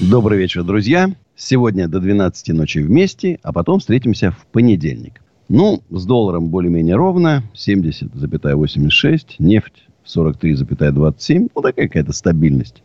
Добрый 0.00 0.38
вечер, 0.38 0.64
друзья. 0.64 1.14
Сегодня 1.36 1.86
до 1.86 2.00
12 2.00 2.48
ночи 2.48 2.78
вместе, 2.78 3.38
а 3.44 3.52
потом 3.52 3.78
встретимся 3.78 4.32
в 4.32 4.44
понедельник. 4.46 5.22
Ну, 5.48 5.84
с 5.88 6.04
долларом 6.04 6.48
более-менее 6.48 6.96
ровно. 6.96 7.44
70,86. 7.54 9.36
Нефть 9.38 9.84
43,27. 10.04 11.48
Ну, 11.54 11.62
такая 11.62 11.86
какая-то 11.86 12.12
стабильность. 12.12 12.82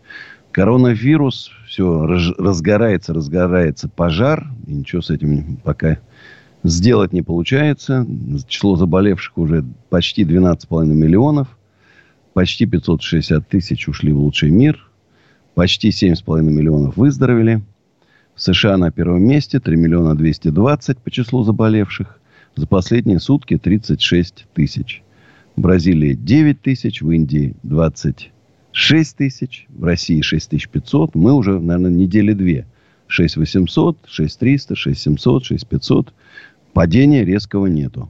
Коронавирус. 0.51 1.49
Все 1.65 2.05
разгорается, 2.05 3.15
разгорается 3.15 3.89
пожар. 3.89 4.47
И 4.67 4.73
ничего 4.73 5.01
с 5.01 5.09
этим 5.09 5.57
пока 5.63 5.97
сделать 6.63 7.11
не 7.11 7.23
получается. 7.23 8.05
Число 8.47 8.75
заболевших 8.75 9.35
уже 9.39 9.65
почти 9.89 10.25
12,5 10.25 10.85
миллионов. 10.85 11.47
Почти 12.33 12.67
560 12.67 13.47
тысяч 13.47 13.87
ушли 13.87 14.13
в 14.13 14.19
лучший 14.19 14.51
мир. 14.51 14.88
Почти 15.59 15.89
7,5 15.89 16.41
миллионов 16.41 16.95
выздоровели. 16.95 17.61
В 18.33 18.41
США 18.41 18.77
на 18.77 18.91
первом 18.91 19.23
месте 19.23 19.59
3 19.59 19.75
миллиона 19.75 20.15
220 20.15 20.99
по 20.99 21.11
числу 21.11 21.43
заболевших. 21.43 22.17
За 22.55 22.65
последние 22.65 23.19
сутки 23.19 23.57
36 23.57 24.45
тысяч. 24.53 25.03
В 25.57 25.59
Бразилии 25.59 26.13
9 26.13 26.61
тысяч, 26.61 27.01
в 27.01 27.11
Индии 27.11 27.57
26 27.63 29.17
тысяч, 29.17 29.67
в 29.67 29.83
России 29.83 30.21
6500. 30.21 31.15
Мы 31.15 31.33
уже, 31.33 31.59
наверное, 31.59 31.91
недели 31.91 32.31
две. 32.31 32.65
6800, 33.07 33.97
6300, 34.07 34.75
6700, 34.77 35.43
6500. 35.43 36.13
Падения 36.71 37.25
резкого 37.25 37.65
нету. 37.65 38.07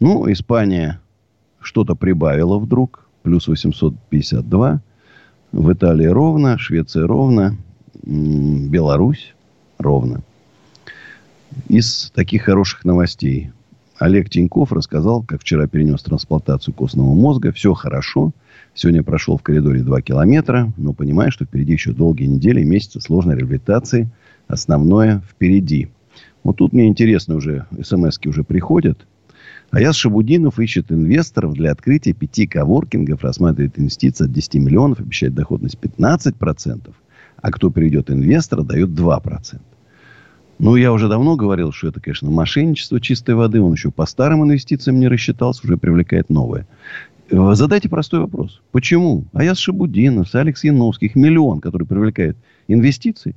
Ну, 0.00 0.28
Испания 0.32 1.00
что-то 1.60 1.94
прибавила 1.94 2.58
вдруг. 2.58 3.06
Плюс 3.22 3.46
852. 3.46 4.82
В 5.52 5.72
Италии 5.72 6.06
ровно, 6.06 6.58
Швеция 6.58 7.06
ровно, 7.06 7.56
Беларусь 8.04 9.34
ровно. 9.78 10.22
Из 11.68 12.12
таких 12.14 12.42
хороших 12.42 12.84
новостей. 12.84 13.50
Олег 13.98 14.30
Тиньков 14.30 14.72
рассказал, 14.72 15.22
как 15.22 15.40
вчера 15.42 15.66
перенес 15.66 16.02
трансплантацию 16.02 16.72
костного 16.72 17.12
мозга. 17.14 17.52
Все 17.52 17.74
хорошо. 17.74 18.30
Сегодня 18.74 19.02
прошел 19.02 19.36
в 19.36 19.42
коридоре 19.42 19.82
2 19.82 20.00
километра, 20.02 20.72
но 20.76 20.92
понимаю, 20.92 21.32
что 21.32 21.44
впереди 21.44 21.72
еще 21.72 21.92
долгие 21.92 22.26
недели 22.26 22.62
месяцы 22.62 23.00
сложной 23.00 23.36
реабилитации. 23.36 24.08
Основное 24.46 25.20
впереди. 25.28 25.88
Вот 26.44 26.56
тут 26.56 26.72
мне 26.72 26.86
интересно 26.86 27.34
уже, 27.34 27.66
смс 27.82 28.18
уже 28.24 28.44
приходят. 28.44 29.04
Аяз 29.70 29.94
Шабудинов 29.94 30.58
ищет 30.58 30.90
инвесторов 30.90 31.54
для 31.54 31.70
открытия 31.70 32.12
пяти 32.12 32.46
коворкингов, 32.46 33.22
рассматривает 33.22 33.78
инвестиции 33.78 34.24
от 34.24 34.32
10 34.32 34.54
миллионов, 34.56 35.00
обещает 35.00 35.34
доходность 35.34 35.78
15%, 35.80 36.92
а 37.40 37.52
кто 37.52 37.70
приведет 37.70 38.10
инвестора, 38.10 38.62
дает 38.62 38.90
2%. 38.90 39.60
Ну, 40.58 40.76
я 40.76 40.92
уже 40.92 41.08
давно 41.08 41.36
говорил, 41.36 41.72
что 41.72 41.88
это, 41.88 42.00
конечно, 42.00 42.30
мошенничество 42.30 43.00
чистой 43.00 43.34
воды. 43.34 43.62
Он 43.62 43.72
еще 43.72 43.90
по 43.90 44.04
старым 44.06 44.44
инвестициям 44.44 44.98
не 44.98 45.08
рассчитался, 45.08 45.62
уже 45.64 45.78
привлекает 45.78 46.28
новое. 46.30 46.66
Задайте 47.30 47.88
простой 47.88 48.20
вопрос. 48.20 48.60
Почему 48.72 49.24
Аяз 49.32 49.58
Шабудинов, 49.58 50.34
Алекс 50.34 50.64
Яновских, 50.64 51.14
миллион, 51.14 51.60
который 51.60 51.86
привлекает 51.86 52.36
инвестиции, 52.66 53.36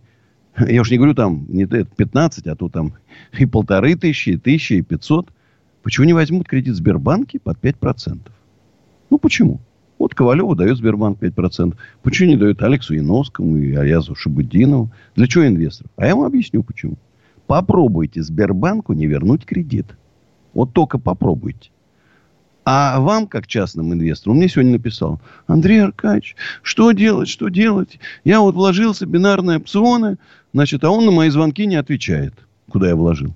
я 0.68 0.82
уж 0.82 0.90
не 0.90 0.98
говорю 0.98 1.14
там 1.14 1.46
не 1.48 1.66
15, 1.66 2.48
а 2.48 2.56
то 2.56 2.70
там 2.70 2.94
и 3.38 3.46
полторы 3.46 3.96
тысячи, 3.96 4.32
и 4.32 4.38
тысячи, 4.38 4.74
и 4.74 4.82
пятьсот– 4.82 5.30
Почему 5.84 6.06
не 6.08 6.14
возьмут 6.14 6.48
кредит 6.48 6.76
Сбербанке 6.76 7.40
под 7.40 7.60
5%? 7.60 8.20
Ну, 9.10 9.18
почему? 9.20 9.60
Вот 10.00 10.16
Ковалеву 10.16 10.56
дает 10.56 10.78
Сбербанк 10.78 11.20
5%. 11.20 11.76
Почему 12.02 12.30
не 12.30 12.38
дает 12.38 12.62
Алексу 12.64 12.96
Яновскому 12.96 13.58
и 13.58 13.76
Аязу 13.76 14.16
Шабудинову? 14.16 14.92
Для 15.16 15.28
чего 15.28 15.46
инвесторов? 15.46 15.92
А 15.98 16.08
я 16.08 16.16
вам 16.16 16.26
объясню, 16.26 16.64
почему. 16.64 16.96
Попробуйте 17.48 18.24
Сбербанку 18.24 18.94
не 18.94 19.06
вернуть 19.06 19.46
кредит. 19.46 19.98
Вот 20.54 20.72
только 20.74 20.98
попробуйте. 20.98 21.70
А 22.66 23.02
вам, 23.02 23.28
как 23.28 23.46
частному 23.46 23.94
инвестору, 23.94 24.32
он 24.32 24.38
мне 24.38 24.48
сегодня 24.48 24.74
написал, 24.74 25.20
Андрей 25.48 25.84
Аркадьевич, 25.84 26.38
что 26.62 26.94
делать, 26.94 27.28
что 27.28 27.50
делать? 27.50 28.00
Я 28.24 28.40
вот 28.40 28.56
вложился 28.56 29.06
в 29.06 29.10
бинарные 29.10 29.58
опционы, 29.58 30.18
значит, 30.54 30.86
а 30.86 30.90
он 30.90 31.06
на 31.06 31.12
мои 31.12 31.30
звонки 31.30 31.66
не 31.66 31.76
отвечает, 31.76 32.34
куда 32.70 32.88
я 32.88 32.96
вложил. 32.96 33.34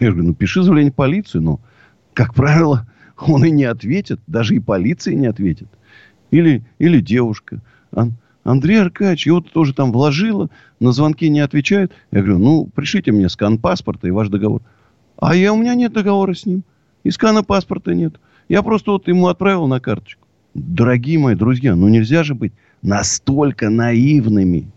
Я 0.00 0.10
говорю, 0.10 0.28
ну, 0.28 0.34
пиши 0.34 0.62
заявление 0.62 0.90
в 0.90 0.96
полицию, 0.96 1.42
но 1.42 1.60
как 2.14 2.34
правило, 2.34 2.86
он 3.18 3.44
и 3.44 3.50
не 3.50 3.64
ответит. 3.64 4.20
Даже 4.26 4.56
и 4.56 4.60
полиция 4.60 5.14
не 5.14 5.26
ответит. 5.26 5.68
Или, 6.30 6.64
или 6.78 7.00
девушка. 7.00 7.60
Андрей 8.44 8.80
Аркадьевич, 8.80 9.26
вот 9.28 9.52
тоже 9.52 9.72
там 9.72 9.92
вложила, 9.92 10.50
на 10.80 10.92
звонки 10.92 11.28
не 11.28 11.40
отвечает. 11.40 11.92
Я 12.10 12.20
говорю, 12.20 12.38
ну, 12.38 12.66
пришлите 12.74 13.12
мне 13.12 13.28
скан 13.28 13.58
паспорта 13.58 14.08
и 14.08 14.10
ваш 14.10 14.28
договор. 14.28 14.62
А 15.16 15.34
я, 15.34 15.52
у 15.52 15.56
меня 15.56 15.74
нет 15.74 15.92
договора 15.92 16.34
с 16.34 16.44
ним. 16.44 16.64
И 17.04 17.10
скана 17.10 17.42
паспорта 17.42 17.94
нет. 17.94 18.20
Я 18.48 18.62
просто 18.62 18.90
вот 18.92 19.08
ему 19.08 19.28
отправил 19.28 19.66
на 19.66 19.80
карточку. 19.80 20.26
Дорогие 20.54 21.18
мои 21.18 21.34
друзья, 21.34 21.74
ну 21.74 21.88
нельзя 21.88 22.22
же 22.22 22.34
быть 22.34 22.52
настолько 22.82 23.70
наивными. 23.70 24.70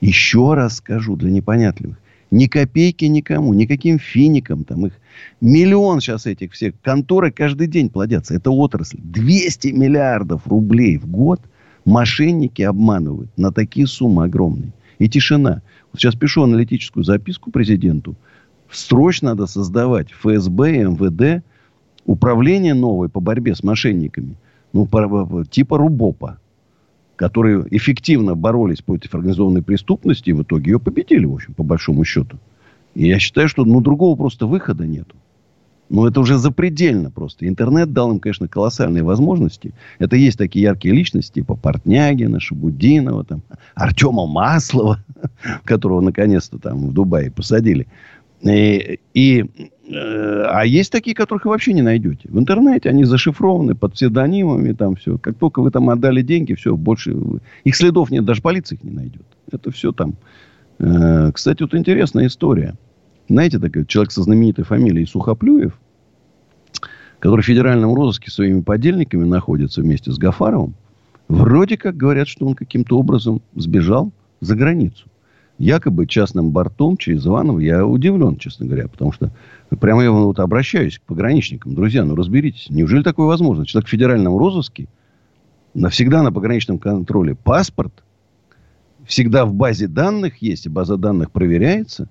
Еще 0.00 0.54
раз 0.54 0.76
скажу 0.76 1.16
для 1.16 1.30
непонятливых. 1.30 1.96
Ни 2.34 2.46
копейки 2.46 3.04
никому, 3.04 3.54
никаким 3.54 4.00
финикам. 4.00 4.64
Там 4.64 4.86
их 4.86 4.94
миллион 5.40 6.00
сейчас 6.00 6.26
этих 6.26 6.52
всех. 6.52 6.74
Конторы 6.82 7.30
каждый 7.30 7.68
день 7.68 7.88
плодятся. 7.88 8.34
Это 8.34 8.50
отрасль. 8.50 8.98
200 9.00 9.68
миллиардов 9.68 10.44
рублей 10.48 10.98
в 10.98 11.06
год 11.06 11.40
мошенники 11.84 12.60
обманывают 12.62 13.30
на 13.38 13.52
такие 13.52 13.86
суммы 13.86 14.24
огромные. 14.24 14.72
И 14.98 15.08
тишина. 15.08 15.62
Вот 15.92 16.00
сейчас 16.00 16.16
пишу 16.16 16.42
аналитическую 16.42 17.04
записку 17.04 17.52
президенту. 17.52 18.16
Срочно 18.68 19.28
надо 19.30 19.46
создавать 19.46 20.10
ФСБ 20.10 20.74
и 20.74 20.84
МВД 20.86 21.44
управление 22.04 22.74
новое 22.74 23.08
по 23.08 23.20
борьбе 23.20 23.54
с 23.54 23.62
мошенниками. 23.62 24.34
Ну, 24.72 24.88
типа 25.48 25.78
РУБОПа 25.78 26.40
которые 27.16 27.66
эффективно 27.70 28.34
боролись 28.34 28.82
против 28.82 29.14
организованной 29.14 29.62
преступности, 29.62 30.30
и 30.30 30.32
в 30.32 30.42
итоге 30.42 30.72
ее 30.72 30.80
победили, 30.80 31.24
в 31.24 31.34
общем, 31.34 31.54
по 31.54 31.62
большому 31.62 32.04
счету. 32.04 32.38
И 32.94 33.08
я 33.08 33.18
считаю, 33.18 33.48
что 33.48 33.64
ну, 33.64 33.80
другого 33.80 34.16
просто 34.16 34.46
выхода 34.46 34.86
нету. 34.86 35.16
Ну, 35.90 36.06
это 36.06 36.20
уже 36.20 36.38
запредельно 36.38 37.10
просто. 37.10 37.46
Интернет 37.46 37.92
дал 37.92 38.10
им, 38.10 38.18
конечно, 38.18 38.48
колоссальные 38.48 39.02
возможности. 39.02 39.74
Это 39.98 40.16
есть 40.16 40.38
такие 40.38 40.62
яркие 40.62 40.94
личности, 40.94 41.34
типа 41.34 41.56
Портнягина, 41.56 42.40
Шабудинова, 42.40 43.24
там, 43.24 43.42
Артема 43.74 44.26
Маслова, 44.26 45.04
которого 45.64 46.00
наконец-то 46.00 46.58
там 46.58 46.88
в 46.88 46.92
Дубае 46.92 47.30
посадили. 47.30 47.86
И, 48.44 49.00
и, 49.14 49.44
э, 49.88 50.42
а 50.46 50.64
есть 50.66 50.92
такие, 50.92 51.16
которых 51.16 51.46
вы 51.46 51.52
вообще 51.52 51.72
не 51.72 51.82
найдете. 51.82 52.28
В 52.28 52.38
интернете 52.38 52.90
они 52.90 53.04
зашифрованы 53.04 53.74
под 53.74 53.94
псевдонимами, 53.94 54.72
там 54.72 54.96
все. 54.96 55.16
Как 55.18 55.36
только 55.38 55.62
вы 55.62 55.70
там 55.70 55.88
отдали 55.88 56.22
деньги, 56.22 56.54
все, 56.54 56.76
больше... 56.76 57.16
Их 57.64 57.74
следов 57.74 58.10
нет, 58.10 58.24
даже 58.24 58.42
полиция 58.42 58.76
их 58.76 58.84
не 58.84 58.90
найдет. 58.90 59.24
Это 59.50 59.70
все 59.70 59.92
там. 59.92 60.14
Э, 60.78 61.32
кстати, 61.32 61.62
вот 61.62 61.74
интересная 61.74 62.26
история. 62.26 62.74
Знаете, 63.28 63.58
такой 63.58 63.86
человек 63.86 64.12
со 64.12 64.22
знаменитой 64.22 64.64
фамилией 64.64 65.06
Сухоплюев, 65.06 65.78
который 67.18 67.40
в 67.40 67.46
федеральном 67.46 67.94
розыске 67.94 68.30
своими 68.30 68.60
подельниками 68.60 69.24
находится 69.24 69.80
вместе 69.80 70.12
с 70.12 70.18
Гафаровым, 70.18 70.74
вроде 71.28 71.78
как 71.78 71.96
говорят, 71.96 72.28
что 72.28 72.46
он 72.46 72.54
каким-то 72.54 72.98
образом 72.98 73.40
сбежал 73.54 74.12
за 74.42 74.54
границу 74.54 75.06
якобы 75.58 76.06
частным 76.06 76.50
бортом 76.50 76.96
через 76.96 77.26
Иваново, 77.26 77.60
я 77.60 77.86
удивлен, 77.86 78.36
честно 78.36 78.66
говоря, 78.66 78.88
потому 78.88 79.12
что 79.12 79.30
прямо 79.80 80.02
я 80.02 80.10
вот 80.10 80.40
обращаюсь 80.40 80.98
к 80.98 81.02
пограничникам. 81.02 81.74
Друзья, 81.74 82.04
ну 82.04 82.14
разберитесь, 82.14 82.66
неужели 82.70 83.02
такое 83.02 83.26
возможно? 83.26 83.66
Человек 83.66 83.88
в 83.88 83.90
федеральном 83.90 84.36
розыске, 84.36 84.88
навсегда 85.74 86.22
на 86.22 86.32
пограничном 86.32 86.78
контроле 86.78 87.34
паспорт, 87.34 88.04
всегда 89.06 89.44
в 89.44 89.54
базе 89.54 89.86
данных 89.86 90.38
есть, 90.38 90.66
и 90.66 90.70
база 90.70 90.96
данных 90.96 91.30
проверяется. 91.30 92.08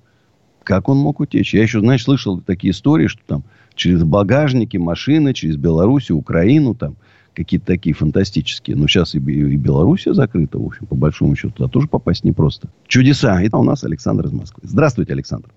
Как 0.64 0.88
он 0.88 0.98
мог 0.98 1.20
утечь? 1.20 1.54
Я 1.54 1.62
еще, 1.62 1.82
знаешь, 1.82 2.04
слышал 2.04 2.40
такие 2.40 2.72
истории, 2.72 3.08
что 3.08 3.22
там 3.26 3.44
через 3.76 4.04
багажники 4.04 4.78
машины, 4.78 5.34
через 5.34 5.58
Белоруссию, 5.58 6.18
Украину, 6.18 6.76
там 6.76 6.96
какие-то 7.34 7.66
такие 7.66 7.94
фантастические. 7.96 8.76
Но 8.76 8.88
сейчас 8.88 9.16
и, 9.16 9.18
и 9.18 9.56
Белоруссия 9.58 10.14
закрыта, 10.14 10.60
в 10.60 10.66
общем, 10.66 10.86
по 10.86 10.96
большому 10.96 11.36
счету. 11.36 11.54
Туда 11.56 11.70
тоже 11.70 11.88
попасть 11.88 12.24
непросто. 12.24 12.70
Чудеса. 12.88 13.42
И 13.42 13.50
у 13.52 13.64
нас 13.64 13.84
Александр 13.84 14.26
из 14.26 14.32
Москвы. 14.32 14.62
Здравствуйте, 14.64 15.14
Александр. 15.14 15.50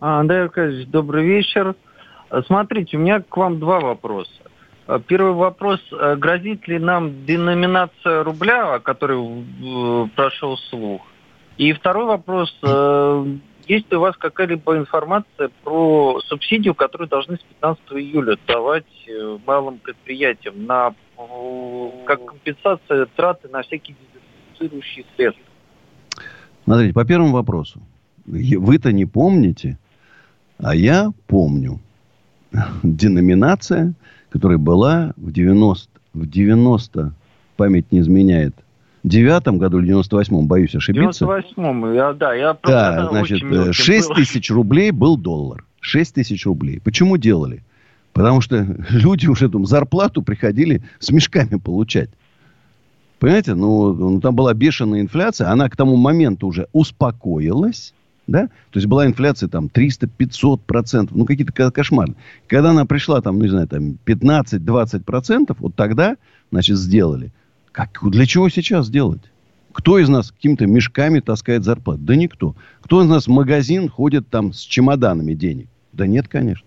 А, 0.00 0.20
Андрей 0.20 0.42
Аркадьевич, 0.42 0.88
добрый 0.88 1.24
вечер. 1.24 1.74
Смотрите, 2.46 2.96
у 2.96 3.00
меня 3.00 3.20
к 3.20 3.36
вам 3.36 3.60
два 3.60 3.80
вопроса. 3.80 4.30
Первый 5.06 5.32
вопрос. 5.32 5.80
Грозит 6.18 6.68
ли 6.68 6.78
нам 6.78 7.24
деноминация 7.24 8.22
рубля, 8.22 8.74
о 8.74 8.80
которой 8.80 9.44
прошел 10.14 10.58
слух? 10.68 11.02
И 11.56 11.72
второй 11.72 12.06
вопрос. 12.06 12.54
Есть 13.66 13.92
у 13.92 14.00
вас 14.00 14.16
какая-либо 14.16 14.76
информация 14.76 15.50
про 15.62 16.20
субсидию, 16.26 16.74
которую 16.74 17.08
должны 17.08 17.36
с 17.36 17.42
15 17.60 17.82
июля 17.92 18.36
давать 18.46 18.84
э, 19.08 19.38
малым 19.46 19.78
предприятиям 19.78 20.66
на, 20.66 20.94
как 22.04 22.24
компенсация 22.24 23.06
траты 23.16 23.48
на 23.48 23.62
всякие 23.62 23.96
дезинфицирующие 23.96 25.06
средства? 25.16 25.44
Смотрите, 26.64 26.92
по 26.92 27.04
первому 27.04 27.32
вопросу. 27.32 27.80
Вы-то 28.26 28.92
не 28.92 29.06
помните, 29.06 29.78
а 30.58 30.74
я 30.74 31.10
помню. 31.26 31.80
Деноминация, 32.82 33.94
которая 34.30 34.58
была 34.58 35.14
в 35.16 35.32
90, 35.32 35.88
в 36.12 36.28
90 36.28 37.14
память 37.56 37.92
не 37.92 38.00
изменяет, 38.00 38.54
девятом 39.04 39.58
году 39.58 39.78
или 39.78 39.86
девяносто 39.86 40.16
восьмом, 40.16 40.46
боюсь 40.46 40.74
ошибиться. 40.74 41.26
В 41.26 41.30
98-м, 41.30 41.94
я, 41.94 42.12
да, 42.14 42.34
я 42.34 42.56
Да, 42.62 43.08
значит, 43.10 43.42
очень, 43.42 43.72
6 43.72 44.10
очень 44.10 44.24
тысяч 44.24 44.50
рублей 44.50 44.90
был 44.90 45.16
доллар. 45.16 45.64
6 45.80 46.14
тысяч 46.14 46.46
рублей. 46.46 46.80
Почему 46.82 47.18
делали? 47.18 47.62
Потому 48.14 48.40
что 48.40 48.66
люди 48.90 49.26
уже 49.26 49.48
там 49.48 49.66
зарплату 49.66 50.22
приходили 50.22 50.82
с 50.98 51.10
мешками 51.10 51.58
получать. 51.58 52.10
Понимаете, 53.18 53.54
ну, 53.54 53.92
ну 53.92 54.20
там 54.20 54.34
была 54.34 54.54
бешеная 54.54 55.00
инфляция, 55.00 55.50
она 55.50 55.68
к 55.68 55.76
тому 55.76 55.96
моменту 55.96 56.46
уже 56.46 56.68
успокоилась, 56.72 57.94
да? 58.26 58.48
То 58.70 58.78
есть 58.78 58.86
была 58.86 59.06
инфляция 59.06 59.48
там 59.48 59.66
300-500 59.72 60.60
процентов, 60.66 61.16
ну 61.16 61.26
какие-то 61.26 61.70
кошмары. 61.70 62.14
Когда 62.46 62.70
она 62.70 62.86
пришла 62.86 63.20
там, 63.20 63.38
ну 63.38 63.44
не 63.44 63.50
знаю, 63.50 63.68
там 63.68 63.98
15-20 64.06 65.04
процентов, 65.04 65.58
вот 65.60 65.74
тогда, 65.74 66.16
значит, 66.50 66.78
сделали– 66.78 67.30
как, 67.74 67.98
для 68.08 68.24
чего 68.24 68.48
сейчас 68.48 68.88
делать? 68.88 69.20
Кто 69.72 69.98
из 69.98 70.08
нас 70.08 70.30
какими-то 70.30 70.64
мешками 70.66 71.18
таскает 71.18 71.64
зарплату? 71.64 72.00
Да 72.02 72.14
никто. 72.14 72.54
Кто 72.80 73.02
из 73.02 73.08
нас 73.08 73.26
в 73.26 73.30
магазин 73.30 73.88
ходит 73.88 74.28
там 74.28 74.52
с 74.52 74.60
чемоданами 74.60 75.34
денег? 75.34 75.66
Да 75.92 76.06
нет, 76.06 76.28
конечно. 76.28 76.64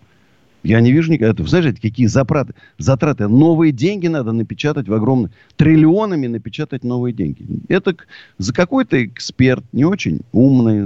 Я 0.64 0.82
не 0.82 0.92
вижу 0.92 1.10
никогда. 1.10 1.42
Вы 1.42 1.48
знаете, 1.48 1.80
какие 1.82 2.08
затраты? 2.08 2.56
затраты? 2.78 3.30
Новые 3.30 3.72
деньги 3.72 4.08
надо 4.08 4.34
напечатать 4.34 4.90
в 4.90 4.94
огромных... 4.94 5.32
Триллионами 5.56 6.28
напечатать 6.28 6.84
новые 6.84 7.14
деньги. 7.14 7.46
Это 7.70 7.96
за 8.38 8.54
какой-то 8.54 9.06
эксперт, 9.06 9.64
не 9.72 9.86
очень 9.86 10.20
умный, 10.34 10.86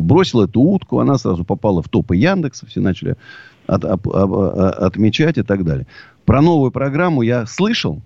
бросил 0.00 0.40
эту 0.40 0.62
утку, 0.62 1.00
она 1.00 1.18
сразу 1.18 1.44
попала 1.44 1.82
в 1.82 1.90
топы 1.90 2.16
Яндекса, 2.16 2.64
все 2.64 2.80
начали 2.80 3.16
от, 3.66 3.84
от, 3.84 4.06
от, 4.06 4.78
отмечать 4.78 5.36
и 5.36 5.42
так 5.42 5.66
далее. 5.66 5.86
Про 6.24 6.40
новую 6.40 6.70
программу 6.70 7.20
я 7.20 7.44
слышал, 7.44 8.00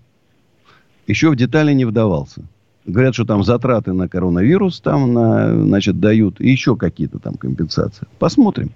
еще 1.07 1.31
в 1.31 1.37
детали 1.37 1.73
не 1.73 1.85
вдавался. 1.85 2.43
Говорят, 2.87 3.15
что 3.15 3.25
там 3.25 3.43
затраты 3.45 3.93
на 3.93 4.09
коронавирус 4.09 4.81
там, 4.81 5.13
на, 5.13 5.65
значит, 5.65 6.01
дают. 6.01 6.41
И 6.41 6.51
еще 6.51 6.77
какие-то 6.77 7.19
там 7.19 7.35
компенсации. 7.35 8.07
Посмотрим. 8.19 8.73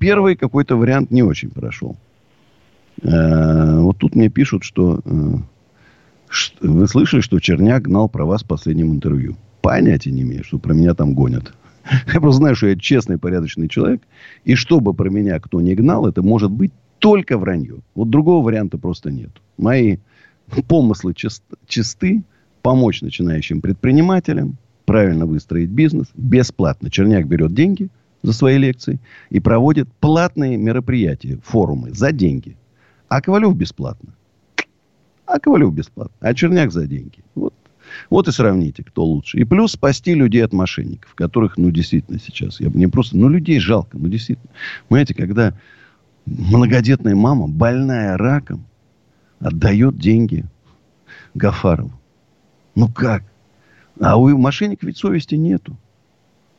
Первый 0.00 0.34
какой-то 0.34 0.76
вариант 0.76 1.10
не 1.10 1.22
очень 1.22 1.50
прошел. 1.50 1.96
Э, 3.02 3.78
вот 3.80 3.98
тут 3.98 4.14
мне 4.14 4.28
пишут, 4.28 4.64
что... 4.64 5.00
Э, 5.04 5.36
вы 6.60 6.88
слышали, 6.88 7.20
что 7.20 7.38
Черняк 7.38 7.82
гнал 7.82 8.08
про 8.08 8.24
вас 8.24 8.42
в 8.42 8.46
последнем 8.46 8.92
интервью? 8.92 9.36
Понятия 9.62 10.10
не 10.10 10.22
имею, 10.22 10.42
что 10.42 10.58
про 10.58 10.74
меня 10.74 10.94
там 10.94 11.14
гонят. 11.14 11.54
Я 12.12 12.20
просто 12.20 12.38
знаю, 12.38 12.56
что 12.56 12.66
я 12.66 12.76
честный, 12.76 13.16
порядочный 13.16 13.68
человек. 13.68 14.02
И 14.44 14.56
чтобы 14.56 14.92
про 14.92 15.08
меня 15.08 15.38
кто 15.38 15.60
не 15.60 15.76
гнал, 15.76 16.08
это 16.08 16.20
может 16.22 16.50
быть 16.50 16.72
только 16.98 17.38
вранье. 17.38 17.76
Вот 17.94 18.10
другого 18.10 18.44
варианта 18.44 18.76
просто 18.76 19.12
нет. 19.12 19.30
Мои 19.56 19.98
помыслы 20.68 21.14
чист, 21.14 21.42
чисты, 21.66 22.22
помочь 22.62 23.02
начинающим 23.02 23.60
предпринимателям, 23.60 24.56
правильно 24.84 25.26
выстроить 25.26 25.70
бизнес, 25.70 26.08
бесплатно. 26.14 26.90
Черняк 26.90 27.26
берет 27.26 27.54
деньги 27.54 27.88
за 28.22 28.32
свои 28.32 28.58
лекции 28.58 28.98
и 29.30 29.40
проводит 29.40 29.88
платные 30.00 30.56
мероприятия, 30.56 31.38
форумы 31.44 31.92
за 31.92 32.12
деньги. 32.12 32.56
А 33.08 33.20
Ковалев 33.20 33.56
бесплатно. 33.56 34.14
А 35.26 35.38
Ковалев 35.38 35.72
бесплатно. 35.72 36.16
А 36.20 36.34
Черняк 36.34 36.72
за 36.72 36.86
деньги. 36.86 37.18
Вот. 37.34 37.54
Вот 38.10 38.28
и 38.28 38.32
сравните, 38.32 38.82
кто 38.82 39.04
лучше. 39.04 39.38
И 39.38 39.44
плюс 39.44 39.72
спасти 39.72 40.14
людей 40.14 40.44
от 40.44 40.52
мошенников, 40.52 41.14
которых, 41.14 41.56
ну, 41.56 41.70
действительно 41.70 42.18
сейчас. 42.18 42.60
Я 42.60 42.70
мне 42.70 42.88
просто, 42.88 43.16
ну, 43.16 43.28
людей 43.28 43.60
жалко, 43.60 43.96
ну, 43.96 44.08
действительно. 44.08 44.50
Понимаете, 44.88 45.14
когда 45.14 45.54
многодетная 46.26 47.14
мама, 47.14 47.46
больная 47.46 48.16
раком, 48.16 48.66
отдает 49.40 49.98
деньги 49.98 50.44
Гафарову. 51.34 51.92
Ну 52.74 52.88
как? 52.88 53.22
А 54.00 54.16
у 54.16 54.36
мошенников 54.36 54.84
ведь 54.84 54.98
совести 54.98 55.34
нету. 55.34 55.76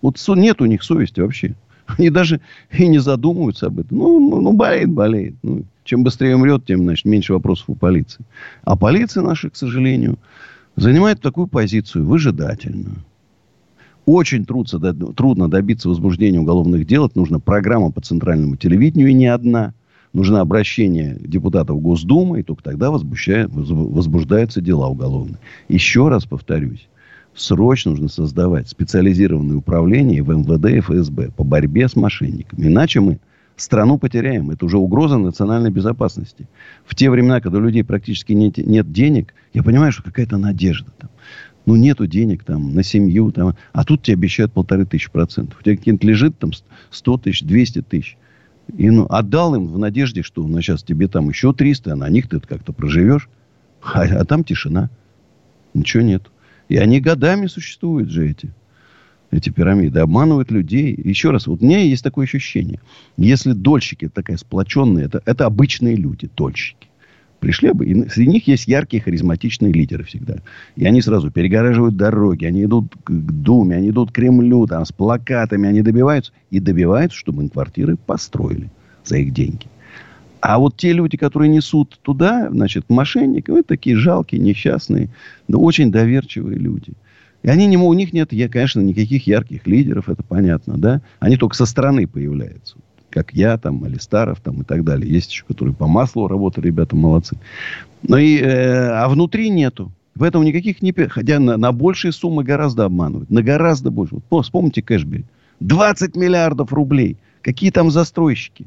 Вот 0.02 0.22
нет 0.30 0.62
у 0.62 0.66
них 0.66 0.84
совести 0.84 1.20
вообще. 1.20 1.56
Они 1.86 2.10
даже 2.10 2.42
и 2.72 2.88
не 2.88 3.00
задумываются 3.00 3.68
об 3.68 3.80
этом. 3.80 3.98
Ну, 3.98 4.20
ну, 4.20 4.42
ну 4.42 4.54
болеет, 4.54 4.90
болеет. 4.90 5.36
Ну, 5.44 5.64
чем 5.84 6.04
быстрее 6.04 6.36
умрет, 6.36 6.66
тем, 6.66 6.84
значит, 6.84 7.06
меньше 7.06 7.34
вопросов 7.34 7.66
у 7.70 7.76
полиции. 7.76 8.26
А 8.64 8.76
полиция 8.76 9.24
наша, 9.24 9.50
к 9.50 9.56
сожалению, 9.56 10.18
занимает 10.76 11.22
такую 11.22 11.48
позицию 11.48 12.06
выжидательную. 12.06 12.98
Очень 14.06 14.46
трудно, 14.46 15.14
трудно 15.14 15.50
добиться 15.50 15.90
возбуждения 15.90 16.40
уголовных 16.40 16.86
дел. 16.86 17.06
Это 17.06 17.18
нужна 17.18 17.40
программа 17.40 17.92
по 17.92 18.02
центральному 18.02 18.56
телевидению, 18.56 19.10
и 19.10 19.14
не 19.14 19.28
одна– 19.28 19.74
нужно 20.14 20.42
обращение 20.42 21.18
депутатов 21.20 21.82
Госдумы, 21.82 22.40
и 22.40 22.44
только 22.44 22.64
тогда 22.64 22.92
возбуждаются 22.92 24.62
дела 24.62 24.88
уголовные. 24.88 25.38
Еще 25.70 26.08
раз 26.10 26.26
повторюсь, 26.26 26.88
срочно 27.36 27.92
нужно 27.92 28.08
создавать 28.08 28.70
специализированные 28.70 29.58
управления 29.58 30.24
в 30.24 30.30
МВД 30.36 30.66
и 30.72 30.80
ФСБ 30.80 31.32
по 31.32 31.44
борьбе 31.44 31.88
с 31.88 31.96
мошенниками. 31.96 32.68
Иначе 32.68 33.00
мы 33.00 33.20
страну 33.56 33.98
потеряем. 33.98 34.52
Это 34.52 34.66
уже 34.66 34.78
угроза 34.78 35.18
национальной 35.18 35.72
безопасности. 35.72 36.48
В 36.86 36.96
те 36.96 37.10
времена, 37.10 37.42
когда 37.42 37.58
у 37.58 37.62
людей 37.62 37.84
практически 37.84 38.34
нет, 38.34 38.58
нет 38.58 38.92
денег, 38.92 39.34
я 39.54 39.64
понимаю, 39.64 39.92
что 39.92 40.04
какая-то 40.04 40.38
надежда 40.38 40.92
там. 40.98 41.10
Ну, 41.66 41.76
нету 41.76 42.08
денег 42.08 42.44
там 42.46 42.74
на 42.74 42.82
семью. 42.82 43.32
Там, 43.32 43.56
а 43.74 43.84
тут 43.84 44.04
тебе 44.04 44.14
обещают 44.14 44.54
полторы 44.54 44.86
тысячи 44.86 45.12
процентов. 45.12 45.60
У 45.60 45.64
тебя 45.64 45.76
какие-нибудь 45.76 46.04
лежит 46.06 46.40
там 46.40 46.52
100 46.92 47.18
тысяч, 47.18 47.42
200 47.44 47.82
тысяч. 47.82 48.18
И 48.76 48.90
ну, 48.90 49.06
отдал 49.10 49.56
им 49.56 49.68
в 49.68 49.78
надежде, 49.78 50.24
что 50.24 50.46
ну, 50.46 50.62
сейчас 50.62 50.84
тебе 50.84 51.08
там 51.08 51.30
еще 51.30 51.54
300, 51.54 51.94
а 51.94 51.96
на 51.96 52.10
них 52.10 52.28
ты 52.28 52.40
как-то 52.40 52.74
проживешь. 52.74 53.30
А, 53.82 54.04
а 54.04 54.26
там 54.26 54.44
тишина. 54.44 54.90
Ничего 55.74 56.04
нет. 56.04 56.24
И 56.68 56.78
они 56.78 57.00
годами 57.00 57.48
существуют 57.48 58.10
же 58.10 58.30
эти, 58.30 58.54
эти 59.32 59.50
пирамиды. 59.50 60.00
Обманывают 60.00 60.52
людей. 60.52 60.94
Еще 61.02 61.32
раз, 61.32 61.48
вот 61.48 61.62
у 61.62 61.66
меня 61.66 61.80
есть 61.80 62.04
такое 62.04 62.26
ощущение. 62.26 62.82
Если 63.16 63.54
дольщики 63.54 64.10
такая 64.10 64.38
сплоченные, 64.38 65.06
это, 65.06 65.22
это 65.26 65.46
обычные 65.46 65.96
люди, 65.96 66.30
дольщики 66.36 66.87
пришли 67.40 67.72
бы, 67.72 67.86
и 67.86 68.10
среди 68.10 68.30
них 68.30 68.48
есть 68.48 68.68
яркие 68.68 69.02
харизматичные 69.02 69.72
лидеры 69.72 70.04
всегда. 70.04 70.38
И 70.76 70.86
они 70.86 71.02
сразу 71.02 71.32
перегораживают 71.32 71.96
дороги, 71.96 72.46
они 72.46 72.64
идут 72.66 72.94
к 73.04 73.12
Думе, 73.12 73.78
они 73.78 73.90
идут 73.90 74.12
к 74.12 74.16
Кремлю, 74.16 74.68
там, 74.68 74.86
с 74.86 74.92
плакатами, 74.92 75.70
они 75.70 75.82
добиваются, 75.82 76.32
и 76.52 76.60
добиваются, 76.60 77.18
чтобы 77.18 77.44
им 77.44 77.50
квартиры 77.50 77.98
построили 77.98 78.70
за 79.04 79.18
их 79.18 79.34
деньги. 79.34 79.68
А 80.42 80.60
вот 80.60 80.78
те 80.78 80.94
люди, 80.94 81.18
которые 81.18 81.50
несут 81.50 82.00
туда, 82.02 82.50
значит, 82.52 82.86
мошенников, 82.90 83.58
это 83.58 83.70
такие 83.70 83.96
жалкие, 83.96 84.40
несчастные, 84.42 85.10
но 85.48 85.60
очень 85.60 85.92
доверчивые 85.92 86.58
люди. 86.58 86.94
И 87.44 87.50
они 87.50 87.66
не, 87.68 87.78
у 87.78 87.94
них 87.94 88.14
нет, 88.14 88.34
я, 88.34 88.50
конечно, 88.50 88.82
никаких 88.82 89.28
ярких 89.28 89.66
лидеров, 89.68 90.10
это 90.10 90.24
понятно, 90.24 90.78
да? 90.78 91.02
Они 91.20 91.38
только 91.38 91.56
со 91.56 91.66
стороны 91.66 92.08
появляются 92.08 92.78
как 93.10 93.34
я, 93.34 93.58
там, 93.58 93.84
Алистаров, 93.84 94.40
там, 94.42 94.62
и 94.62 94.64
так 94.64 94.84
далее. 94.84 95.12
Есть 95.12 95.32
еще, 95.32 95.44
которые 95.46 95.74
по 95.74 95.88
маслу 95.88 96.28
работали, 96.28 96.68
ребята 96.68 96.96
молодцы. 96.96 97.38
Но 98.04 98.18
и, 98.18 98.38
э, 98.40 98.90
а 98.90 99.08
внутри 99.10 99.50
нету. 99.50 99.92
В 100.16 100.24
этом 100.24 100.44
никаких 100.44 100.82
не... 100.82 100.92
Хотя 100.92 101.40
на, 101.40 101.58
на 101.58 101.72
большие 101.72 102.12
суммы 102.12 102.44
гораздо 102.44 102.86
обманывают. 102.86 103.30
На 103.30 103.44
гораздо 103.44 103.92
больше. 103.92 104.18
Вот, 104.30 104.46
вспомните 104.46 104.82
Кэшбери. 104.82 105.26
20 105.60 106.16
миллиардов 106.16 106.74
рублей. 106.74 107.18
Какие 107.42 107.72
там 107.72 107.92
застройщики? 107.92 108.66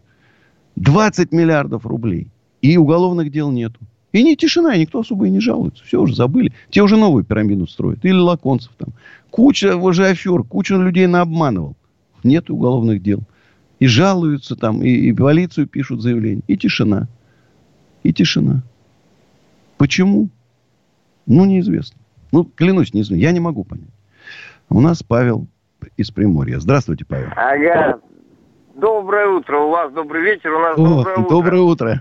20 0.77 1.33
миллиардов 1.33 1.87
рублей. 1.87 2.29
И 2.63 2.77
уголовных 2.77 3.31
дел 3.31 3.51
нету. 3.51 3.81
И 4.13 4.23
не 4.23 4.37
тишина, 4.37 4.75
и 4.75 4.81
никто 4.81 5.01
особо 5.01 5.27
и 5.27 5.31
не 5.31 5.41
жалуется. 5.41 5.85
Все 5.85 6.01
уже 6.01 6.15
забыли. 6.15 6.53
Те 6.71 6.83
уже 6.83 6.97
новую 6.97 7.25
пирамиду 7.25 7.67
строят. 7.67 8.05
Или 8.05 8.19
Лаконцев 8.19 8.73
там. 8.77 8.91
Куча 9.31 9.77
уже 9.77 10.07
афер, 10.07 10.43
куча 10.43 10.75
людей 10.77 11.07
наобманывал. 11.07 11.77
Нет 12.25 12.51
уголовных 12.51 13.03
дел. 13.03 13.23
И 13.81 13.87
жалуются 13.87 14.57
там, 14.57 14.83
и, 14.83 14.91
и 14.91 15.13
полицию 15.13 15.67
пишут 15.67 16.03
заявление. 16.03 16.43
И 16.47 16.57
тишина. 16.57 17.09
И 18.03 18.13
тишина. 18.13 18.63
Почему? 19.79 20.29
Ну, 21.27 21.47
неизвестно. 21.47 21.99
Ну, 22.31 22.45
клянусь, 22.45 22.93
не 22.93 23.03
знаю. 23.03 23.23
Я 23.23 23.33
не 23.33 23.41
могу 23.41 23.65
понять. 23.65 23.89
У 24.69 24.81
нас 24.81 25.03
Павел 25.03 25.47
из 25.97 26.11
Приморья. 26.11 26.61
Здравствуйте, 26.61 27.07
Павел. 27.07 27.29
Ага. 27.35 28.01
Доброе 28.75 29.29
утро. 29.29 29.59
У 29.59 29.71
вас 29.71 29.93
добрый 29.93 30.23
вечер, 30.23 30.53
у 30.53 30.61
нас 30.61 30.75
О, 30.75 30.77
доброе 30.77 31.17
утро. 31.17 31.31
Доброе 31.31 31.61
утро. 31.63 32.01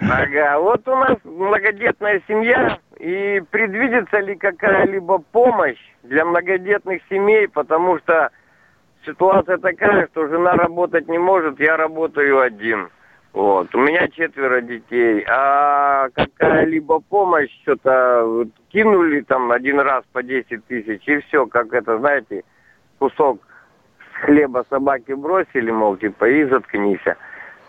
Ага. 0.00 0.60
Вот 0.60 0.86
у 0.86 0.94
нас 0.94 1.16
многодетная 1.24 2.22
семья. 2.28 2.78
И 3.00 3.42
предвидится 3.50 4.20
ли 4.20 4.36
какая-либо 4.36 5.18
помощь 5.18 5.78
для 6.04 6.24
многодетных 6.24 7.02
семей, 7.10 7.48
потому 7.48 7.98
что 7.98 8.30
ситуация 9.06 9.58
такая, 9.58 10.08
что 10.08 10.28
жена 10.28 10.52
работать 10.52 11.08
не 11.08 11.18
может, 11.18 11.58
я 11.60 11.76
работаю 11.76 12.40
один. 12.40 12.88
Вот. 13.32 13.74
У 13.74 13.78
меня 13.78 14.08
четверо 14.08 14.60
детей. 14.60 15.24
А 15.28 16.08
какая-либо 16.10 17.00
помощь, 17.00 17.50
что-то 17.62 18.46
кинули 18.68 19.20
там 19.22 19.52
один 19.52 19.80
раз 19.80 20.04
по 20.12 20.22
10 20.22 20.64
тысяч, 20.66 21.02
и 21.06 21.18
все, 21.20 21.46
как 21.46 21.72
это, 21.72 21.98
знаете, 21.98 22.44
кусок 22.98 23.40
хлеба 24.22 24.64
собаки 24.70 25.12
бросили, 25.12 25.70
мол, 25.70 25.96
типа, 25.96 26.28
и 26.28 26.44
заткнись. 26.48 27.04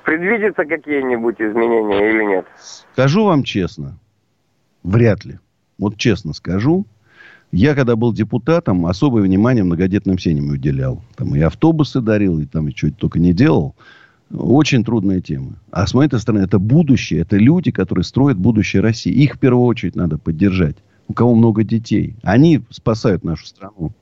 Предвидится 0.04 0.64
какие-нибудь 0.64 1.42
изменения 1.42 2.12
или 2.12 2.24
нет? 2.24 2.46
Скажу 2.94 3.26
вам 3.26 3.44
честно, 3.44 4.00
вряд 4.84 5.26
ли. 5.26 5.40
Вот 5.78 5.98
честно 5.98 6.34
скажу, 6.34 6.86
я, 7.52 7.76
когда 7.76 7.96
был 7.96 8.14
депутатом, 8.14 8.86
особое 8.86 9.24
внимание 9.24 9.64
многодетным 9.64 10.20
семьям 10.20 10.50
уделял. 10.50 11.02
Там 11.16 11.36
и 11.36 11.40
автобусы 11.40 12.02
дарил, 12.02 12.40
и 12.40 12.46
там 12.46 12.68
и 12.68 12.76
что-то 12.76 12.96
только 12.96 13.20
не 13.20 13.34
делал. 13.34 13.76
Очень 14.32 14.84
трудная 14.84 15.22
тема. 15.22 15.54
А 15.72 15.88
с 15.88 15.94
моей 15.94 16.10
стороны, 16.10 16.44
это 16.44 16.60
будущее. 16.60 17.22
Это 17.22 17.38
люди, 17.38 17.72
которые 17.72 18.04
строят 18.04 18.38
будущее 18.38 18.82
России. 18.82 19.14
Их 19.14 19.36
в 19.36 19.40
первую 19.40 19.66
очередь 19.66 19.96
надо 19.96 20.18
поддержать. 20.18 20.76
У 21.08 21.14
кого 21.14 21.34
много 21.36 21.64
детей. 21.64 22.16
Они 22.24 22.62
спасают 22.70 23.24
нашу 23.24 23.46
страну 23.46 23.94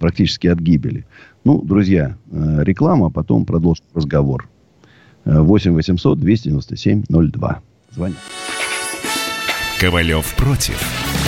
практически 0.00 0.48
от 0.48 0.58
гибели. 0.58 1.06
Ну, 1.44 1.62
друзья, 1.62 2.16
э, 2.32 2.64
реклама, 2.64 3.06
а 3.06 3.10
потом 3.10 3.44
продолжим 3.44 3.84
разговор. 3.94 4.48
8 5.24 5.72
800 5.72 6.18
297 6.18 7.04
02. 7.08 7.62
Звони. 7.94 8.14
Ковалев 9.78 10.34
против. 10.36 11.27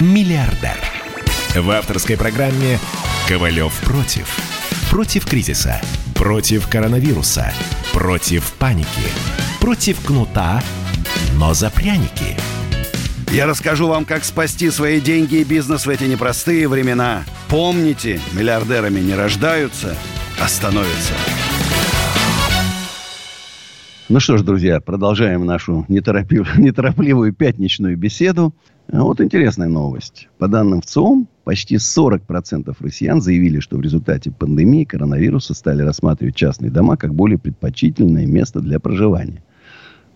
миллиардер. 0.00 0.76
В 1.54 1.70
авторской 1.70 2.16
программе 2.16 2.78
«Ковалев 3.28 3.72
против». 3.80 4.28
Против 4.90 5.26
кризиса, 5.26 5.80
против 6.14 6.68
коронавируса, 6.68 7.52
против 7.92 8.52
паники, 8.54 8.88
против 9.60 10.04
кнута, 10.04 10.62
но 11.36 11.54
за 11.54 11.70
пряники. 11.70 12.36
Я 13.30 13.46
расскажу 13.46 13.88
вам, 13.88 14.04
как 14.04 14.24
спасти 14.24 14.70
свои 14.70 15.00
деньги 15.00 15.36
и 15.36 15.44
бизнес 15.44 15.86
в 15.86 15.90
эти 15.90 16.04
непростые 16.04 16.68
времена. 16.68 17.24
Помните, 17.48 18.20
миллиардерами 18.32 19.00
не 19.00 19.14
рождаются, 19.14 19.96
а 20.40 20.48
становятся. 20.48 21.14
Ну 24.08 24.20
что 24.20 24.36
ж, 24.36 24.42
друзья, 24.42 24.80
продолжаем 24.80 25.46
нашу 25.46 25.86
неторопливую, 25.88 26.48
неторопливую 26.58 27.32
пятничную 27.32 27.96
беседу. 27.96 28.54
А 28.92 29.02
вот 29.02 29.20
интересная 29.20 29.68
новость. 29.68 30.28
По 30.38 30.46
данным 30.46 30.82
ВЦИОМ, 30.82 31.26
почти 31.44 31.76
40% 31.76 32.74
россиян 32.80 33.20
заявили, 33.20 33.60
что 33.60 33.76
в 33.76 33.80
результате 33.80 34.30
пандемии 34.30 34.84
коронавируса 34.84 35.54
стали 35.54 35.82
рассматривать 35.82 36.36
частные 36.36 36.70
дома 36.70 36.96
как 36.96 37.14
более 37.14 37.38
предпочтительное 37.38 38.26
место 38.26 38.60
для 38.60 38.78
проживания. 38.78 39.42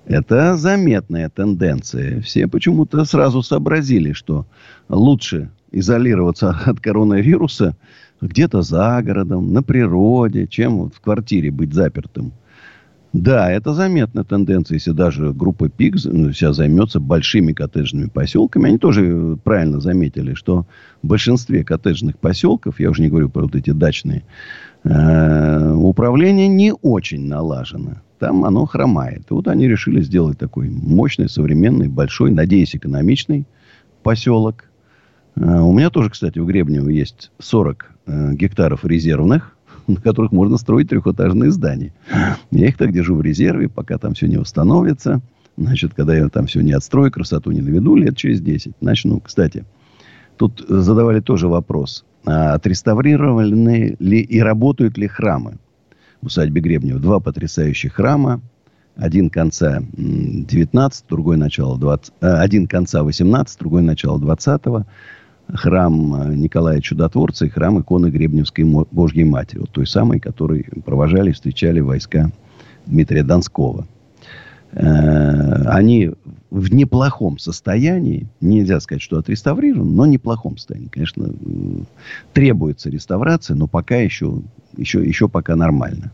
Это 0.06 0.56
заметная 0.56 1.28
тенденция. 1.28 2.20
Все 2.22 2.46
почему-то 2.46 3.04
сразу 3.04 3.42
сообразили, 3.42 4.12
что 4.12 4.46
лучше 4.88 5.50
изолироваться 5.70 6.50
от 6.64 6.80
коронавируса 6.80 7.76
где-то 8.20 8.62
за 8.62 9.00
городом, 9.02 9.52
на 9.52 9.62
природе, 9.62 10.46
чем 10.46 10.78
вот 10.78 10.94
в 10.94 11.00
квартире 11.00 11.50
быть 11.50 11.72
запертым. 11.72 12.32
Да, 13.14 13.50
это 13.50 13.72
заметная 13.72 14.22
тенденция, 14.22 14.76
если 14.76 14.90
даже 14.90 15.32
группа 15.32 15.70
ПИК 15.70 15.96
ну, 16.04 16.30
сейчас 16.32 16.56
займется 16.56 17.00
большими 17.00 17.52
коттеджными 17.52 18.08
поселками. 18.08 18.68
Они 18.68 18.78
тоже 18.78 19.06
э, 19.06 19.36
правильно 19.42 19.80
заметили, 19.80 20.34
что 20.34 20.66
в 21.02 21.06
большинстве 21.06 21.64
коттеджных 21.64 22.18
поселков, 22.18 22.80
я 22.80 22.90
уже 22.90 23.00
не 23.00 23.08
говорю 23.08 23.30
про 23.30 23.42
вот 23.42 23.54
эти 23.54 23.70
дачные, 23.70 24.24
э, 24.84 25.72
управление 25.72 26.48
не 26.48 26.74
очень 26.74 27.26
налажено. 27.26 28.02
Там 28.18 28.44
оно 28.44 28.66
хромает. 28.66 29.22
И 29.30 29.34
вот 29.34 29.48
они 29.48 29.68
решили 29.68 30.02
сделать 30.02 30.38
такой 30.38 30.68
мощный, 30.68 31.30
современный, 31.30 31.88
большой, 31.88 32.30
надеюсь, 32.30 32.76
экономичный 32.76 33.46
поселок. 34.02 34.64
Э, 35.34 35.60
у 35.60 35.72
меня 35.72 35.88
тоже, 35.88 36.10
кстати, 36.10 36.40
в 36.40 36.46
Гребнево 36.46 36.90
есть 36.90 37.30
40 37.38 37.90
гектаров 38.34 38.84
резервных 38.84 39.57
на 39.88 39.96
которых 39.96 40.32
можно 40.32 40.58
строить 40.58 40.90
трехэтажные 40.90 41.50
здания. 41.50 41.92
Я 42.50 42.68
их 42.68 42.76
так 42.76 42.92
держу 42.92 43.16
в 43.16 43.22
резерве, 43.22 43.68
пока 43.68 43.98
там 43.98 44.14
все 44.14 44.26
не 44.26 44.36
установится. 44.36 45.20
Значит, 45.56 45.94
когда 45.94 46.16
я 46.16 46.28
там 46.28 46.46
все 46.46 46.60
не 46.60 46.72
отстрою, 46.72 47.10
красоту 47.10 47.50
не 47.50 47.60
наведу, 47.60 47.96
лет 47.96 48.16
через 48.16 48.40
10 48.40 48.74
начну. 48.80 49.20
Кстати, 49.20 49.64
тут 50.36 50.64
задавали 50.68 51.20
тоже 51.20 51.48
вопрос. 51.48 52.04
А 52.24 52.54
отреставрированы 52.54 53.96
ли 53.98 54.20
и 54.20 54.40
работают 54.40 54.98
ли 54.98 55.08
храмы 55.08 55.58
в 56.20 56.26
усадьбе 56.26 56.60
Гребнева? 56.60 57.00
Два 57.00 57.18
потрясающих 57.18 57.94
храма. 57.94 58.40
Один 58.96 59.30
конца 59.30 59.80
19, 59.92 61.04
другой 61.08 61.36
начало 61.36 61.78
20, 61.78 62.12
э, 62.20 62.26
один 62.26 62.66
конца 62.66 63.04
18, 63.04 63.58
другой 63.60 63.82
начало 63.82 64.18
20 64.18 64.62
-го 64.66 64.84
храм 65.52 66.14
э, 66.14 66.34
Николая 66.34 66.80
Чудотворца 66.80 67.46
и 67.46 67.48
храм 67.48 67.80
иконы 67.80 68.08
Гребневской 68.08 68.64
Божьей 68.64 69.24
Матери. 69.24 69.60
Вот 69.60 69.70
той 69.70 69.86
самой, 69.86 70.20
которой 70.20 70.66
провожали, 70.84 71.32
встречали 71.32 71.80
войска 71.80 72.30
Дмитрия 72.86 73.22
Донского. 73.22 73.86
Э, 74.72 75.64
они 75.68 76.12
в 76.50 76.72
неплохом 76.72 77.38
состоянии, 77.38 78.28
нельзя 78.40 78.80
сказать, 78.80 79.02
что 79.02 79.18
отреставрированы, 79.18 79.90
но 79.90 80.02
в 80.04 80.08
неплохом 80.08 80.56
состоянии. 80.56 80.88
Конечно, 80.88 81.30
требуется 82.32 82.90
реставрация, 82.90 83.56
но 83.56 83.66
пока 83.66 83.96
еще, 83.96 84.42
еще, 84.76 85.06
еще 85.06 85.28
пока 85.28 85.56
нормально. 85.56 86.12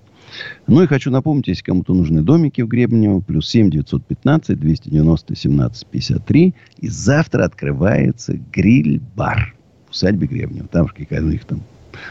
Ну 0.66 0.82
и 0.82 0.86
хочу 0.86 1.10
напомнить, 1.10 1.48
если 1.48 1.62
кому-то 1.62 1.94
нужны 1.94 2.22
домики 2.22 2.62
в 2.62 2.68
Гребнево, 2.68 3.20
плюс 3.20 3.48
7 3.48 3.70
915 3.70 4.58
290 4.58 5.36
17 5.36 5.86
53. 5.86 6.54
И 6.78 6.88
завтра 6.88 7.44
открывается 7.44 8.34
гриль-бар 8.52 9.54
в 9.86 9.90
усадьбе 9.90 10.26
Гребнева. 10.26 10.68
Там 10.68 10.88
же 10.88 10.94
какая 10.94 11.22
у 11.22 11.28
них 11.28 11.44
там 11.44 11.62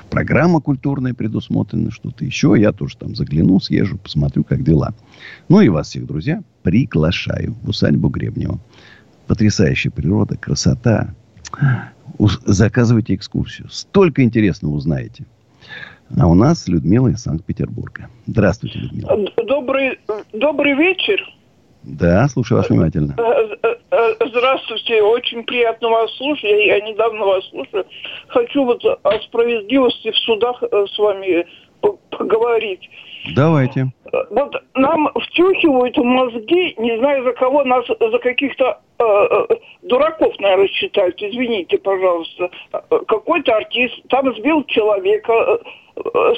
программа 0.10 0.62
культурная 0.62 1.14
предусмотрена, 1.14 1.92
что-то 1.92 2.26
еще. 2.26 2.56
Я 2.58 2.72
тоже 2.72 2.98
там 2.98 3.16
загляну, 3.16 3.60
съезжу, 3.60 3.98
посмотрю, 3.98 4.44
как 4.44 4.64
дела. 4.64 4.94
Ну 5.50 5.62
и 5.62 5.70
вас 5.70 5.90
всех, 5.90 6.06
друзья, 6.06 6.42
приглашаю 6.62 7.56
в 7.64 7.70
усадьбу 7.70 8.10
Гребнева. 8.10 8.60
Потрясающая 9.28 9.92
природа, 9.92 10.38
красота. 10.38 11.14
Заказывайте 12.46 13.16
экскурсию. 13.16 13.70
Столько 13.70 14.24
интересного 14.24 14.74
узнаете. 14.74 15.26
А 16.20 16.28
у 16.28 16.36
нас 16.36 16.68
Людмила 16.68 17.08
из 17.10 17.24
Санкт-Петербурга. 17.24 18.10
Здравствуйте, 18.28 18.80
Людмила. 18.80 19.18
Добрый, 19.46 20.00
добрый 20.32 20.74
вечер. 20.74 21.24
Да, 21.84 22.28
слушаю 22.30 22.60
вас 22.60 22.70
внимательно. 22.70 23.16
Э, 23.18 23.58
э, 23.62 23.76
э, 23.92 24.28
здравствуйте, 24.30 25.02
очень 25.02 25.44
приятно 25.44 25.90
вас 25.90 26.16
слушать. 26.16 26.44
Я 26.44 26.80
недавно 26.80 27.26
вас 27.26 27.50
слушаю. 27.50 27.86
Хочу 28.28 28.64
вот 28.64 28.84
о 28.86 29.20
справедливости 29.20 30.12
в 30.12 30.18
судах 30.20 30.64
с 30.64 30.98
вами 30.98 31.46
поговорить. 32.10 32.90
Давайте. 33.36 33.88
Вот 34.30 34.54
нам 34.76 35.10
втюхивают 35.16 35.98
в 35.98 36.04
мозги, 36.04 36.76
не 36.78 36.98
знаю 37.00 37.24
за 37.24 37.34
кого, 37.34 37.64
нас 37.64 37.86
за 37.88 38.20
каких-то 38.20 38.80
э, 39.00 39.04
э 39.04 39.56
дураков, 39.82 40.34
наверное, 40.40 40.68
считают, 40.68 41.22
извините, 41.22 41.78
пожалуйста. 41.78 42.50
Э, 42.74 43.00
какой-то 43.08 43.56
артист 43.56 43.96
там 44.10 44.34
сбил 44.36 44.64
человека, 44.66 45.34
э, 45.34 45.54
э, 45.54 45.58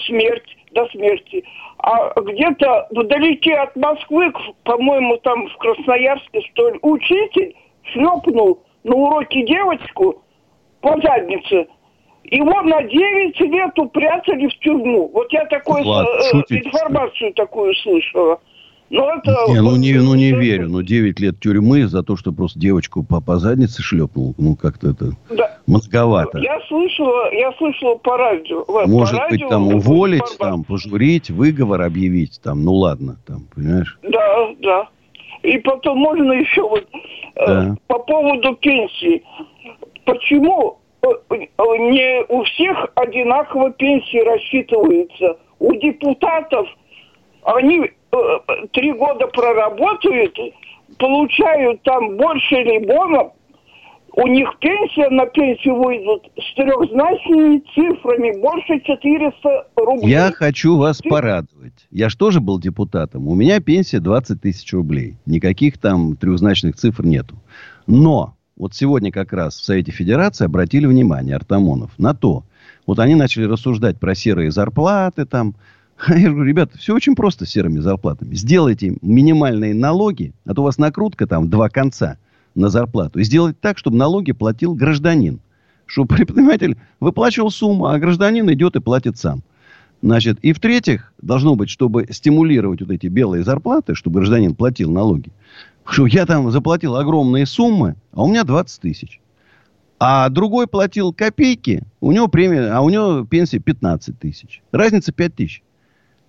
смерть 0.05 0.57
до 0.71 0.87
смерти. 0.87 1.43
А 1.79 2.19
где-то 2.19 2.87
вдалеке 2.91 3.55
от 3.55 3.75
Москвы, 3.75 4.33
по-моему, 4.63 5.17
там 5.17 5.47
в 5.47 5.57
Красноярске, 5.57 6.41
что 6.51 6.69
ли, 6.69 6.79
учитель 6.81 7.55
шлепнул 7.83 8.63
на 8.83 8.95
уроке 8.95 9.45
девочку 9.45 10.23
по 10.81 10.99
заднице– 11.01 11.67
его 12.31 12.61
на 12.61 12.81
9 12.81 13.39
лет 13.41 13.77
упрятали 13.77 14.47
в 14.47 14.59
тюрьму. 14.59 15.09
Вот 15.13 15.31
я 15.31 15.45
такую 15.45 15.83
Влад, 15.83 16.07
э, 16.07 16.37
информацию 16.49 17.33
такую 17.33 17.73
слышала. 17.75 18.39
Но 18.89 19.11
это... 19.15 19.35
Не, 19.47 19.61
ну 19.61 19.75
не, 19.75 19.93
ну 19.93 20.15
не 20.15 20.31
верю. 20.31 20.69
Ну 20.69 20.81
9 20.81 21.19
лет 21.19 21.39
тюрьмы 21.39 21.87
за 21.87 22.03
то, 22.03 22.15
что 22.15 22.31
просто 22.31 22.59
девочку 22.59 23.03
по, 23.03 23.19
по 23.19 23.37
заднице 23.37 23.81
шлепнул. 23.81 24.35
Ну 24.37 24.55
как-то 24.55 24.91
это 24.91 25.11
да. 25.29 25.57
многовато. 25.65 26.39
Я 26.39 26.59
слышала, 26.67 27.33
я 27.33 27.51
слышала 27.53 27.95
по 27.95 28.17
радио. 28.17 28.63
Может 28.87 29.17
по 29.17 29.29
быть, 29.29 29.41
радио, 29.41 29.49
там 29.49 29.67
уволить, 29.67 30.37
там 30.39 30.63
пожурить, 30.63 31.29
выговор 31.29 31.81
объявить. 31.81 32.39
Там, 32.43 32.63
ну 32.63 32.73
ладно, 32.73 33.17
там, 33.25 33.47
понимаешь? 33.53 33.97
Да, 34.03 34.49
да. 34.59 34.87
И 35.41 35.57
потом 35.59 35.99
можно 35.99 36.33
еще 36.33 36.61
вот 36.61 36.87
э, 37.35 37.45
да. 37.45 37.67
э, 37.69 37.75
по 37.87 37.99
поводу 37.99 38.55
пенсии. 38.55 39.23
Почему 40.05 40.79
не 41.57 42.23
у 42.29 42.43
всех 42.43 42.87
одинаково 42.95 43.71
пенсии 43.71 44.23
рассчитываются. 44.25 45.37
У 45.59 45.73
депутатов 45.73 46.67
они 47.43 47.79
э, 47.79 47.89
три 48.71 48.93
года 48.93 49.27
проработают, 49.27 50.37
получают 50.97 51.81
там 51.83 52.17
больше 52.17 52.55
либонов, 52.55 53.33
у 54.17 54.27
них 54.27 54.47
пенсия 54.61 55.09
на 55.09 55.25
пенсию 55.25 55.75
выйдут 55.75 56.23
с 56.37 56.55
трехзначными 56.55 57.61
цифрами 57.73 58.39
больше 58.39 58.79
400 58.79 59.67
рублей. 59.75 60.09
Я 60.09 60.31
хочу 60.31 60.77
вас 60.77 61.01
порадовать. 61.01 61.85
Я 61.91 62.07
же 62.07 62.17
тоже 62.17 62.39
был 62.39 62.57
депутатом. 62.57 63.27
У 63.27 63.35
меня 63.35 63.59
пенсия 63.59 63.99
20 63.99 64.41
тысяч 64.41 64.71
рублей. 64.71 65.17
Никаких 65.25 65.77
там 65.79 66.15
трехзначных 66.15 66.77
цифр 66.77 67.03
нету. 67.03 67.35
Но 67.87 68.35
вот 68.55 68.73
сегодня 68.73 69.11
как 69.11 69.33
раз 69.33 69.57
в 69.57 69.65
Совете 69.65 69.91
Федерации 69.91 70.45
обратили 70.45 70.85
внимание 70.85 71.35
Артамонов 71.35 71.91
на 71.97 72.13
то, 72.13 72.45
вот 72.87 72.99
они 72.99 73.15
начали 73.15 73.45
рассуждать 73.45 73.99
про 73.99 74.15
серые 74.15 74.51
зарплаты 74.51 75.25
там. 75.25 75.55
Я 76.09 76.29
говорю, 76.29 76.43
ребята, 76.43 76.77
все 76.77 76.93
очень 76.93 77.15
просто 77.15 77.45
с 77.45 77.49
серыми 77.49 77.79
зарплатами. 77.79 78.35
Сделайте 78.35 78.97
минимальные 79.01 79.73
налоги, 79.73 80.33
а 80.45 80.53
то 80.53 80.61
у 80.61 80.65
вас 80.65 80.77
накрутка 80.77 81.25
там 81.25 81.49
два 81.49 81.69
конца 81.69 82.17
на 82.53 82.69
зарплату. 82.69 83.19
И 83.19 83.23
сделать 83.23 83.59
так, 83.59 83.77
чтобы 83.77 83.97
налоги 83.97 84.31
платил 84.31 84.73
гражданин. 84.73 85.39
Чтобы 85.85 86.15
предприниматель 86.15 86.77
выплачивал 86.99 87.49
сумму, 87.49 87.85
а 87.85 87.99
гражданин 87.99 88.51
идет 88.51 88.75
и 88.75 88.81
платит 88.81 89.17
сам. 89.17 89.41
Значит, 90.01 90.37
и 90.41 90.53
в-третьих, 90.53 91.13
должно 91.21 91.55
быть, 91.55 91.69
чтобы 91.69 92.05
стимулировать 92.11 92.81
вот 92.81 92.91
эти 92.91 93.07
белые 93.07 93.43
зарплаты, 93.43 93.95
чтобы 93.95 94.19
гражданин 94.19 94.53
платил 94.53 94.91
налоги, 94.91 95.31
что 95.85 96.05
я 96.05 96.25
там 96.25 96.51
заплатил 96.51 96.95
огромные 96.95 97.45
суммы, 97.45 97.95
а 98.11 98.23
у 98.23 98.27
меня 98.27 98.43
20 98.43 98.81
тысяч. 98.81 99.19
А 99.97 100.27
другой 100.29 100.67
платил 100.67 101.13
копейки, 101.13 101.83
у 102.01 102.11
него 102.11 102.27
премия, 102.27 102.71
а 102.71 102.81
у 102.81 102.89
него 102.89 103.25
пенсия 103.25 103.59
15 103.59 104.19
тысяч. 104.19 104.61
Разница 104.71 105.13
5 105.13 105.35
тысяч. 105.35 105.63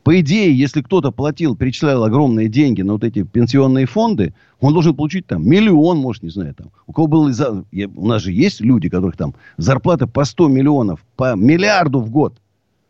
По 0.07 0.21
идее, 0.21 0.57
если 0.57 0.83
кто-то 0.83 1.11
платил, 1.11 1.57
перечислял 1.57 2.05
огромные 2.05 2.49
деньги 2.49 2.81
на 2.81 2.93
вот 2.93 3.03
эти 3.03 3.25
пенсионные 3.25 3.87
фонды, 3.87 4.35
он 4.61 4.73
должен 4.73 4.95
получить 4.95 5.27
там 5.27 5.45
миллион, 5.45 5.99
может, 5.99 6.23
не 6.23 6.29
знаю, 6.31 6.55
там. 6.55 6.71
У 6.87 6.93
кого 6.93 7.09
было... 7.09 7.33
За... 7.33 7.65
У 7.73 8.07
нас 8.07 8.23
же 8.23 8.31
есть 8.31 8.61
люди, 8.61 8.89
которых 8.89 9.17
там 9.17 9.35
зарплата 9.57 10.07
по 10.07 10.25
100 10.25 10.47
миллионов, 10.47 11.05
по 11.17 11.35
миллиарду 11.35 11.99
в 11.99 12.11
год. 12.11 12.41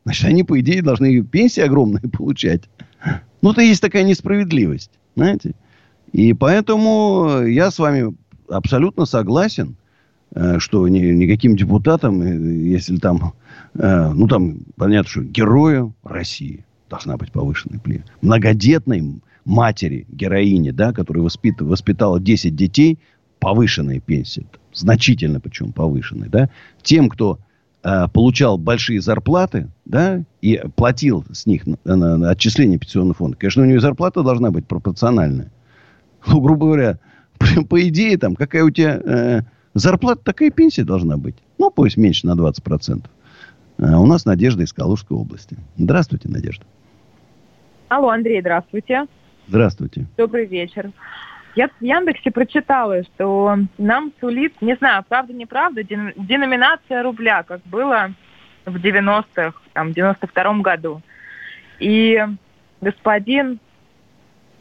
Значит, 0.04 0.26
они, 0.26 0.42
по 0.42 0.60
идее, 0.60 0.82
должны 0.82 1.22
пенсии 1.22 1.62
огромные 1.62 2.02
получать. 2.12 2.64
Ну, 3.40 3.52
это 3.52 3.62
есть 3.62 3.80
такая 3.80 4.02
несправедливость, 4.02 4.90
знаете. 5.14 5.54
И 6.12 6.34
поэтому 6.34 7.44
я 7.46 7.70
с 7.70 7.78
вами 7.78 8.14
абсолютно 8.46 9.06
согласен, 9.06 9.76
э, 10.34 10.58
что 10.58 10.86
ни, 10.86 10.98
никаким 10.98 11.56
депутатам, 11.56 12.20
э, 12.20 12.36
если 12.68 12.98
там, 12.98 13.32
э, 13.72 14.10
ну 14.12 14.28
там, 14.28 14.58
понятно, 14.76 15.08
что 15.08 15.22
герою 15.22 15.94
России 16.04 16.65
должна 16.88 17.16
быть 17.16 17.32
повышенная 17.32 17.78
премия. 17.78 18.04
Многодетной 18.20 19.20
матери, 19.44 20.06
героине, 20.08 20.72
да, 20.72 20.92
которая 20.92 21.22
воспит, 21.22 21.60
воспитала 21.60 22.20
10 22.20 22.54
детей, 22.54 22.98
повышенная 23.38 24.00
пенсия. 24.00 24.46
Значительно 24.72 25.40
причем 25.40 25.72
повышенная, 25.72 26.28
да. 26.28 26.50
Тем, 26.82 27.08
кто 27.08 27.38
э, 27.82 28.08
получал 28.12 28.58
большие 28.58 29.00
зарплаты, 29.00 29.68
да, 29.84 30.22
и 30.42 30.62
платил 30.74 31.24
с 31.32 31.46
них 31.46 31.66
на, 31.66 31.76
на, 31.84 32.16
на 32.16 32.30
отчисление 32.30 32.78
пенсионного 32.78 33.14
фонда, 33.14 33.36
конечно, 33.36 33.62
у 33.62 33.66
него 33.66 33.80
зарплата 33.80 34.22
должна 34.22 34.50
быть 34.50 34.66
пропорциональная 34.66 35.50
ну, 36.26 36.40
грубо 36.40 36.66
говоря, 36.66 36.98
по 37.68 37.88
идее, 37.88 38.18
там, 38.18 38.36
какая 38.36 38.64
у 38.64 38.70
тебя 38.70 39.00
э, 39.02 39.40
зарплата, 39.74 40.22
такая 40.24 40.50
пенсия 40.50 40.84
должна 40.84 41.16
быть. 41.16 41.36
Ну, 41.58 41.70
пусть 41.70 41.96
меньше 41.96 42.26
на 42.26 42.32
20%. 42.32 43.04
А 43.78 44.00
у 44.00 44.06
нас 44.06 44.24
Надежда 44.24 44.62
из 44.62 44.72
Калужской 44.72 45.16
области. 45.16 45.56
Здравствуйте, 45.76 46.28
Надежда. 46.28 46.64
Алло, 47.88 48.10
Андрей, 48.10 48.40
здравствуйте. 48.40 49.06
Здравствуйте. 49.46 50.06
Добрый 50.16 50.46
вечер. 50.46 50.90
Я 51.54 51.68
в 51.68 51.82
Яндексе 51.82 52.30
прочитала, 52.30 53.02
что 53.04 53.56
нам 53.78 54.12
сулит, 54.20 54.60
не 54.60 54.76
знаю, 54.76 55.04
правда, 55.08 55.32
неправда, 55.32 55.82
деноминация 55.82 57.02
рубля, 57.02 57.42
как 57.42 57.62
было 57.64 58.12
в 58.64 58.76
90-х, 58.76 59.54
там, 59.72 59.92
в 59.92 59.96
92-м 59.96 60.62
году. 60.62 61.00
И 61.78 62.22
господин 62.80 63.60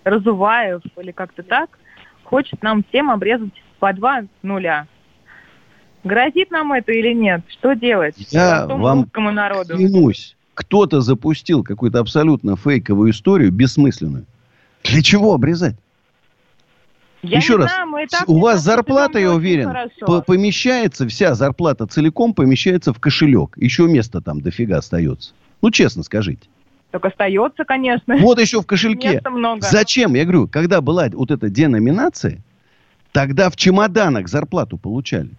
Разуваев 0.04 0.82
или 0.97 1.12
как-то 1.12 1.43
так, 1.43 1.80
хочет 2.23 2.62
нам 2.62 2.84
всем 2.89 3.10
обрезать 3.10 3.62
по 3.80 3.91
два 3.91 4.23
нуля. 4.43 4.88
Грозит 6.06 6.52
нам 6.52 6.72
это 6.72 6.91
или 6.91 7.13
нет? 7.13 7.41
Что 7.50 7.74
делать? 7.74 8.15
Я 8.30 8.68
вам 8.68 9.10
народу? 9.15 9.76
клянусь, 9.76 10.38
кто-то 10.54 11.02
запустил 11.02 11.63
какую-то 11.63 12.00
абсолютно 12.00 12.56
фейковую 12.56 13.12
историю, 13.12 13.52
бессмысленную. 13.52 14.26
Для 14.84 15.02
чего 15.02 15.34
обрезать? 15.34 15.76
Я 17.24 17.39
Еще 17.39 17.56
раз, 17.56 17.72
знаю, 17.72 18.08
у 18.28 18.39
вас 18.39 18.62
зарплата, 18.62 19.18
я 19.18 19.34
уверен, 19.34 19.74
помещается, 20.28 21.08
вся 21.08 21.34
зарплата 21.34 21.88
целиком 21.88 22.36
помещается 22.36 22.94
в 22.94 23.00
кошелек. 23.00 23.58
Еще 23.58 23.88
место 23.88 24.22
там 24.22 24.41
дофига 24.41 24.78
остается. 24.78 25.34
Ну, 25.63 25.72
честно 25.72 26.04
скажите. 26.04 26.48
Так 26.91 27.04
остается, 27.04 27.65
конечно. 27.65 28.15
Вот 28.18 28.39
еще 28.39 28.62
в 28.62 28.68
кошельке. 28.68 29.24
много. 29.28 29.62
Зачем? 29.62 30.13
Я 30.13 30.22
говорю, 30.22 30.48
когда 30.48 30.82
была 30.82 31.08
вот 31.12 31.32
эта 31.32 31.50
деноминация, 31.50 32.44
тогда 33.12 33.50
в 33.50 33.56
чемоданах 33.56 34.28
зарплату 34.28 34.78
получали. 34.78 35.32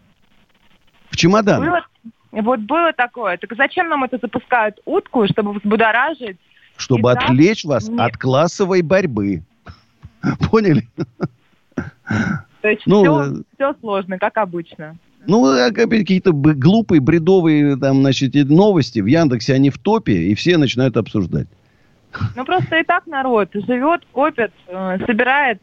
В 1.17 1.19
чемоданах. 1.19 1.89
Было, 2.31 2.43
вот 2.43 2.61
было 2.61 2.93
такое. 2.93 3.39
Так 3.39 3.55
зачем 3.57 3.89
нам 3.89 4.05
это 4.05 4.19
запускают 4.21 4.77
утку, 4.85 5.27
чтобы 5.27 5.55
взбудоражить? 5.55 6.37
Чтобы 6.77 7.11
отвлечь 7.11 7.63
так... 7.63 7.71
вас 7.71 7.89
Нет. 7.89 8.01
от 8.01 8.19
классовой 8.19 8.83
борьбы. 8.83 9.43
Поняли? 10.51 10.87
То 12.61 12.69
есть 12.69 12.83
ну, 12.85 13.03
все, 13.03 13.23
э, 13.23 13.43
все 13.55 13.75
сложно, 13.81 14.19
как 14.19 14.37
обычно. 14.37 14.99
Ну, 15.27 15.47
а 15.47 15.71
какие-то 15.71 16.33
глупые, 16.33 17.01
бредовые 17.01 17.79
там, 17.79 18.03
значит, 18.03 18.35
новости 18.35 19.01
в 19.01 19.07
Яндексе, 19.07 19.55
они 19.55 19.71
в 19.71 19.79
топе, 19.79 20.13
и 20.13 20.35
все 20.35 20.59
начинают 20.59 20.99
обсуждать. 20.99 21.49
Ну, 22.35 22.45
просто 22.45 22.77
и 22.77 22.85
так 22.85 23.07
народ 23.07 23.49
живет, 23.55 24.03
копит, 24.13 24.53
э, 24.67 24.99
собирает, 25.07 25.63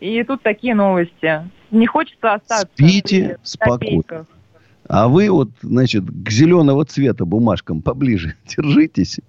и 0.00 0.22
тут 0.24 0.42
такие 0.42 0.74
новости. 0.74 1.48
Не 1.70 1.86
хочется 1.86 2.34
остаться. 2.34 2.68
Спите 2.74 3.38
спокойно. 3.42 4.26
А 4.92 5.08
вы 5.08 5.30
вот, 5.30 5.48
значит, 5.62 6.04
к 6.04 6.30
зеленого 6.30 6.84
цвета 6.84 7.24
бумажкам 7.24 7.80
поближе 7.80 8.34
держитесь. 8.46 9.20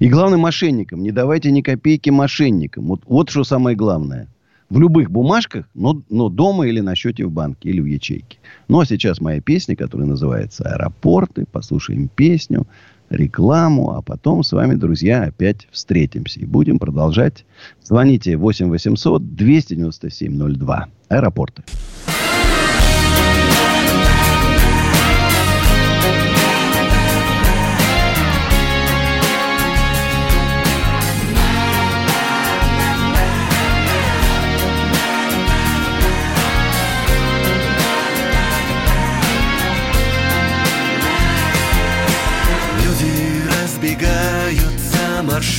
И 0.00 0.08
главное, 0.08 0.38
мошенникам. 0.38 1.04
Не 1.04 1.12
давайте 1.12 1.52
ни 1.52 1.60
копейки 1.60 2.10
мошенникам. 2.10 2.86
Вот, 2.86 3.02
вот 3.06 3.30
что 3.30 3.44
самое 3.44 3.76
главное 3.76 4.26
в 4.70 4.80
любых 4.80 5.08
бумажках, 5.08 5.66
но, 5.72 6.02
но 6.10 6.30
дома 6.30 6.66
или 6.66 6.80
на 6.80 6.96
счете 6.96 7.24
в 7.26 7.30
банке, 7.30 7.68
или 7.68 7.80
в 7.80 7.84
ячейке. 7.84 8.38
Ну, 8.66 8.80
а 8.80 8.86
сейчас 8.86 9.20
моя 9.20 9.40
песня, 9.40 9.76
которая 9.76 10.08
называется 10.08 10.64
«Аэропорты». 10.64 11.44
Послушаем 11.52 12.08
песню, 12.08 12.66
рекламу, 13.10 13.92
а 13.92 14.02
потом 14.02 14.42
с 14.42 14.50
вами, 14.50 14.74
друзья, 14.74 15.22
опять 15.22 15.68
встретимся. 15.70 16.40
И 16.40 16.44
будем 16.44 16.80
продолжать. 16.80 17.44
Звоните 17.84 18.36
8 18.36 18.68
800 18.68 19.36
297 19.36 20.56
02. 20.56 20.88
«Аэропорты». 21.08 21.62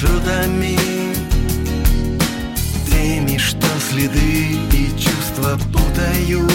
чудами. 0.06 0.78
Теми, 2.90 3.38
что 3.38 3.68
следы 3.90 4.58
и 4.72 4.90
чувства 4.98 5.60
путают. 5.72 6.52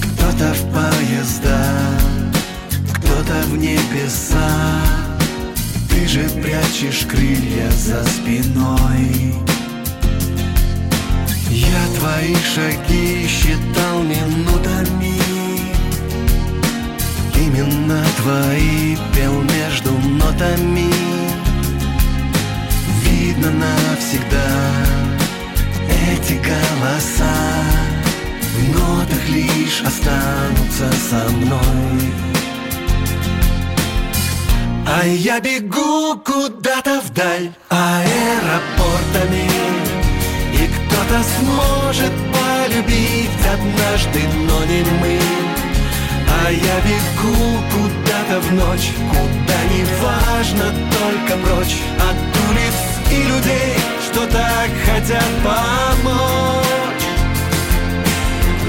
Кто-то 0.00 0.54
в 0.54 0.72
поезда, 0.72 1.66
кто-то 2.94 3.42
в 3.48 3.56
небеса 3.56 4.80
Ты 5.88 6.06
же 6.06 6.28
прячешь 6.42 7.06
крылья 7.08 7.70
за 7.70 8.02
спиной. 8.04 9.34
Я 11.50 11.86
твои 11.98 12.34
шаги 12.54 13.26
считал 13.26 14.02
минутами. 14.02 15.20
Именно 17.36 18.04
твои 18.16 18.96
пел 19.14 19.42
между 19.42 19.92
нотами. 19.92 21.21
Видно 23.12 23.50
навсегда. 23.50 24.48
Эти 26.08 26.34
голоса 26.34 27.34
В 28.56 28.68
нотах 28.74 29.28
лишь 29.28 29.82
останутся 29.82 30.90
со 31.10 31.30
мной. 31.30 32.00
А 34.86 35.04
я 35.06 35.40
бегу 35.40 36.16
куда-то 36.24 37.02
вдаль 37.02 37.50
аэропортами 37.68 39.48
И 40.54 40.68
кто-то 40.74 41.22
сможет 41.36 42.12
полюбить 42.32 43.46
однажды, 43.52 44.20
но 44.48 44.64
не 44.64 44.82
мы. 45.00 45.18
А 46.44 46.50
я 46.50 46.76
бегу 46.88 47.60
куда-то 47.72 48.40
в 48.40 48.52
ночь 48.54 48.90
Куда 49.10 49.58
не 49.72 49.84
важно, 50.02 50.64
только 50.90 51.36
прочь 51.38 51.76
От 52.10 52.31
и 53.12 53.22
людей 53.24 53.82
что 54.12 54.26
так 54.26 54.70
хотят 54.84 55.24
помочь. 55.42 57.06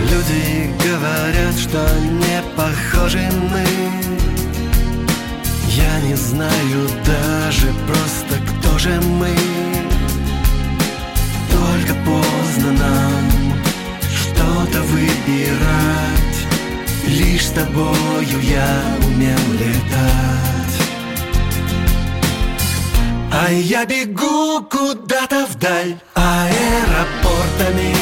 Люди 0.09 0.71
говорят, 0.87 1.57
что 1.57 1.79
не 2.01 2.41
похожи 2.55 3.29
мы. 3.51 3.65
Я 5.67 5.99
не 6.01 6.15
знаю 6.15 6.89
даже 7.05 7.67
просто, 7.87 8.35
кто 8.47 8.79
же 8.79 9.01
мы. 9.01 9.35
Только 11.51 11.93
поздно 12.05 12.71
нам 12.71 13.53
что-то 14.15 14.81
выбирать. 14.83 16.39
Лишь 17.05 17.47
с 17.47 17.51
тобою 17.51 18.39
я 18.41 18.81
умел 19.05 19.39
летать 19.59 20.52
а 23.33 23.49
я 23.49 23.83
бегу 23.85 24.61
куда-то 24.69 25.47
вдаль 25.47 25.97
аэропортами. 26.13 27.93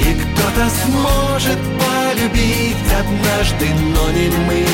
И 0.00 0.14
кто-то 0.20 0.68
сможет 0.82 1.58
полюбить 1.78 2.84
однажды, 3.00 3.66
но 3.94 4.10
не 4.10 4.28
мы. 4.46 4.66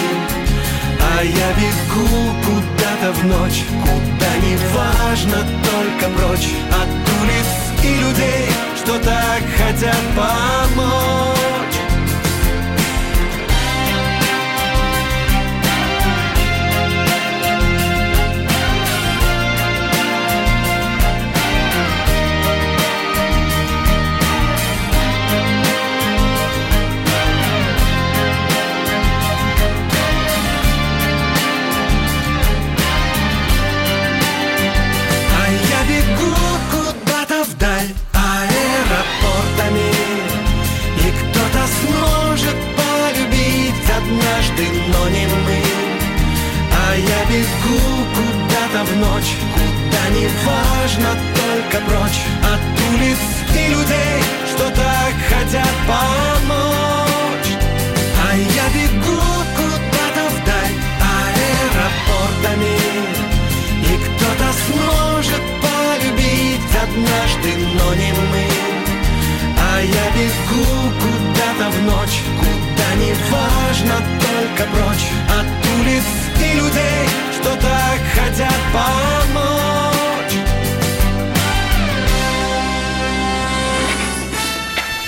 А 1.12 1.22
я 1.22 1.52
бегу 1.60 2.08
куда-то 2.44 3.12
в 3.12 3.26
ночь 3.26 3.64
Куда 3.82 4.36
не 4.46 4.56
важно, 4.74 5.46
только 5.68 6.08
прочь. 6.16 6.48
От 6.80 6.88
улиц 7.20 7.50
и 7.84 7.94
людей, 8.00 8.46
что 8.76 8.98
так 8.98 9.42
хотят 9.58 10.00
помочь 10.16 11.49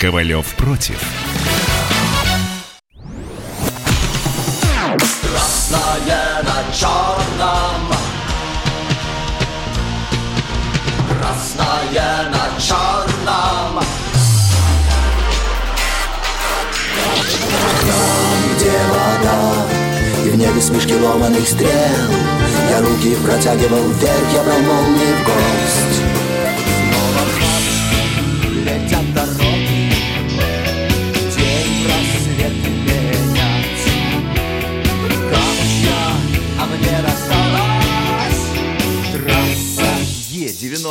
Ковалев 0.02 0.56
против. 0.56 1.00
Красное 5.22 6.42
на 6.42 6.74
черном. 6.74 7.86
Красное 11.08 12.30
на 12.30 12.60
черном. 12.60 13.84
Там, 17.80 18.56
где 18.56 18.72
вода, 18.88 19.66
и 20.24 20.30
в 20.30 20.36
небе 20.36 20.60
смешки 20.60 20.96
ломаных 20.96 21.48
стрел, 21.48 21.70
Я 22.70 22.80
руки 22.80 23.14
протягивал 23.24 23.88
вверх, 23.90 24.32
я 24.34 24.42
брал 24.42 24.58
в 24.58 25.24
гость. 25.24 26.01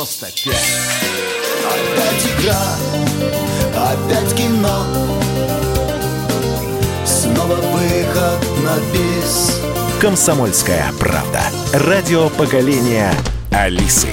Е-95 0.02 0.50
Опять 1.70 2.26
игра, 2.26 2.76
опять 3.76 4.34
кино 4.34 4.84
Снова 7.04 7.54
выход 7.54 8.40
на 8.64 8.78
бис 8.92 9.60
Комсомольская 10.00 10.92
правда. 10.98 11.42
Радио 11.72 12.28
поколения 12.30 13.14
Алисы. 13.52 14.08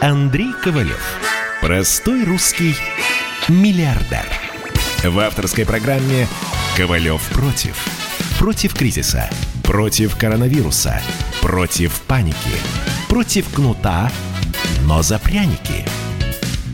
Андрей 0.00 0.52
Ковалев. 0.64 1.20
Простой 1.60 2.24
русский 2.24 2.74
миллиардер. 3.48 4.26
В 5.04 5.20
авторской 5.20 5.64
программе 5.64 6.26
«Ковалев 6.76 7.22
против». 7.28 7.86
Против 8.40 8.74
кризиса. 8.74 9.30
Против 9.62 10.16
коронавируса. 10.16 11.00
Против 11.42 12.00
паники. 12.02 12.36
Против 13.08 13.48
кнута, 13.54 14.10
но 14.86 15.02
за 15.02 15.18
пряники. 15.18 15.84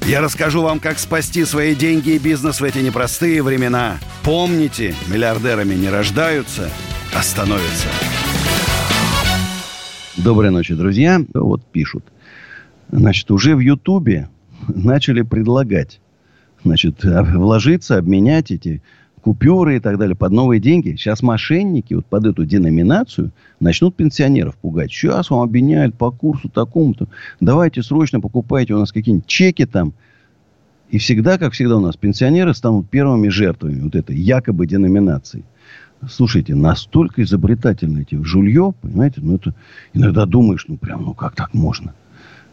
Я 0.06 0.20
расскажу 0.20 0.62
вам, 0.62 0.80
как 0.80 0.98
спасти 0.98 1.44
свои 1.44 1.74
деньги 1.74 2.10
и 2.10 2.18
бизнес 2.18 2.60
в 2.60 2.64
эти 2.64 2.78
непростые 2.78 3.42
времена. 3.42 3.98
Помните, 4.22 4.94
миллиардерами 5.08 5.74
не 5.74 5.88
рождаются, 5.88 6.70
а 7.14 7.22
становятся. 7.22 7.88
Доброй 10.16 10.50
ночи, 10.50 10.74
друзья. 10.74 11.20
Вот 11.34 11.62
пишут. 11.66 12.04
Значит, 12.90 13.30
уже 13.30 13.56
в 13.56 13.60
Ютубе 13.60 14.28
начали 14.68 15.22
предлагать 15.22 16.00
значит, 16.64 17.00
вложиться, 17.04 17.98
обменять 17.98 18.50
эти 18.50 18.82
купюры 19.24 19.76
и 19.76 19.80
так 19.80 19.96
далее 19.96 20.14
под 20.14 20.32
новые 20.32 20.60
деньги. 20.60 20.90
Сейчас 20.96 21.22
мошенники 21.22 21.94
вот 21.94 22.04
под 22.04 22.26
эту 22.26 22.44
деноминацию 22.44 23.32
начнут 23.58 23.96
пенсионеров 23.96 24.54
пугать. 24.56 24.92
Сейчас 24.92 25.30
вам 25.30 25.40
обменяют 25.40 25.96
по 25.96 26.10
курсу 26.10 26.50
такому-то. 26.50 27.08
Давайте 27.40 27.82
срочно 27.82 28.20
покупайте 28.20 28.74
у 28.74 28.78
нас 28.78 28.92
какие-нибудь 28.92 29.26
чеки 29.26 29.64
там. 29.64 29.94
И 30.90 30.98
всегда, 30.98 31.38
как 31.38 31.54
всегда 31.54 31.78
у 31.78 31.80
нас, 31.80 31.96
пенсионеры 31.96 32.52
станут 32.52 32.90
первыми 32.90 33.28
жертвами 33.28 33.80
вот 33.80 33.94
этой 33.94 34.14
якобы 34.14 34.66
деноминации. 34.66 35.42
Слушайте, 36.06 36.54
настолько 36.54 37.22
изобретательны 37.22 38.02
эти 38.02 38.22
жулье, 38.22 38.74
понимаете, 38.82 39.22
ну 39.22 39.36
это 39.36 39.54
иногда 39.94 40.26
думаешь, 40.26 40.66
ну 40.68 40.76
прям, 40.76 41.02
ну 41.02 41.14
как 41.14 41.34
так 41.34 41.54
можно? 41.54 41.94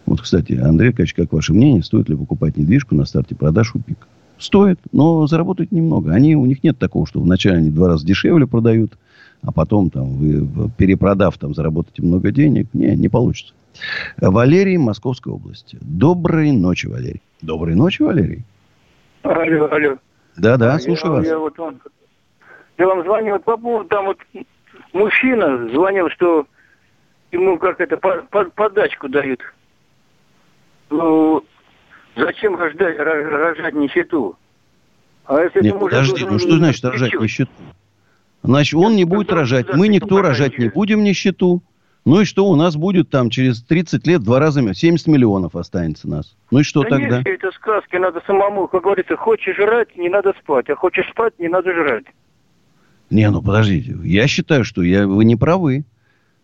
Вот, 0.05 0.21
кстати, 0.21 0.53
Андрей 0.53 0.91
Аркадьевич, 0.91 1.15
как 1.15 1.33
ваше 1.33 1.53
мнение, 1.53 1.83
стоит 1.83 2.07
ли 2.07 2.15
покупать 2.15 2.55
недвижку 2.55 2.95
на 2.95 3.03
старте 3.03 3.35
продаж 3.35 3.75
у 3.75 3.79
ПИК? 3.79 4.07
Стоит, 4.41 4.79
но 4.91 5.27
заработать 5.27 5.71
немного. 5.71 6.11
Они, 6.13 6.35
у 6.35 6.45
них 6.45 6.63
нет 6.63 6.77
такого, 6.79 7.05
что 7.05 7.19
вначале 7.19 7.57
они 7.57 7.69
два 7.69 7.89
раза 7.89 8.05
дешевле 8.05 8.47
продают, 8.47 8.93
а 9.43 9.51
потом, 9.51 9.91
там, 9.91 10.15
вы, 10.17 10.69
перепродав, 10.77 11.37
там, 11.37 11.53
заработаете 11.53 12.01
много 12.01 12.31
денег. 12.31 12.67
Не, 12.73 12.95
не 12.95 13.07
получится. 13.07 13.53
Валерий, 14.19 14.77
Московской 14.77 15.31
области. 15.31 15.77
Доброй 15.79 16.51
ночи, 16.51 16.87
Валерий. 16.87 17.21
Доброй 17.41 17.75
ночи, 17.75 18.01
Валерий. 18.01 18.43
Алло, 19.21 19.67
алло. 19.71 19.97
Да, 20.37 20.57
да, 20.57 20.79
слушаю 20.79 21.11
я, 21.11 21.17
вас. 21.17 21.25
Я, 21.27 21.37
вот, 21.37 21.57
вам, 21.59 21.79
я 22.79 22.87
вам 22.87 23.03
звонил 23.03 23.37
по 23.39 23.57
поводу, 23.57 23.89
там 23.89 24.05
вот 24.05 24.17
мужчина 24.93 25.69
звонил, 25.69 26.09
что 26.09 26.47
ему 27.31 27.59
как 27.59 27.79
это, 27.79 27.97
по, 27.97 28.23
по, 28.31 28.45
подачку 28.45 29.07
дают. 29.07 29.39
Ну, 30.89 31.43
зачем 32.15 32.55
рождать, 32.55 32.97
рожать 32.97 33.73
нищету? 33.73 34.37
А 35.25 35.41
если 35.41 35.61
Нет, 35.61 35.79
подожди, 35.79 36.25
ну 36.25 36.39
что 36.39 36.57
значит 36.57 36.83
рожать 36.83 37.13
нищету? 37.13 37.51
Значит, 38.43 38.73
он 38.75 38.95
не 38.95 39.05
будет 39.05 39.31
рожать. 39.31 39.73
Мы 39.75 39.87
никто 39.87 40.21
рожать 40.21 40.57
не 40.57 40.69
будем 40.69 41.03
нищету. 41.03 41.61
Ну 42.03 42.21
и 42.21 42.25
что, 42.25 42.47
у 42.47 42.55
нас 42.55 42.75
будет 42.75 43.11
там 43.11 43.29
через 43.29 43.61
30 43.61 44.07
лет 44.07 44.23
два 44.23 44.39
раза 44.39 44.61
70 44.73 45.05
миллионов 45.07 45.55
останется 45.55 46.09
нас. 46.09 46.35
Ну 46.49 46.59
и 46.59 46.63
что 46.63 46.81
да 46.81 46.89
тогда? 46.89 47.17
Нет, 47.19 47.27
это 47.27 47.51
сказки, 47.51 47.95
надо 47.97 48.21
самому, 48.25 48.67
как 48.67 48.83
говорится, 48.83 49.15
хочешь 49.15 49.55
жрать, 49.55 49.95
не 49.95 50.09
надо 50.09 50.33
спать, 50.41 50.67
а 50.71 50.75
хочешь 50.75 51.07
спать, 51.11 51.37
не 51.37 51.47
надо 51.47 51.71
жрать. 51.73 52.05
Не, 53.11 53.29
ну 53.29 53.43
подождите, 53.43 53.95
я 54.03 54.25
считаю, 54.27 54.63
что 54.63 54.81
я, 54.81 55.05
вы 55.05 55.25
не 55.25 55.35
правы. 55.35 55.83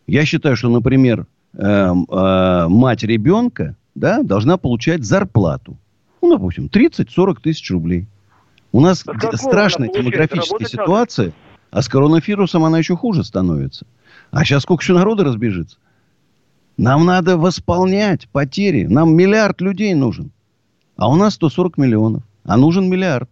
Я 0.05 0.25
считаю, 0.25 0.55
что, 0.55 0.69
например, 0.69 1.25
э, 1.53 1.59
э, 1.59 2.65
мать 2.67 3.03
ребенка 3.03 3.75
да, 3.97 4.21
должна 4.21 4.57
получать 4.57 5.03
зарплату. 5.03 5.77
Ну, 6.21 6.31
допустим, 6.31 6.67
30-40 6.67 7.41
тысяч 7.41 7.69
рублей. 7.71 8.07
У 8.71 8.79
нас 8.79 9.03
а 9.05 9.37
страшная 9.37 9.89
демографическая 9.89 10.67
ситуация, 10.67 11.33
а 11.71 11.81
с 11.81 11.89
коронавирусом 11.89 12.63
она 12.63 12.77
еще 12.77 12.95
хуже 12.95 13.23
становится. 13.23 13.85
А 14.31 14.43
сейчас 14.43 14.63
сколько 14.63 14.83
еще 14.83 14.93
народа 14.93 15.23
разбежится? 15.23 15.77
Нам 16.77 17.05
надо 17.05 17.37
восполнять 17.37 18.27
потери. 18.29 18.85
Нам 18.85 19.15
миллиард 19.15 19.61
людей 19.61 19.93
нужен. 19.93 20.31
А 20.95 21.09
у 21.09 21.15
нас 21.15 21.33
140 21.35 21.77
миллионов. 21.77 22.23
А 22.43 22.55
нужен 22.57 22.89
миллиард. 22.89 23.29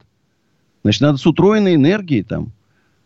Значит, 0.84 1.02
надо 1.02 1.18
с 1.18 1.26
утроенной 1.28 1.76
энергией 1.76 2.24
там. 2.24 2.52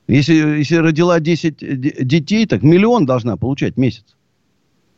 Если, 0.07 0.33
если 0.33 0.77
родила 0.77 1.19
10 1.19 2.07
детей, 2.07 2.45
так 2.45 2.63
миллион 2.63 3.05
должна 3.05 3.37
получать 3.37 3.75
в 3.75 3.77
месяц. 3.77 4.05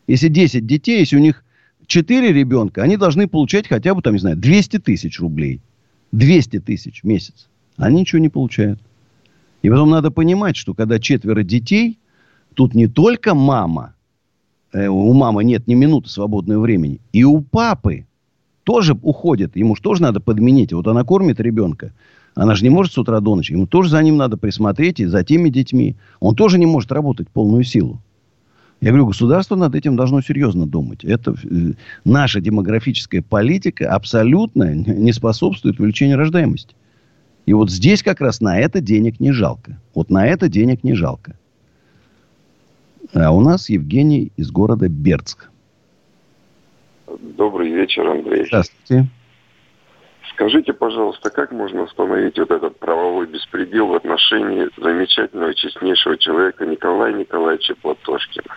Если 0.07 0.27
10 0.27 0.65
детей, 0.65 0.99
если 0.99 1.17
у 1.17 1.19
них 1.19 1.43
4 1.91 2.33
ребенка, 2.33 2.83
они 2.83 2.97
должны 2.97 3.27
получать 3.27 3.67
хотя 3.67 3.93
бы, 3.93 4.01
там, 4.01 4.13
не 4.13 4.19
знаю, 4.19 4.37
200 4.37 4.79
тысяч 4.79 5.19
рублей. 5.19 5.61
200 6.11 6.59
тысяч 6.59 7.01
в 7.01 7.07
месяц. 7.07 7.47
Они 7.77 8.01
ничего 8.01 8.19
не 8.19 8.29
получают. 8.29 8.79
И 9.61 9.69
потом 9.69 9.89
надо 9.89 10.11
понимать, 10.11 10.57
что 10.57 10.73
когда 10.73 10.99
четверо 10.99 11.43
детей, 11.43 11.99
Тут 12.53 12.75
не 12.75 12.87
только 12.87 13.33
мама, 13.33 13.93
э, 14.73 14.87
у 14.87 15.13
мамы 15.13 15.43
нет 15.43 15.67
ни 15.67 15.73
минуты 15.73 16.09
свободного 16.09 16.61
времени, 16.61 16.99
и 17.13 17.23
у 17.23 17.41
папы 17.41 18.05
тоже 18.63 18.97
уходит, 19.01 19.55
ему 19.55 19.75
же 19.75 19.81
тоже 19.81 20.01
надо 20.01 20.19
подменить. 20.19 20.73
Вот 20.73 20.87
она 20.87 21.03
кормит 21.03 21.39
ребенка, 21.39 21.93
она 22.35 22.55
же 22.55 22.63
не 22.63 22.69
может 22.69 22.93
с 22.93 22.97
утра 22.97 23.19
до 23.19 23.35
ночи, 23.35 23.53
ему 23.53 23.67
тоже 23.67 23.89
за 23.89 24.03
ним 24.03 24.17
надо 24.17 24.37
присмотреть, 24.37 24.99
и 24.99 25.05
за 25.05 25.23
теми 25.23 25.49
детьми. 25.49 25.95
Он 26.19 26.35
тоже 26.35 26.59
не 26.59 26.65
может 26.65 26.91
работать 26.91 27.29
полную 27.29 27.63
силу. 27.63 28.01
Я 28.81 28.89
говорю, 28.89 29.05
государство 29.05 29.55
над 29.55 29.75
этим 29.75 29.95
должно 29.95 30.21
серьезно 30.21 30.65
думать. 30.65 31.05
Это 31.05 31.31
э, 31.31 31.73
наша 32.03 32.41
демографическая 32.41 33.21
политика 33.21 33.93
абсолютно 33.93 34.73
не 34.73 35.13
способствует 35.13 35.79
увеличению 35.79 36.17
рождаемости. 36.17 36.75
И 37.45 37.53
вот 37.53 37.69
здесь 37.69 38.01
как 38.01 38.21
раз 38.21 38.41
на 38.41 38.59
это 38.59 38.81
денег 38.81 39.19
не 39.19 39.31
жалко. 39.31 39.79
Вот 39.93 40.09
на 40.09 40.25
это 40.25 40.49
денег 40.49 40.83
не 40.83 40.95
жалко. 40.95 41.35
А 43.13 43.31
у 43.31 43.41
нас 43.41 43.69
Евгений 43.69 44.31
из 44.35 44.49
города 44.51 44.89
Бердск. 44.89 45.49
Добрый 47.37 47.69
вечер, 47.69 48.07
Андрей. 48.07 48.45
Здравствуйте. 48.47 49.07
Скажите, 50.33 50.73
пожалуйста, 50.73 51.29
как 51.29 51.51
можно 51.51 51.83
остановить 51.83 52.39
вот 52.39 52.49
этот 52.49 52.79
правовой 52.79 53.27
беспредел 53.27 53.87
в 53.87 53.93
отношении 53.93 54.69
замечательного, 54.77 55.53
честнейшего 55.53 56.17
человека 56.17 56.65
Николая 56.65 57.13
Николаевича 57.13 57.75
Платошкина? 57.75 58.55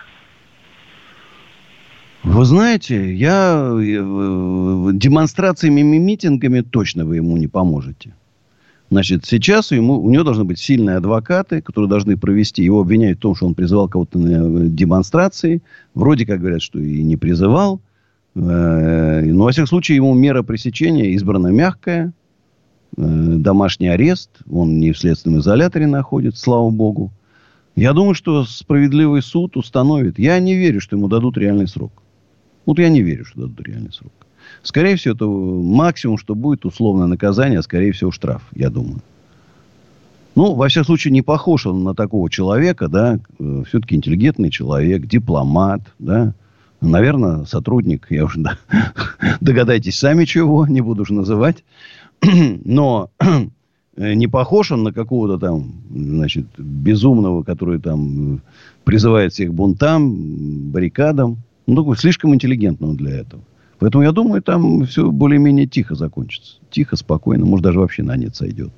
Вы 2.25 2.43
знаете, 2.45 3.13
я 3.13 3.71
э, 3.71 4.91
демонстрациями 4.93 5.81
и 5.81 5.99
митингами 5.99 6.61
точно 6.61 7.05
вы 7.05 7.17
ему 7.17 7.37
не 7.37 7.47
поможете. 7.47 8.15
Значит, 8.89 9.25
сейчас 9.25 9.71
ему, 9.71 9.99
у 10.01 10.09
него 10.09 10.23
должны 10.23 10.43
быть 10.43 10.57
сильные 10.57 10.97
адвокаты, 10.97 11.61
которые 11.61 11.87
должны 11.87 12.17
провести. 12.17 12.63
Его 12.63 12.81
обвиняют 12.81 13.19
в 13.19 13.21
том, 13.21 13.35
что 13.35 13.45
он 13.45 13.53
призывал 13.53 13.87
кого-то 13.87 14.17
на 14.17 14.67
демонстрации. 14.67 15.61
Вроде 15.93 16.25
как 16.25 16.39
говорят, 16.39 16.63
что 16.63 16.79
и 16.79 17.03
не 17.03 17.15
призывал. 17.15 17.79
Э, 18.33 19.21
но, 19.23 19.43
во 19.43 19.51
всяком 19.51 19.67
случае, 19.67 19.97
ему 19.97 20.13
мера 20.15 20.41
пресечения 20.41 21.11
избрана 21.11 21.49
мягкая. 21.49 22.11
Э, 22.97 23.03
домашний 23.37 23.87
арест. 23.87 24.31
Он 24.49 24.79
не 24.79 24.93
в 24.93 24.97
следственном 24.97 25.41
изоляторе 25.41 25.85
находится, 25.85 26.41
слава 26.41 26.71
богу. 26.71 27.11
Я 27.75 27.93
думаю, 27.93 28.15
что 28.15 28.45
справедливый 28.45 29.21
суд 29.21 29.57
установит. 29.57 30.17
Я 30.17 30.39
не 30.39 30.55
верю, 30.55 30.81
что 30.81 30.95
ему 30.95 31.07
дадут 31.07 31.37
реальный 31.37 31.67
срок. 31.67 32.01
Вот 32.65 32.79
я 32.79 32.89
не 32.89 33.01
верю, 33.01 33.25
что 33.25 33.41
дадут 33.41 33.67
реальный 33.67 33.91
срок. 33.91 34.11
Скорее 34.63 34.95
всего, 34.95 35.13
это 35.13 35.25
максимум, 35.25 36.17
что 36.17 36.35
будет 36.35 36.65
условное 36.65 37.07
наказание, 37.07 37.59
а 37.59 37.63
скорее 37.63 37.91
всего 37.91 38.11
штраф, 38.11 38.43
я 38.53 38.69
думаю. 38.69 39.01
Ну, 40.35 40.53
во 40.53 40.67
всяком 40.67 40.85
случае, 40.85 41.13
не 41.13 41.21
похож 41.21 41.65
он 41.65 41.83
на 41.83 41.95
такого 41.95 42.29
человека, 42.29 42.89
да, 42.89 43.19
э, 43.39 43.63
все-таки 43.67 43.95
интеллигентный 43.95 44.49
человек, 44.49 45.05
дипломат, 45.05 45.81
да, 45.97 46.33
наверное, 46.81 47.45
сотрудник, 47.45 48.07
я 48.09 48.25
уже, 48.25 48.39
да, 48.41 48.57
догадайтесь 49.39 49.97
сами 49.97 50.25
чего, 50.25 50.67
не 50.67 50.81
буду 50.81 51.03
уже 51.03 51.13
называть, 51.13 51.63
но 52.21 53.11
не 53.97 54.27
похож 54.27 54.71
он 54.71 54.83
на 54.83 54.91
какого-то 54.91 55.39
там, 55.39 55.71
значит, 55.89 56.47
безумного, 56.57 57.43
который 57.43 57.79
там 57.79 58.41
призывает 58.83 59.31
всех 59.31 59.53
бунтам, 59.53 60.71
баррикадам, 60.71 61.37
ну, 61.67 61.75
такой 61.75 61.97
слишком 61.97 62.33
интеллигентного 62.33 62.95
для 62.95 63.19
этого. 63.19 63.41
Поэтому 63.79 64.03
я 64.03 64.11
думаю, 64.11 64.41
там 64.41 64.85
все 64.85 65.11
более-менее 65.11 65.67
тихо 65.67 65.95
закончится. 65.95 66.59
Тихо, 66.69 66.95
спокойно. 66.95 67.45
Может, 67.45 67.65
даже 67.65 67.79
вообще 67.79 68.03
на 68.03 68.15
нет 68.15 68.35
сойдет. 68.35 68.71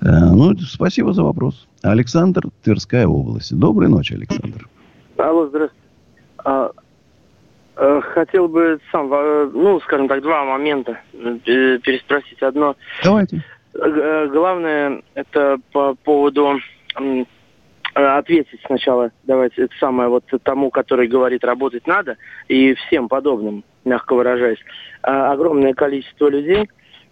Э, 0.00 0.06
ну, 0.32 0.56
спасибо 0.58 1.12
за 1.12 1.22
вопрос. 1.22 1.68
Александр, 1.82 2.48
Тверская 2.62 3.06
область. 3.06 3.56
Доброй 3.56 3.88
ночи, 3.88 4.14
Александр. 4.14 4.68
Алло, 5.18 5.46
здравствуйте. 5.48 5.84
А, 6.44 6.70
а, 7.76 8.00
хотел 8.00 8.48
бы 8.48 8.78
сам, 8.90 9.08
ну, 9.08 9.80
скажем 9.80 10.08
так, 10.08 10.22
два 10.22 10.44
момента 10.44 11.00
э, 11.12 11.78
переспросить. 11.78 12.42
Одно. 12.42 12.76
Давайте. 13.04 13.44
Главное, 13.74 15.02
это 15.14 15.58
по 15.72 15.94
поводу 15.94 16.58
Э, 16.98 17.24
ответить 17.98 18.60
сначала, 18.66 19.10
давайте, 19.24 19.62
это 19.64 19.74
самое 19.80 20.08
вот 20.08 20.24
тому, 20.42 20.70
который 20.70 21.08
говорит, 21.08 21.44
работать 21.44 21.86
надо, 21.86 22.16
и 22.48 22.74
всем 22.74 23.08
подобным, 23.08 23.64
мягко 23.84 24.14
выражаясь. 24.14 24.58
А 25.02 25.32
огромное 25.32 25.74
количество 25.74 26.28
людей 26.28 26.68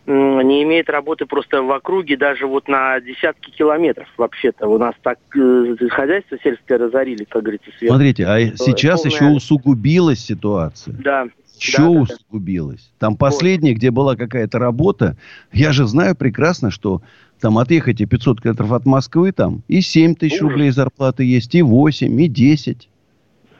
не 0.07 0.63
имеет 0.63 0.89
работы 0.89 1.27
просто 1.27 1.63
в 1.63 1.71
округе, 1.73 2.17
даже 2.17 2.47
вот 2.47 2.69
на 2.69 3.01
десятки 3.01 3.51
километров 3.51 4.07
вообще-то. 4.17 4.69
У 4.69 4.79
нас 4.79 4.95
так 5.03 5.19
э, 5.37 5.75
хозяйство 5.91 6.39
сельское 6.45 6.79
разорили, 6.79 7.25
как 7.25 7.43
говорится, 7.43 7.71
сверху. 7.77 7.95
Смотрите, 7.95 8.25
а 8.25 8.39
сейчас 8.57 9.03
полная... 9.03 9.17
еще 9.17 9.25
усугубилась 9.35 10.21
ситуация. 10.21 10.95
Да. 10.95 11.27
Еще 11.59 11.83
да, 11.83 11.89
усугубилась. 11.91 12.93
Да. 13.01 13.07
Там 13.07 13.17
последнее, 13.17 13.75
где 13.75 13.91
была 13.91 14.15
какая-то 14.15 14.61
работа, 14.61 15.17
я 15.53 15.73
же 15.73 15.87
знаю 15.87 16.15
прекрасно, 16.15 16.71
что 16.71 17.03
там 17.41 17.59
отъехать 17.59 18.01
и 18.01 18.07
500 18.07 18.41
километров 18.41 18.73
от 18.73 18.87
Москвы, 18.87 19.33
там 19.33 19.63
и 19.69 19.81
7 19.81 20.15
тысяч 20.15 20.41
рублей 20.41 20.71
зарплаты 20.71 21.25
есть, 21.25 21.55
и 21.55 21.63
8, 21.63 22.21
и 22.21 22.29
10. 22.29 22.89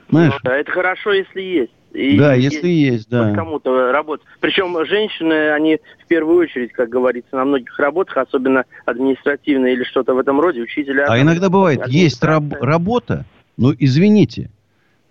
Знаешь? 0.09 0.33
Ну, 0.33 0.39
да, 0.43 0.57
это 0.57 0.71
хорошо, 0.71 1.11
если 1.11 1.41
есть. 1.41 1.71
И, 1.93 2.17
да, 2.17 2.33
если 2.33 2.67
есть, 2.67 2.93
есть 2.93 3.09
да. 3.09 3.33
кому-то 3.33 3.91
работать. 3.91 4.25
Причем 4.39 4.77
женщины, 4.85 5.51
они 5.51 5.79
в 6.03 6.07
первую 6.07 6.37
очередь, 6.39 6.71
как 6.73 6.89
говорится, 6.89 7.35
на 7.35 7.45
многих 7.45 7.77
работах, 7.79 8.17
особенно 8.17 8.65
административные 8.85 9.73
или 9.73 9.83
что-то 9.83 10.13
в 10.13 10.19
этом 10.19 10.39
роде, 10.39 10.61
учителя... 10.61 11.05
А 11.07 11.19
иногда 11.19 11.49
бывает, 11.49 11.87
есть 11.87 12.23
раб- 12.23 12.61
работа, 12.61 13.25
но, 13.57 13.73
извините, 13.77 14.51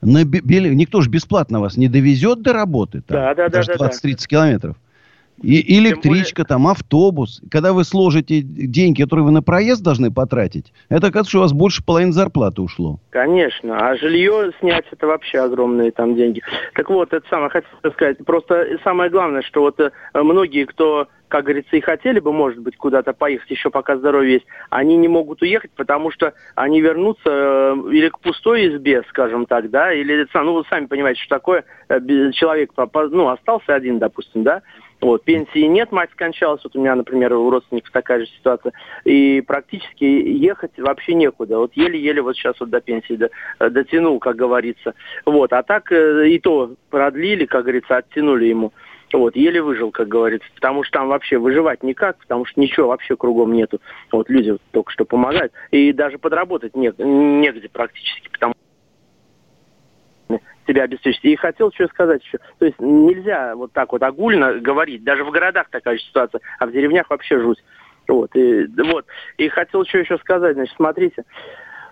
на 0.00 0.24
бе- 0.24 0.40
никто 0.74 1.00
же 1.00 1.10
бесплатно 1.10 1.60
вас 1.60 1.76
не 1.76 1.88
довезет 1.88 2.42
до 2.42 2.52
работы. 2.52 3.00
Там, 3.00 3.16
да, 3.16 3.34
да, 3.34 3.48
да. 3.48 3.62
Даже 3.64 3.72
20-30 3.72 4.00
да, 4.02 4.26
километров. 4.28 4.76
И 5.42 5.78
электричка, 5.78 6.42
более... 6.42 6.48
там, 6.48 6.66
автобус. 6.66 7.42
Когда 7.50 7.72
вы 7.72 7.84
сложите 7.84 8.40
деньги, 8.40 9.02
которые 9.02 9.26
вы 9.26 9.32
на 9.32 9.42
проезд 9.42 9.82
должны 9.82 10.10
потратить, 10.10 10.72
это 10.88 11.10
кажется, 11.12 11.30
что 11.30 11.38
у 11.38 11.42
вас 11.42 11.52
больше 11.52 11.84
половины 11.84 12.12
зарплаты 12.12 12.62
ушло. 12.62 12.98
Конечно. 13.10 13.76
А 13.78 13.96
жилье 13.96 14.52
снять, 14.60 14.86
это 14.90 15.06
вообще 15.06 15.40
огромные 15.40 15.90
там 15.90 16.14
деньги. 16.14 16.42
Так 16.74 16.88
вот, 16.90 17.12
это 17.12 17.26
самое 17.28 17.50
хотел 17.50 17.92
сказать. 17.92 18.18
Просто 18.24 18.78
самое 18.84 19.10
главное, 19.10 19.42
что 19.42 19.60
вот 19.60 19.78
э, 19.80 19.90
многие, 20.14 20.64
кто 20.64 21.08
как 21.28 21.44
говорится, 21.44 21.76
и 21.76 21.80
хотели 21.80 22.20
бы, 22.20 22.32
может 22.32 22.60
быть, 22.60 22.76
куда-то 22.76 23.12
поехать 23.12 23.50
еще 23.50 23.70
пока 23.70 23.96
здоровье 23.96 24.34
есть, 24.34 24.46
они 24.70 24.96
не 24.96 25.08
могут 25.08 25.42
уехать, 25.42 25.70
потому 25.74 26.10
что 26.10 26.34
они 26.54 26.80
вернутся 26.80 27.28
э, 27.28 27.74
или 27.90 28.08
к 28.08 28.20
пустой 28.20 28.68
избе, 28.68 29.02
скажем 29.08 29.46
так, 29.46 29.70
да, 29.70 29.92
или, 29.92 30.26
ну, 30.32 30.54
вы 30.54 30.64
сами 30.70 30.86
понимаете, 30.86 31.20
что 31.20 31.36
такое, 31.36 31.64
э, 31.88 32.00
человек, 32.32 32.70
ну, 33.10 33.28
остался 33.28 33.74
один, 33.74 33.98
допустим, 33.98 34.44
да, 34.44 34.62
вот, 35.00 35.24
пенсии 35.24 35.66
нет, 35.66 35.92
мать 35.92 36.10
скончалась, 36.12 36.62
вот 36.64 36.74
у 36.74 36.80
меня, 36.80 36.94
например, 36.94 37.34
у 37.34 37.50
родственников 37.50 37.90
такая 37.92 38.20
же 38.20 38.26
ситуация, 38.26 38.72
и 39.04 39.42
практически 39.46 40.04
ехать 40.04 40.72
вообще 40.78 41.14
некуда, 41.14 41.58
вот 41.58 41.72
еле-еле 41.74 42.22
вот 42.22 42.36
сейчас 42.36 42.58
вот 42.60 42.70
до 42.70 42.80
пенсии 42.80 43.14
до, 43.14 43.30
дотянул, 43.58 44.18
как 44.18 44.36
говорится, 44.36 44.94
вот, 45.24 45.52
а 45.52 45.62
так 45.62 45.92
э, 45.92 46.28
и 46.28 46.38
то 46.38 46.74
продлили, 46.90 47.44
как 47.46 47.64
говорится, 47.64 47.96
оттянули 47.96 48.46
ему. 48.46 48.72
Вот, 49.12 49.36
еле 49.36 49.62
выжил, 49.62 49.92
как 49.92 50.08
говорится, 50.08 50.48
потому 50.54 50.82
что 50.82 50.98
там 50.98 51.08
вообще 51.08 51.38
выживать 51.38 51.84
никак, 51.84 52.18
потому 52.18 52.44
что 52.44 52.60
ничего 52.60 52.88
вообще 52.88 53.16
кругом 53.16 53.52
нету. 53.52 53.80
Вот 54.10 54.28
люди 54.28 54.56
только 54.72 54.90
что 54.90 55.04
помогают. 55.04 55.52
И 55.70 55.92
даже 55.92 56.18
подработать 56.18 56.74
не, 56.74 56.92
негде 56.98 57.68
практически, 57.68 58.28
потому 58.28 58.54
себя 60.66 60.84
обеспечить. 60.84 61.24
И 61.24 61.36
хотел 61.36 61.72
что 61.72 61.86
сказать 61.88 62.22
еще. 62.24 62.38
То 62.58 62.66
есть 62.66 62.78
нельзя 62.80 63.54
вот 63.54 63.72
так 63.72 63.92
вот 63.92 64.02
огульно 64.02 64.54
говорить. 64.54 65.04
Даже 65.04 65.24
в 65.24 65.30
городах 65.30 65.68
такая 65.70 65.96
же 65.96 66.04
ситуация, 66.04 66.40
а 66.58 66.66
в 66.66 66.72
деревнях 66.72 67.08
вообще 67.10 67.40
жуть. 67.40 67.62
Вот, 68.08 68.30
и, 68.36 68.66
вот. 68.66 69.06
и 69.36 69.48
хотел 69.48 69.84
что 69.84 69.98
еще 69.98 70.18
сказать. 70.18 70.54
Значит, 70.54 70.76
смотрите, 70.76 71.24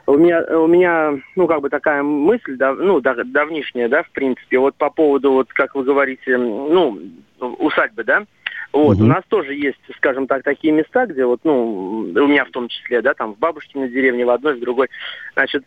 у 0.07 0.17
меня, 0.17 0.43
у 0.43 0.67
меня, 0.67 1.19
ну, 1.35 1.47
как 1.47 1.61
бы 1.61 1.71
такая 1.71 2.03
мысль, 2.03 2.57
да, 2.57 2.75
ну, 2.75 3.01
дав, 3.01 3.17
давнишняя, 3.27 3.89
да, 3.89 4.03
в 4.03 4.11
принципе, 4.11 4.59
вот 4.59 4.75
по 4.77 4.91
поводу, 4.91 5.33
вот, 5.33 5.53
как 5.53 5.75
вы 5.75 5.83
говорите, 5.83 6.37
ну, 6.37 7.01
усадьбы, 7.41 8.05
да, 8.05 8.25
вот, 8.73 8.97
угу. 8.97 9.05
у 9.05 9.07
нас 9.07 9.23
тоже 9.29 9.55
есть, 9.55 9.79
скажем 9.97 10.27
так, 10.27 10.43
такие 10.43 10.73
места, 10.73 11.07
где 11.07 11.25
вот, 11.25 11.41
ну, 11.45 12.11
у 12.15 12.27
меня 12.27 12.45
в 12.45 12.51
том 12.51 12.69
числе, 12.69 13.03
да, 13.03 13.15
там 13.15 13.35
в 13.35 13.39
бабушкиной 13.39 13.89
деревне, 13.89 14.27
в 14.27 14.31
одной, 14.31 14.55
в 14.55 14.61
другой, 14.61 14.89
значит, 15.35 15.65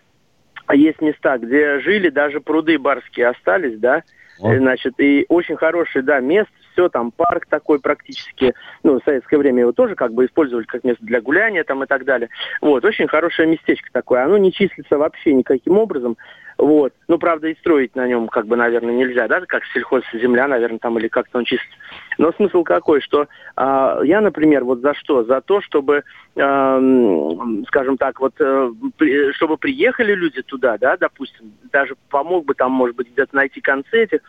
есть 0.76 1.02
места, 1.02 1.38
где 1.38 1.80
жили, 1.80 2.10
даже 2.10 2.42
пруды 2.42 2.78
барские 2.78 3.28
остались, 3.28 3.78
да, 3.80 4.04
вот. 4.40 4.58
значит, 4.58 4.94
и 5.00 5.26
очень 5.30 5.56
хорошее, 5.56 6.04
да, 6.04 6.20
место, 6.20 6.52
все, 6.74 6.90
там 6.90 7.12
парк 7.12 7.48
такой 7.50 7.80
практически, 7.80 8.54
ну, 8.84 9.00
в 9.00 9.04
советское 9.04 9.38
время 9.38 9.62
его 9.62 9.72
тоже 9.72 9.96
как 9.96 10.14
бы 10.14 10.26
использовали 10.26 10.66
как 10.66 10.84
место 10.84 11.04
для 11.04 11.22
гуляния 11.22 11.64
там 11.64 11.84
и 11.84 11.88
так 11.88 12.06
далее. 12.06 12.30
Вот, 12.62 12.86
очень 12.86 13.08
хорошее 13.08 13.48
местечко 13.48 13.90
такое. 13.92 14.24
Оно 14.24 14.38
не 14.38 14.54
числится 14.54 14.98
вообще 14.98 15.34
никаким 15.34 15.80
образом. 15.80 16.18
Вот. 16.58 16.94
Ну, 17.08 17.20
правда, 17.20 17.48
и 17.48 17.56
строить 17.56 17.96
на 17.96 18.08
нем, 18.08 18.28
как 18.28 18.48
бы, 18.48 18.56
наверное, 18.56 18.94
нельзя, 18.94 19.28
да, 19.28 19.42
как 19.42 19.64
сельхозземля, 19.74 20.48
наверное, 20.48 20.80
там, 20.80 20.98
или 20.98 21.08
как-то 21.08 21.38
он 21.38 21.46
числится. 21.46 21.78
Но 22.18 22.32
смысл 22.32 22.64
какой, 22.64 23.00
что 23.02 23.28
э, 23.56 24.00
я, 24.04 24.22
например, 24.22 24.64
вот 24.64 24.80
за 24.80 24.96
что? 24.96 25.24
За 25.24 25.42
то, 25.42 25.62
чтобы, 25.62 26.04
э, 26.36 27.62
скажем 27.68 27.98
так, 27.98 28.20
вот, 28.20 28.34
э, 28.40 28.72
при, 28.98 29.32
чтобы 29.34 29.58
приехали 29.58 30.14
люди 30.14 30.42
туда, 30.42 30.78
да, 30.80 30.98
допустим, 30.98 31.54
даже 31.72 31.96
помог 32.10 32.46
бы 32.46 32.56
там, 32.56 32.72
может 32.72 32.96
быть, 32.96 33.12
где-то 33.12 33.36
найти 33.36 33.62
концы 33.62 34.04
этих, 34.04 34.22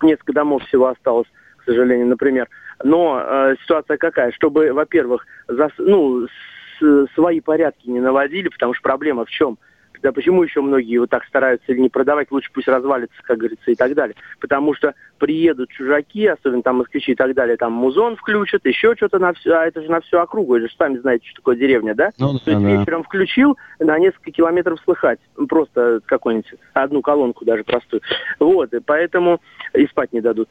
несколько 0.00 0.32
домов 0.32 0.62
всего 0.64 0.86
осталось, 0.86 1.28
сожалению, 1.68 2.06
например. 2.06 2.48
Но 2.82 3.20
э, 3.22 3.56
ситуация 3.62 3.98
какая? 3.98 4.32
Чтобы, 4.32 4.72
во-первых, 4.72 5.26
за, 5.48 5.70
ну, 5.78 6.26
с, 6.26 7.06
свои 7.14 7.40
порядки 7.40 7.88
не 7.88 8.00
наводили, 8.00 8.48
потому 8.48 8.74
что 8.74 8.82
проблема 8.82 9.24
в 9.24 9.30
чем? 9.30 9.58
Да 10.02 10.12
почему 10.12 10.42
еще 10.42 10.60
многие 10.60 10.98
вот 10.98 11.10
так 11.10 11.24
стараются 11.24 11.74
не 11.74 11.88
продавать, 11.88 12.30
лучше 12.30 12.50
пусть 12.52 12.68
развалится, 12.68 13.16
как 13.22 13.38
говорится, 13.38 13.70
и 13.70 13.74
так 13.74 13.94
далее. 13.94 14.14
Потому 14.40 14.74
что 14.74 14.94
приедут 15.18 15.70
чужаки, 15.70 16.26
особенно 16.26 16.62
там 16.62 16.78
москвичи 16.78 17.12
и 17.12 17.14
так 17.14 17.34
далее, 17.34 17.56
там 17.56 17.72
музон 17.72 18.16
включат, 18.16 18.64
еще 18.64 18.94
что-то 18.94 19.18
на 19.18 19.32
все, 19.32 19.52
а 19.52 19.66
это 19.66 19.82
же 19.82 19.90
на 19.90 20.00
всю 20.00 20.18
округу, 20.18 20.56
это 20.56 20.68
же 20.68 20.74
сами 20.76 20.98
знаете, 20.98 21.26
что 21.26 21.36
такое 21.36 21.56
деревня, 21.56 21.94
да? 21.94 22.10
Ну, 22.18 22.38
То 22.38 22.50
есть 22.50 22.62
да. 22.62 22.70
вечером 22.70 23.02
включил, 23.02 23.58
на 23.78 23.98
несколько 23.98 24.30
километров 24.30 24.80
слыхать, 24.84 25.18
просто 25.48 26.00
какую-нибудь 26.06 26.54
одну 26.74 27.02
колонку 27.02 27.44
даже 27.44 27.64
простую. 27.64 28.02
Вот, 28.38 28.72
и 28.72 28.80
поэтому 28.80 29.40
и 29.74 29.86
спать 29.86 30.12
не 30.12 30.20
дадут 30.20 30.48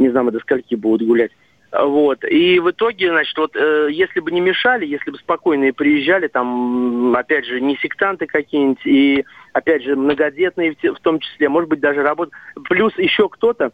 не 0.00 0.08
знаю, 0.08 0.32
до 0.32 0.40
скольки 0.40 0.74
будут 0.74 1.06
гулять. 1.06 1.30
Вот. 1.72 2.24
И 2.24 2.58
в 2.58 2.70
итоге, 2.70 3.10
значит, 3.10 3.36
вот 3.38 3.54
э, 3.54 3.88
если 3.92 4.18
бы 4.20 4.32
не 4.32 4.40
мешали, 4.40 4.86
если 4.86 5.10
бы 5.10 5.18
спокойно 5.18 5.72
приезжали, 5.72 6.26
там, 6.26 7.14
опять 7.14 7.46
же, 7.46 7.60
не 7.60 7.76
сектанты 7.76 8.26
какие-нибудь, 8.26 8.84
и, 8.84 9.24
опять 9.52 9.84
же, 9.84 9.94
многодетные 9.94 10.74
в, 10.74 10.82
в 10.82 11.00
том 11.00 11.20
числе, 11.20 11.48
может 11.48 11.70
быть, 11.70 11.80
даже 11.80 12.02
работа. 12.02 12.32
Плюс 12.68 12.92
еще 12.98 13.28
кто-то, 13.28 13.70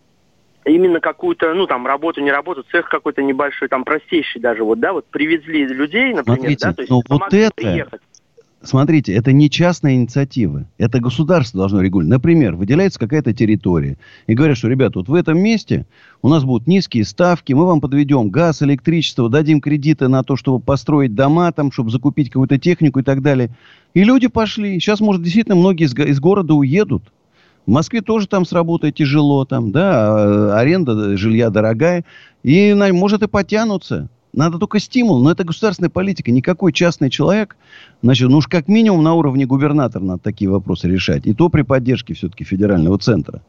именно 0.66 1.00
какую-то, 1.00 1.54
ну, 1.54 1.66
там, 1.66 1.87
работу, 1.87 2.20
не 2.20 2.30
работу, 2.30 2.64
цех 2.70 2.88
какой-то 2.88 3.22
небольшой, 3.22 3.68
там, 3.68 3.82
простейший 3.85 4.42
даже, 4.42 4.62
вот, 4.62 4.78
да, 4.78 4.92
вот 4.92 5.06
привезли 5.06 5.66
людей, 5.66 6.12
например, 6.12 6.40
Смотрите, 6.40 6.66
да, 6.66 6.74
то 6.74 6.82
есть 6.82 6.90
ну, 6.90 7.02
вот 7.09 7.32
это, 7.32 7.54
приехать 7.54 8.02
смотрите, 8.68 9.12
это 9.12 9.33
не 9.33 9.48
частная 9.50 9.94
инициатива. 9.94 10.64
Это 10.79 11.00
государство 11.00 11.59
должно 11.59 11.81
регулировать. 11.81 12.16
Например, 12.16 12.55
выделяется 12.55 12.98
какая-то 12.98 13.33
территория. 13.33 13.98
И 14.26 14.35
говорят, 14.35 14.59
что, 14.59 14.68
ребята, 14.68 14.98
вот 14.98 15.09
в 15.09 15.14
этом 15.14 15.38
месте 15.38 15.87
у 16.22 16.29
нас 16.29 16.44
будут 16.44 16.66
низкие 16.66 17.05
ставки, 17.05 17.52
мы 17.52 17.66
вам 17.66 17.81
подведем 17.81 18.31
газ, 18.31 18.62
электричество, 18.62 19.29
дадим 19.29 19.61
кредиты 19.61 20.09
на 20.09 20.22
то, 20.22 20.37
чтобы 20.37 20.61
построить 20.61 21.14
дома, 21.14 21.52
там, 21.52 21.72
чтобы 21.72 21.90
закупить 21.90 22.29
какую-то 22.29 22.59
технику 22.59 23.00
и 23.00 23.02
так 23.02 23.22
далее. 23.22 23.50
И 23.94 24.05
люди 24.05 24.29
пошли. 24.29 24.79
Сейчас, 24.81 25.00
может, 25.00 25.22
действительно 25.22 25.57
многие 25.57 25.85
из, 25.85 25.94
из 25.94 26.20
города 26.20 26.55
уедут. 26.55 27.02
В 27.66 27.70
Москве 27.70 28.00
тоже 28.00 28.29
там 28.29 28.44
с 28.44 28.52
работой 28.52 28.92
тяжело, 28.92 29.44
там, 29.44 29.72
да, 29.72 30.52
а, 30.52 30.59
аренда 30.59 31.16
жилья 31.16 31.50
дорогая. 31.50 32.05
И, 32.42 32.72
может, 32.92 33.22
и 33.22 33.26
потянутся. 33.26 34.09
Надо 34.37 34.59
только 34.59 34.79
стимул, 34.79 35.22
но 35.22 35.31
это 35.31 35.44
государственная 35.44 35.88
политика. 35.88 36.31
Никакой 36.31 36.72
частный 36.72 37.09
человек, 37.09 37.57
значит, 38.03 38.29
ну 38.29 38.37
уж 38.37 38.46
как 38.46 38.68
минимум 38.68 39.03
на 39.03 39.14
уровне 39.14 39.46
губернатора 39.46 40.05
надо 40.05 40.20
такие 40.20 40.51
вопросы 40.51 40.88
решать. 40.88 41.27
И 41.27 41.33
то 41.33 41.49
при 41.49 41.62
поддержке 41.62 42.12
все-таки 42.12 42.44
федерального 42.44 42.99
центра. 42.99 43.40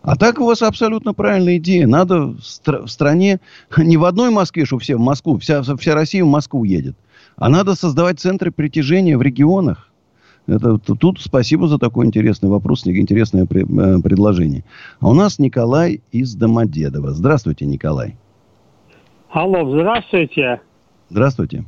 А 0.00 0.14
так 0.14 0.38
у 0.38 0.46
вас 0.46 0.62
абсолютно 0.62 1.12
правильная 1.12 1.58
идея. 1.58 1.88
Надо 1.88 2.28
в, 2.28 2.40
стр- 2.40 2.86
в 2.86 2.88
стране, 2.88 3.40
не 3.76 3.96
в 3.96 4.04
одной 4.04 4.30
Москве, 4.30 4.64
что 4.64 4.78
все 4.78 4.96
в 4.96 5.00
Москву, 5.00 5.38
вся, 5.38 5.62
вся 5.62 5.94
Россия 5.94 6.24
в 6.24 6.28
Москву 6.28 6.62
едет. 6.62 6.96
А 7.36 7.48
надо 7.48 7.74
создавать 7.74 8.20
центры 8.20 8.52
притяжения 8.52 9.18
в 9.18 9.22
регионах. 9.22 9.90
Это, 10.46 10.78
тут 10.78 11.20
спасибо 11.20 11.66
за 11.66 11.78
такой 11.78 12.06
интересный 12.06 12.48
вопрос, 12.48 12.86
интересное 12.86 13.42
э, 13.42 13.46
предложение. 14.00 14.64
А 15.00 15.08
у 15.08 15.14
нас 15.14 15.40
Николай 15.40 16.00
из 16.12 16.36
Домодедова. 16.36 17.12
Здравствуйте, 17.12 17.66
Николай. 17.66 18.16
Алло, 19.30 19.70
здравствуйте. 19.70 20.60
Здравствуйте. 21.10 21.64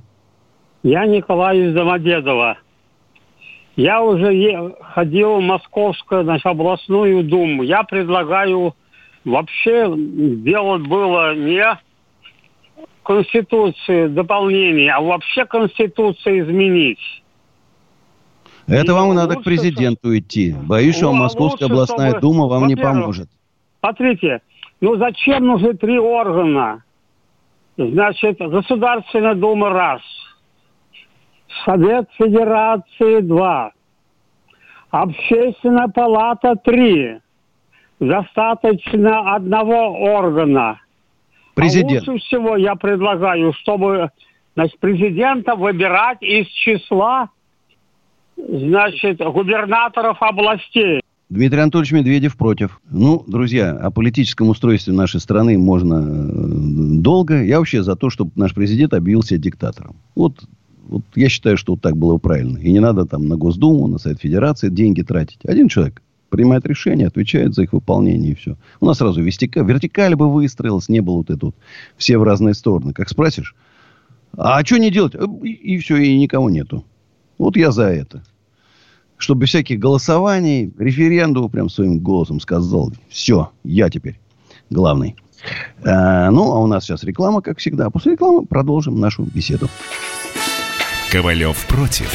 Я 0.82 1.06
Николай 1.06 1.58
из 1.58 1.74
Домодедова. 1.74 2.56
Я 3.76 4.02
уже 4.02 4.32
е- 4.32 4.74
ходил 4.80 5.36
в 5.36 5.42
Московскую, 5.42 6.24
значит, 6.24 6.46
областную 6.46 7.22
думу. 7.22 7.62
Я 7.62 7.82
предлагаю 7.82 8.74
вообще 9.24 9.92
сделать 9.94 10.86
было 10.86 11.34
не 11.34 11.64
Конституции 13.02 14.08
дополнение, 14.08 14.92
а 14.92 15.00
вообще 15.00 15.44
Конституцию 15.44 16.40
изменить. 16.40 17.22
Это 18.66 18.94
вам 18.94 19.14
надо 19.14 19.36
к 19.36 19.42
президенту 19.42 20.08
что... 20.08 20.18
идти. 20.18 20.54
Боюсь, 20.54 20.96
что 20.96 21.10
ну, 21.10 21.18
а 21.18 21.22
Московская 21.24 21.64
лучше, 21.64 21.74
областная 21.74 22.10
чтобы... 22.10 22.20
дума 22.20 22.46
вам 22.46 22.66
не 22.68 22.76
поможет. 22.76 23.28
Смотрите, 23.80 24.40
ну 24.80 24.96
зачем 24.96 25.46
нужны 25.46 25.74
три 25.74 25.98
органа? 25.98 26.84
Значит, 27.80 28.36
Государственная 28.38 29.34
Дума 29.34 29.70
раз. 29.70 30.02
Совет 31.64 32.10
Федерации 32.18 33.20
два. 33.20 33.72
Общественная 34.90 35.88
палата 35.88 36.56
три. 36.56 37.20
Достаточно 37.98 39.34
одного 39.34 39.94
органа. 39.98 40.78
Президент. 41.54 42.06
А 42.06 42.10
лучше 42.12 42.24
всего 42.26 42.56
я 42.56 42.74
предлагаю, 42.74 43.54
чтобы 43.54 44.10
значит, 44.54 44.78
президента 44.78 45.54
выбирать 45.54 46.20
из 46.20 46.48
числа 46.48 47.30
значит, 48.36 49.18
губернаторов 49.18 50.18
областей. 50.20 51.00
Дмитрий 51.30 51.60
Анатольевич 51.60 51.92
Медведев 51.92 52.36
против. 52.36 52.80
Ну, 52.90 53.22
друзья, 53.24 53.70
о 53.70 53.92
политическом 53.92 54.48
устройстве 54.48 54.92
нашей 54.92 55.20
страны 55.20 55.56
можно 55.58 55.94
э, 55.94 56.32
долго. 56.98 57.44
Я 57.44 57.60
вообще 57.60 57.84
за 57.84 57.94
то, 57.94 58.10
чтобы 58.10 58.32
наш 58.34 58.52
президент 58.52 58.94
объявил 58.94 59.22
себя 59.22 59.38
диктатором. 59.38 59.94
Вот, 60.16 60.42
вот 60.82 61.04
я 61.14 61.28
считаю, 61.28 61.56
что 61.56 61.74
вот 61.74 61.82
так 61.82 61.96
было 61.96 62.18
правильно. 62.18 62.58
И 62.58 62.72
не 62.72 62.80
надо 62.80 63.06
там 63.06 63.28
на 63.28 63.36
Госдуму, 63.36 63.86
на 63.86 63.98
Совет 63.98 64.20
Федерации 64.20 64.70
деньги 64.70 65.02
тратить. 65.02 65.38
Один 65.44 65.68
человек 65.68 66.02
принимает 66.30 66.66
решения, 66.66 67.06
отвечает 67.06 67.54
за 67.54 67.62
их 67.62 67.72
выполнение 67.74 68.32
и 68.32 68.34
все. 68.34 68.56
У 68.80 68.86
нас 68.86 68.98
сразу 68.98 69.22
вертикаль, 69.22 69.64
вертикаль 69.64 70.16
бы 70.16 70.32
выстроилась, 70.32 70.88
не 70.88 70.98
было 70.98 71.18
вот 71.18 71.30
это 71.30 71.46
вот 71.46 71.54
все 71.96 72.18
в 72.18 72.24
разные 72.24 72.54
стороны. 72.54 72.92
Как 72.92 73.08
спросишь, 73.08 73.54
а 74.36 74.64
что 74.64 74.78
не 74.78 74.90
делать? 74.90 75.14
И, 75.44 75.48
и 75.48 75.78
все, 75.78 75.96
и 75.96 76.18
никого 76.18 76.50
нету. 76.50 76.84
Вот 77.38 77.56
я 77.56 77.70
за 77.70 77.84
это. 77.84 78.24
Чтобы 79.20 79.44
всяких 79.44 79.78
голосований, 79.78 80.72
референдум 80.78 81.50
прям 81.50 81.68
своим 81.68 81.98
голосом 81.98 82.40
сказал, 82.40 82.90
все, 83.10 83.50
я 83.64 83.90
теперь 83.90 84.18
главный. 84.70 85.14
А, 85.84 86.30
ну, 86.30 86.52
а 86.52 86.58
у 86.58 86.66
нас 86.66 86.84
сейчас 86.84 87.04
реклама, 87.04 87.42
как 87.42 87.58
всегда. 87.58 87.90
После 87.90 88.12
рекламы 88.12 88.46
продолжим 88.46 88.98
нашу 88.98 89.24
беседу. 89.24 89.68
Ковалев 91.12 91.66
против. 91.66 92.10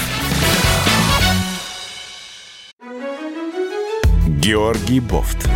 Георгий 4.41 4.99
Бофт. 4.99 5.47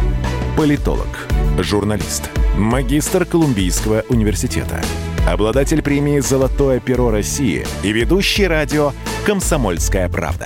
Политолог, 0.56 1.28
журналист, 1.58 2.30
магистр 2.58 3.26
Колумбийского 3.26 4.04
университета, 4.10 4.82
обладатель 5.28 5.82
премии 5.82 6.20
«Золотое 6.20 6.80
перо 6.80 7.10
России» 7.10 7.66
и 7.82 7.92
ведущий 7.92 8.46
радио 8.46 8.92
«Комсомольская 9.26 10.10
правда». 10.10 10.46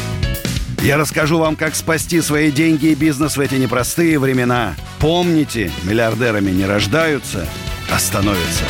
Я 0.81 0.97
расскажу 0.97 1.37
вам, 1.37 1.55
как 1.57 1.75
спасти 1.75 2.21
свои 2.21 2.51
деньги 2.51 2.87
и 2.87 2.95
бизнес 2.95 3.37
в 3.37 3.39
эти 3.39 3.53
непростые 3.53 4.17
времена. 4.17 4.75
Помните, 4.99 5.69
миллиардерами 5.83 6.49
не 6.49 6.65
рождаются, 6.65 7.45
а 7.93 7.99
становятся. 7.99 8.63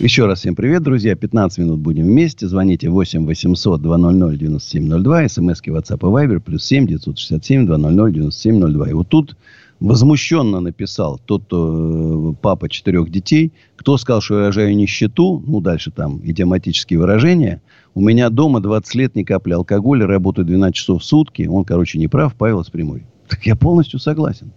Еще 0.00 0.26
раз 0.26 0.40
всем 0.40 0.56
привет, 0.56 0.82
друзья. 0.82 1.14
15 1.14 1.58
минут 1.58 1.78
будем 1.78 2.06
вместе. 2.06 2.48
Звоните 2.48 2.88
8 2.88 3.24
800 3.24 3.80
200 3.80 4.38
9702. 4.38 5.28
СМСки 5.28 5.70
WhatsApp 5.70 5.98
и 5.98 6.26
Viber. 6.26 6.40
Плюс 6.40 6.64
7 6.64 6.88
967 6.88 7.66
200 7.66 8.12
9702. 8.12 8.90
И 8.90 8.92
вот 8.92 9.08
тут 9.08 9.36
возмущенно 9.82 10.60
написал 10.60 11.20
тот, 11.24 11.42
э, 11.52 12.34
папа 12.40 12.68
четырех 12.68 13.10
детей. 13.10 13.52
Кто 13.76 13.96
сказал, 13.96 14.20
что 14.20 14.38
я 14.38 14.46
рожаю 14.46 14.76
нищету? 14.76 15.42
Ну, 15.46 15.60
дальше 15.60 15.90
там 15.90 16.20
идиоматические 16.22 17.00
выражения. 17.00 17.60
У 17.94 18.00
меня 18.00 18.30
дома 18.30 18.60
20 18.60 18.94
лет 18.94 19.16
ни 19.16 19.24
капли 19.24 19.52
алкоголя, 19.52 20.06
работаю 20.06 20.46
12 20.46 20.74
часов 20.74 21.02
в 21.02 21.04
сутки. 21.04 21.46
Он, 21.50 21.64
короче, 21.64 21.98
не 21.98 22.08
прав. 22.08 22.34
Павел 22.34 22.64
с 22.64 22.70
прямой. 22.70 23.04
Так 23.28 23.44
я 23.44 23.56
полностью 23.56 23.98
согласен. 23.98 24.52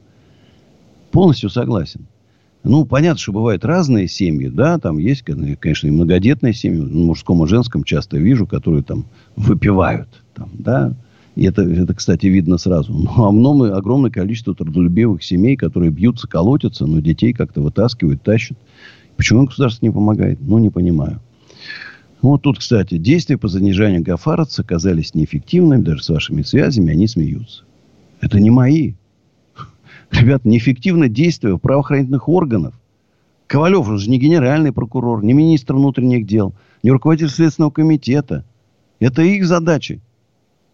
Полностью 1.12 1.50
согласен. 1.50 2.06
Ну, 2.64 2.86
понятно, 2.86 3.20
что 3.20 3.32
бывают 3.32 3.64
разные 3.64 4.08
семьи, 4.08 4.48
да, 4.48 4.80
там 4.80 4.98
есть, 4.98 5.22
конечно, 5.22 5.88
и 5.88 5.92
многодетные 5.92 6.52
семьи, 6.52 6.80
ну, 6.80 7.06
мужском 7.06 7.44
и 7.44 7.48
женском 7.48 7.84
часто 7.84 8.18
вижу, 8.18 8.48
которые 8.48 8.82
там 8.82 9.06
выпивают, 9.36 10.10
там, 10.34 10.50
да, 10.54 10.96
и 11.36 11.46
это, 11.46 11.64
это, 11.64 11.94
кстати, 11.94 12.28
видно 12.28 12.58
сразу. 12.58 12.94
Ну, 12.94 13.10
а 13.16 13.32
много, 13.32 13.76
огромное 13.76 14.10
количество 14.10 14.56
трудолюбивых 14.56 15.22
семей, 15.24 15.58
которые 15.58 15.92
бьются, 15.92 16.28
колотятся, 16.28 16.86
но 16.86 17.02
детей 17.02 17.34
как-то 17.34 17.62
вытаскивают, 17.62 18.24
тащат. 18.24 18.58
Почему 19.18 19.46
государство 19.46 19.86
не 19.86 19.92
помогает? 19.92 20.40
Ну, 20.42 20.60
не 20.60 20.70
понимаю. 20.70 21.22
Вот 22.22 22.42
тут, 22.42 22.60
кстати, 22.60 22.98
действия 22.98 23.38
по 23.38 23.48
занижению 23.48 24.02
Гафаровца 24.02 24.62
оказались 24.62 25.14
неэффективными, 25.14 25.82
даже 25.82 26.04
с 26.04 26.10
вашими 26.10 26.42
связями, 26.42 26.92
они 26.92 27.08
смеются. 27.08 27.64
Это 28.22 28.40
не 28.40 28.50
мои. 28.50 28.94
Ребята, 30.12 30.48
неэффективно 30.48 31.10
действие 31.10 31.58
правоохранительных 31.60 32.30
органов. 32.30 32.74
Ковалев 33.48 33.88
же 34.00 34.10
не 34.10 34.18
генеральный 34.18 34.72
прокурор, 34.72 35.24
не 35.24 35.34
министр 35.34 35.76
внутренних 35.76 36.26
дел, 36.26 36.54
не 36.82 36.92
руководитель 36.92 37.30
Следственного 37.30 37.72
комитета. 37.72 38.44
Это 39.00 39.22
их 39.22 39.46
задачи. 39.46 40.02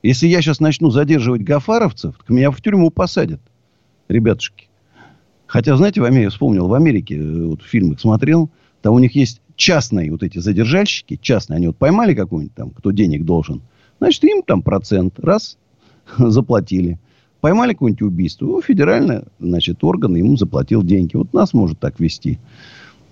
Если 0.03 0.27
я 0.27 0.41
сейчас 0.41 0.59
начну 0.59 0.89
задерживать 0.89 1.43
гафаровцев, 1.43 2.15
то 2.25 2.33
меня 2.33 2.51
в 2.51 2.61
тюрьму 2.61 2.89
посадят. 2.89 3.41
Ребятушки. 4.07 4.67
Хотя, 5.45 5.75
знаете, 5.75 6.01
в 6.01 6.05
Америке, 6.05 6.29
вспомнил, 6.29 6.67
в 6.67 6.73
Америке, 6.73 7.17
э, 7.17 7.45
вот 7.45 7.61
фильмы 7.61 7.97
смотрел, 7.99 8.49
там 8.81 8.93
у 8.93 8.99
них 8.99 9.15
есть 9.15 9.41
частные 9.55 10.11
вот 10.11 10.23
эти 10.23 10.39
задержальщики, 10.39 11.19
частные, 11.21 11.57
они 11.57 11.67
вот 11.67 11.77
поймали 11.77 12.13
какого-нибудь 12.13 12.55
там, 12.55 12.71
кто 12.71 12.91
денег 12.91 13.25
должен, 13.25 13.61
значит, 13.99 14.23
им 14.23 14.43
там 14.43 14.61
процент, 14.63 15.19
раз, 15.19 15.57
заплатили. 16.17 16.99
Поймали 17.41 17.73
какое-нибудь 17.73 18.03
убийство, 18.03 18.45
ну, 18.45 18.61
федеральный, 18.61 19.23
значит, 19.39 19.83
орган 19.83 20.15
ему 20.15 20.37
заплатил 20.37 20.83
деньги. 20.83 21.15
Вот 21.15 21.33
нас 21.33 21.53
может 21.53 21.79
так 21.79 21.99
вести. 21.99 22.39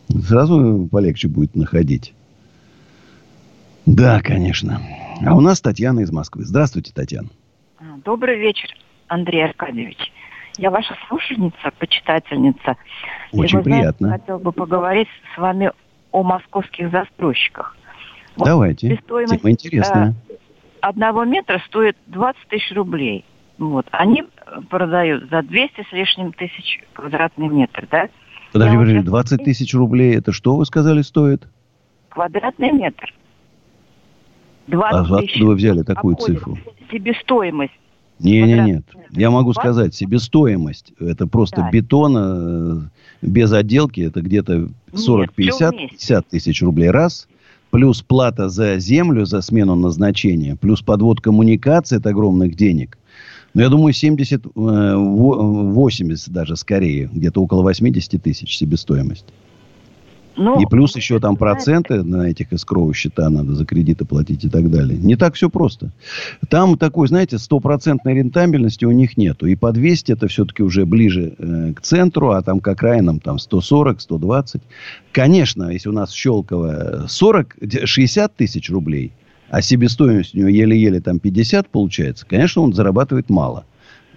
Сразу 0.07 0.87
полегче 0.89 1.27
будет 1.27 1.55
находить. 1.55 2.13
Да, 3.85 4.21
конечно. 4.21 4.81
А 5.25 5.35
у 5.35 5.41
нас 5.41 5.61
Татьяна 5.61 6.01
из 6.01 6.11
Москвы. 6.11 6.43
Здравствуйте, 6.43 6.91
Татьяна. 6.93 7.29
Добрый 8.03 8.39
вечер, 8.39 8.69
Андрей 9.07 9.45
Аркадьевич. 9.45 9.97
Я 10.57 10.71
ваша 10.71 10.95
слушательница, 11.07 11.71
почитательница. 11.77 12.75
Очень 13.31 13.59
и, 13.59 13.63
приятно. 13.63 14.07
Знаете, 14.07 14.21
хотел 14.21 14.39
бы 14.39 14.51
поговорить 14.51 15.07
с 15.33 15.37
вами 15.37 15.71
о 16.11 16.23
московских 16.23 16.91
застройщиках. 16.91 17.77
Вот 18.35 18.45
Давайте. 18.45 18.99
Тема 19.07 19.51
интересная. 19.51 20.15
Э, 20.29 20.33
одного 20.81 21.23
метра 21.23 21.61
стоит 21.67 21.97
20 22.07 22.47
тысяч 22.49 22.71
рублей. 22.75 23.25
Вот. 23.57 23.87
Они 23.91 24.25
продают 24.69 25.29
за 25.29 25.41
200 25.43 25.87
с 25.89 25.91
лишним 25.91 26.33
тысяч 26.33 26.81
квадратный 26.93 27.47
метр, 27.47 27.87
да? 27.89 28.09
Подожди, 28.51 28.77
подожди, 28.77 28.99
20 29.01 29.43
тысяч 29.43 29.73
рублей, 29.73 30.17
это 30.17 30.31
что 30.31 30.55
вы 30.55 30.65
сказали 30.65 31.01
стоит? 31.01 31.47
Квадратный 32.09 32.71
метр. 32.71 33.13
20 34.69 35.11
а 35.11 35.17
откуда 35.17 35.45
вы 35.45 35.55
взяли 35.55 35.83
такую 35.83 36.15
цифру? 36.15 36.57
Себестоимость. 36.91 37.73
Не, 38.19 38.41
не, 38.41 38.59
нет. 38.59 38.83
Я 39.11 39.31
могу 39.31 39.53
сказать, 39.53 39.95
себестоимость. 39.95 40.93
Это 40.99 41.25
просто 41.25 41.61
да. 41.61 41.69
бетон 41.71 42.15
э, 42.17 42.81
без 43.21 43.51
отделки. 43.53 44.01
Это 44.01 44.21
где-то 44.21 44.69
40, 44.93 45.33
50, 45.33 45.77
50 45.77 46.27
тысяч 46.27 46.61
рублей 46.61 46.89
раз. 46.89 47.27
Плюс 47.71 48.01
плата 48.01 48.49
за 48.49 48.77
землю, 48.79 49.25
за 49.25 49.41
смену 49.41 49.75
назначения. 49.75 50.57
Плюс 50.57 50.81
подвод 50.81 51.21
коммуникации 51.21 51.97
от 51.97 52.07
огромных 52.07 52.55
денег. 52.55 52.97
Но 53.53 53.61
я 53.61 53.69
думаю, 53.69 53.93
70, 53.93 54.47
80 54.53 56.27
э, 56.27 56.31
даже 56.31 56.57
скорее. 56.57 57.09
Где-то 57.13 57.41
около 57.41 57.63
80 57.63 58.21
тысяч 58.21 58.57
себестоимость. 58.57 59.25
Ну, 60.39 60.61
и 60.61 60.65
плюс 60.65 60.95
еще 60.95 61.19
там 61.19 61.35
проценты 61.35 62.01
на 62.01 62.29
этих 62.29 62.53
эскроу 62.53 62.93
счета 62.93 63.29
надо 63.29 63.55
за 63.55 63.65
кредиты 63.65 64.05
платить 64.05 64.45
и 64.45 64.49
так 64.49 64.71
далее. 64.71 64.97
Не 64.97 65.17
так 65.17 65.35
все 65.35 65.49
просто. 65.49 65.91
Там 66.49 66.77
такой, 66.77 67.09
знаете, 67.09 67.37
стопроцентной 67.37 68.15
рентабельности 68.15 68.85
у 68.85 68.91
них 68.91 69.17
нету. 69.17 69.47
И 69.47 69.55
по 69.55 69.73
200 69.73 70.13
это 70.13 70.27
все-таки 70.29 70.63
уже 70.63 70.85
ближе 70.85 71.35
э, 71.37 71.73
к 71.73 71.81
центру, 71.81 72.31
а 72.31 72.41
там 72.41 72.61
к 72.61 72.67
окраинам 72.69 73.19
там 73.19 73.37
140, 73.37 73.99
120. 73.99 74.61
Конечно, 75.11 75.71
если 75.71 75.89
у 75.89 75.93
нас 75.93 76.13
Щелково 76.13 77.05
40, 77.09 77.57
60 77.83 78.33
тысяч 78.33 78.69
рублей, 78.69 79.11
а 79.49 79.61
себестоимость 79.61 80.35
у 80.35 80.37
него 80.37 80.47
еле-еле 80.47 81.01
там 81.01 81.19
50 81.19 81.67
получается, 81.67 82.25
конечно, 82.25 82.61
он 82.61 82.73
зарабатывает 82.73 83.29
мало 83.29 83.65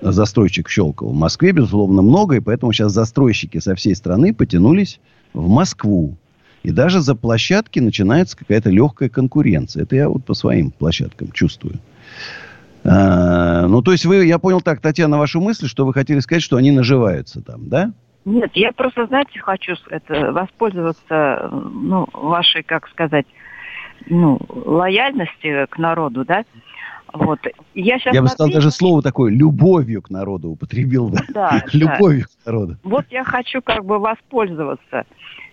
застройщик 0.01 0.69
Щелково. 0.69 1.11
В 1.11 1.15
Москве, 1.15 1.53
безусловно, 1.53 2.03
много, 2.03 2.37
и 2.37 2.41
поэтому 2.41 2.73
сейчас 2.73 2.93
застройщики 2.93 3.59
со 3.59 3.75
всей 3.75 3.95
страны 3.95 4.35
потянулись 4.35 5.01
в 5.33 5.49
Москву. 5.49 6.17
И 6.63 6.71
даже 6.71 7.01
за 7.01 7.15
площадки 7.15 7.81
начинается 7.81 8.37
какая-то 8.37 8.71
легкая 8.71 9.09
конкуренция. 9.09 9.83
Это 9.83 9.97
я 9.97 10.09
вот 10.09 10.25
по 10.25 10.35
своим 10.35 10.71
площадкам 10.71 11.33
чувствую. 11.33 11.79
А, 12.85 13.67
ну, 13.67 13.83
то 13.83 13.93
есть 13.93 14.05
вы, 14.05 14.27
я 14.27 14.39
понял 14.39 14.61
так, 14.61 14.81
Татьяна, 14.81 15.19
вашу 15.19 15.41
мысль, 15.41 15.67
что 15.67 15.87
вы 15.87 15.93
хотели 15.93 16.21
сказать, 16.21 16.43
что 16.43 16.57
они 16.57 16.71
наживаются 16.71 17.43
там, 17.43 17.69
да? 17.69 17.93
Нет, 18.25 18.51
я 18.55 18.71
просто, 18.73 19.07
знаете, 19.07 19.41
хочу 19.41 19.75
это, 19.91 20.33
воспользоваться, 20.33 21.49
ну, 21.51 22.09
вашей, 22.13 22.63
как 22.63 22.89
сказать, 22.89 23.27
ну, 24.07 24.39
лояльности 24.49 25.67
к 25.69 25.79
народу, 25.79 26.25
да, 26.25 26.45
вот. 27.13 27.41
Я, 27.75 27.99
сейчас 27.99 28.15
я 28.15 28.23
бы 28.23 28.29
сказал 28.29 28.53
даже 28.53 28.71
слово 28.71 29.03
такое, 29.03 29.31
любовью 29.31 30.03
к 30.03 30.11
народу 30.11 30.51
употребил. 30.51 31.11
Да, 31.11 31.21
да 31.33 31.65
любовью 31.73 32.27
да. 32.27 32.43
к 32.43 32.47
народу. 32.47 32.77
Вот 32.83 33.05
я 33.11 33.25
хочу 33.25 33.61
как 33.63 33.85
бы 33.85 33.99
воспользоваться. 33.99 35.05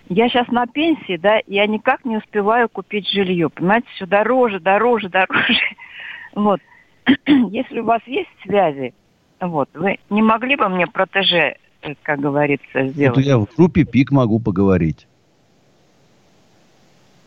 Я 0.08 0.30
сейчас 0.30 0.48
на 0.48 0.66
пенсии, 0.66 1.18
да, 1.18 1.40
я 1.46 1.68
никак 1.68 2.04
не 2.06 2.18
успеваю 2.18 2.68
купить 2.70 3.08
жилье. 3.10 3.50
Понимаете, 3.50 3.88
все 3.96 4.06
дороже, 4.06 4.60
дороже, 4.60 5.10
дороже. 5.10 5.60
Вот. 6.34 6.60
если 7.28 7.80
у 7.80 7.86
вас 7.86 8.02
есть 8.06 8.30
связи, 8.44 8.94
вот, 9.40 9.70
вы 9.74 10.00
не 10.10 10.22
могли 10.22 10.56
бы 10.56 10.68
мне 10.70 10.88
протеже, 10.88 11.58
э, 11.82 11.94
как 12.04 12.20
говорится, 12.20 12.88
сделать? 12.88 13.18
Вот 13.18 13.26
я 13.26 13.38
в 13.38 13.48
группе 13.56 13.84
ПИК 13.84 14.12
могу 14.12 14.40
поговорить. 14.40 15.08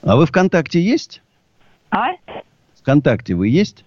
А 0.03 0.16
вы 0.16 0.26
ВКонтакте 0.26 0.80
есть? 0.80 1.22
А? 1.91 2.09
ВКонтакте 2.80 3.35
вы 3.35 3.49
есть? 3.49 3.85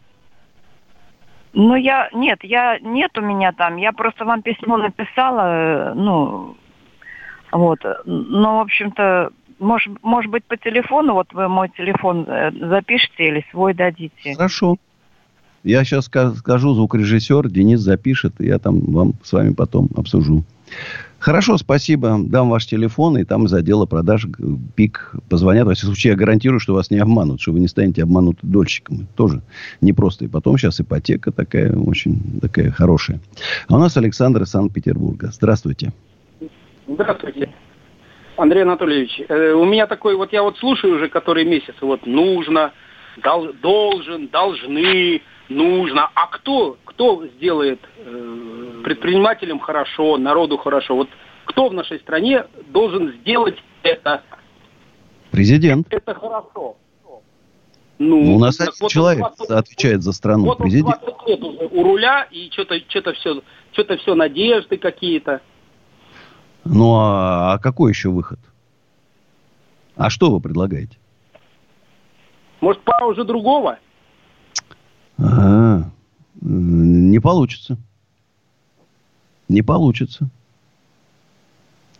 Ну, 1.55 1.75
я... 1.75 2.09
Нет, 2.13 2.39
я... 2.43 2.77
Нет 2.79 3.17
у 3.17 3.21
меня 3.21 3.51
там. 3.53 3.77
Я 3.77 3.91
просто 3.93 4.25
вам 4.25 4.41
письмо 4.41 4.77
написала, 4.77 5.91
э, 5.91 5.93
ну... 5.95 6.55
Вот. 7.51 7.79
Но, 8.05 8.57
в 8.57 8.61
общем-то, 8.61 9.31
может, 9.59 10.03
может 10.03 10.29
быть, 10.29 10.43
по 10.43 10.57
телефону, 10.57 11.13
вот 11.13 11.31
вы 11.31 11.47
мой 11.47 11.69
телефон 11.69 12.25
э, 12.27 12.51
запишите 12.51 13.27
или 13.29 13.45
свой 13.51 13.73
дадите. 13.73 14.33
Хорошо. 14.35 14.75
Я 15.63 15.83
сейчас 15.83 16.05
скажу, 16.05 16.73
звукорежиссер 16.73 17.49
Денис 17.49 17.79
запишет, 17.79 18.39
и 18.39 18.47
я 18.47 18.59
там 18.59 18.81
вам 18.81 19.13
с 19.23 19.31
вами 19.31 19.53
потом 19.53 19.89
обсужу. 19.95 20.43
Хорошо, 21.25 21.57
спасибо. 21.57 22.19
Дам 22.19 22.51
ваш 22.51 22.67
телефон, 22.67 23.17
и 23.17 23.23
там 23.23 23.45
из 23.45 23.53
отдела 23.55 23.87
продаж 23.87 24.27
ПИК 24.75 25.13
позвонят. 25.27 25.65
Во 25.65 25.73
всяком 25.73 25.95
случае, 25.95 26.11
я 26.11 26.17
гарантирую, 26.17 26.59
что 26.59 26.75
вас 26.75 26.91
не 26.91 26.99
обманут, 26.99 27.41
что 27.41 27.51
вы 27.51 27.61
не 27.61 27.67
станете 27.67 28.03
обмануты 28.03 28.41
дольщиком. 28.43 29.07
тоже 29.15 29.41
непросто. 29.81 30.25
И 30.25 30.27
потом 30.27 30.55
сейчас 30.59 30.79
ипотека 30.79 31.31
такая 31.31 31.75
очень 31.75 32.39
такая 32.41 32.69
хорошая. 32.69 33.21
А 33.67 33.75
у 33.75 33.79
нас 33.79 33.97
Александр 33.97 34.43
из 34.43 34.51
Санкт-Петербурга. 34.51 35.31
Здравствуйте. 35.31 35.93
Здравствуйте. 36.87 37.51
Андрей 38.37 38.61
Анатольевич, 38.61 39.19
э, 39.27 39.53
у 39.53 39.65
меня 39.65 39.87
такой, 39.87 40.15
вот 40.17 40.31
я 40.31 40.43
вот 40.43 40.59
слушаю 40.59 40.97
уже 40.97 41.09
который 41.09 41.43
месяц, 41.43 41.73
вот 41.81 42.05
нужно, 42.05 42.71
дол, 43.23 43.51
должен, 43.63 44.27
должны, 44.27 45.23
нужно. 45.49 46.09
А 46.13 46.27
кто, 46.27 46.77
кто 46.85 47.25
сделает 47.27 47.79
э, 47.97 48.81
предпринимателям 48.83 49.59
хорошо, 49.59 50.17
народу 50.17 50.57
хорошо? 50.57 50.95
Вот 50.95 51.09
кто 51.45 51.69
в 51.69 51.73
нашей 51.73 51.99
стране 51.99 52.45
должен 52.67 53.13
сделать 53.21 53.57
это? 53.83 54.23
Президент. 55.31 55.87
Это 55.91 56.13
хорошо. 56.13 56.77
Ну, 57.97 58.35
у 58.35 58.39
нас 58.39 58.59
один 58.59 58.73
вот 58.81 58.91
человек 58.91 59.25
20, 59.37 59.51
отвечает 59.51 60.03
за 60.03 60.11
страну. 60.11 60.45
Вот 60.45 60.57
президент. 60.57 60.99
20 61.01 61.27
лет 61.27 61.43
уже 61.43 61.69
у 61.71 61.83
руля, 61.83 62.27
и 62.29 62.49
что-то 62.51 62.77
что 62.89 63.13
все, 63.13 63.41
что 63.71 63.97
все 63.97 64.15
надежды 64.15 64.77
какие-то. 64.77 65.41
Ну, 66.65 66.95
а, 66.95 67.53
а 67.53 67.59
какой 67.59 67.91
еще 67.91 68.09
выход? 68.09 68.39
А 69.95 70.09
что 70.09 70.29
вы 70.29 70.41
предлагаете? 70.41 70.97
Может, 72.59 72.81
пора 72.81 73.05
уже 73.05 73.23
другого? 73.23 73.79
А, 75.17 75.89
не 76.41 77.19
получится. 77.19 77.77
Не 79.47 79.61
получится. 79.61 80.29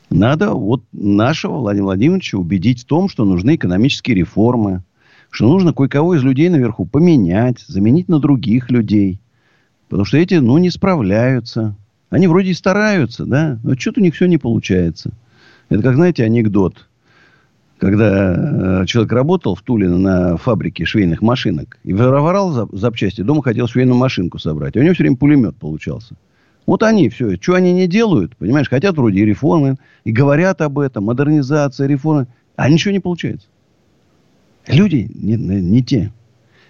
Надо 0.10 0.54
вот 0.54 0.84
нашего 0.92 1.58
Владимира 1.58 1.86
Владимировича 1.86 2.38
убедить 2.38 2.84
в 2.84 2.86
том, 2.86 3.10
что 3.10 3.26
нужны 3.26 3.56
экономические 3.56 4.16
реформы, 4.16 4.84
что 5.30 5.48
нужно 5.48 5.74
кое-кого 5.74 6.16
из 6.16 6.24
людей 6.24 6.50
наверху 6.50 6.86
поменять, 6.86 7.60
заменить 7.68 8.08
на 8.08 8.20
других 8.20 8.70
людей. 8.70 9.20
Потому 9.90 10.06
что 10.06 10.18
эти, 10.18 10.36
ну, 10.36 10.58
не 10.58 10.70
справляются. 10.70 11.76
Они 12.10 12.28
вроде 12.28 12.52
и 12.52 12.54
стараются, 12.54 13.26
да, 13.26 13.60
но 13.64 13.76
что-то 13.76 14.00
у 14.00 14.04
них 14.04 14.16
все 14.16 14.28
не 14.28 14.38
получается. 14.38 15.12
Это 15.70 15.82
как, 15.82 15.96
знаете, 15.96 16.24
анекдот. 16.24 16.88
Когда 17.78 18.82
э, 18.82 18.86
человек 18.86 19.12
работал 19.12 19.54
в 19.56 19.62
Туле 19.62 19.90
на 19.90 20.38
фабрике 20.38 20.86
швейных 20.86 21.22
машинок 21.22 21.78
и 21.84 21.94
воровал 21.94 22.70
запчасти, 22.72 23.22
дома 23.22 23.44
хотел 23.44 23.68
швейную 23.68 23.98
машинку 23.98 24.40
собрать. 24.40 24.78
А 24.78 24.80
у 24.80 24.84
него 24.84 24.94
все 24.94 25.04
время 25.04 25.18
пулемет 25.18 25.58
получался. 25.58 26.16
Вот 26.66 26.84
они 26.84 27.10
все. 27.10 27.36
Что 27.36 27.56
они 27.56 27.74
не 27.74 27.88
делают, 27.88 28.36
понимаешь, 28.38 28.70
хотят 28.70 28.96
вроде 28.96 29.20
и 29.20 29.26
реформы, 29.26 29.78
и 30.06 30.12
говорят 30.12 30.62
об 30.62 30.80
этом, 30.80 31.04
модернизация, 31.04 31.88
реформы. 31.88 32.28
А 32.56 32.70
ничего 32.70 32.94
не 32.94 33.00
получается. 33.00 33.48
Люди 34.68 35.10
не, 35.14 35.36
не 35.36 35.84
те. 35.84 36.12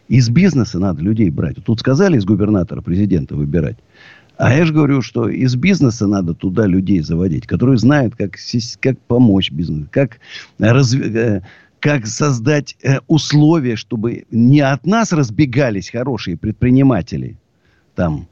Из 0.08 0.30
бизнеса 0.30 0.80
надо 0.80 1.02
людей 1.02 1.30
брать. 1.30 1.58
Тут 1.64 1.80
сказали 1.80 2.18
из 2.18 2.26
губернатора 2.26 2.82
президента 2.82 3.36
выбирать. 3.36 3.78
А 4.38 4.54
я 4.54 4.66
же 4.66 4.74
говорю, 4.74 5.02
что 5.02 5.30
из 5.30 5.56
бизнеса 5.56 6.08
надо 6.08 6.34
туда 6.34 6.66
людей 6.66 7.00
заводить, 7.02 7.48
которые 7.48 7.78
знают, 7.78 8.16
как, 8.16 8.38
как 8.82 9.00
помочь 9.00 9.52
бизнесу, 9.52 9.88
как, 9.92 10.20
разв... 10.60 11.00
Э, 11.00 11.42
как 11.80 12.06
создать 12.08 12.76
э, 12.84 13.00
условия, 13.08 13.76
чтобы 13.76 14.26
не 14.32 14.60
от 14.60 14.86
нас 14.86 15.14
разбегались 15.14 15.90
хорошие 15.90 16.36
предприниматели, 16.36 17.38
там, 17.96 18.28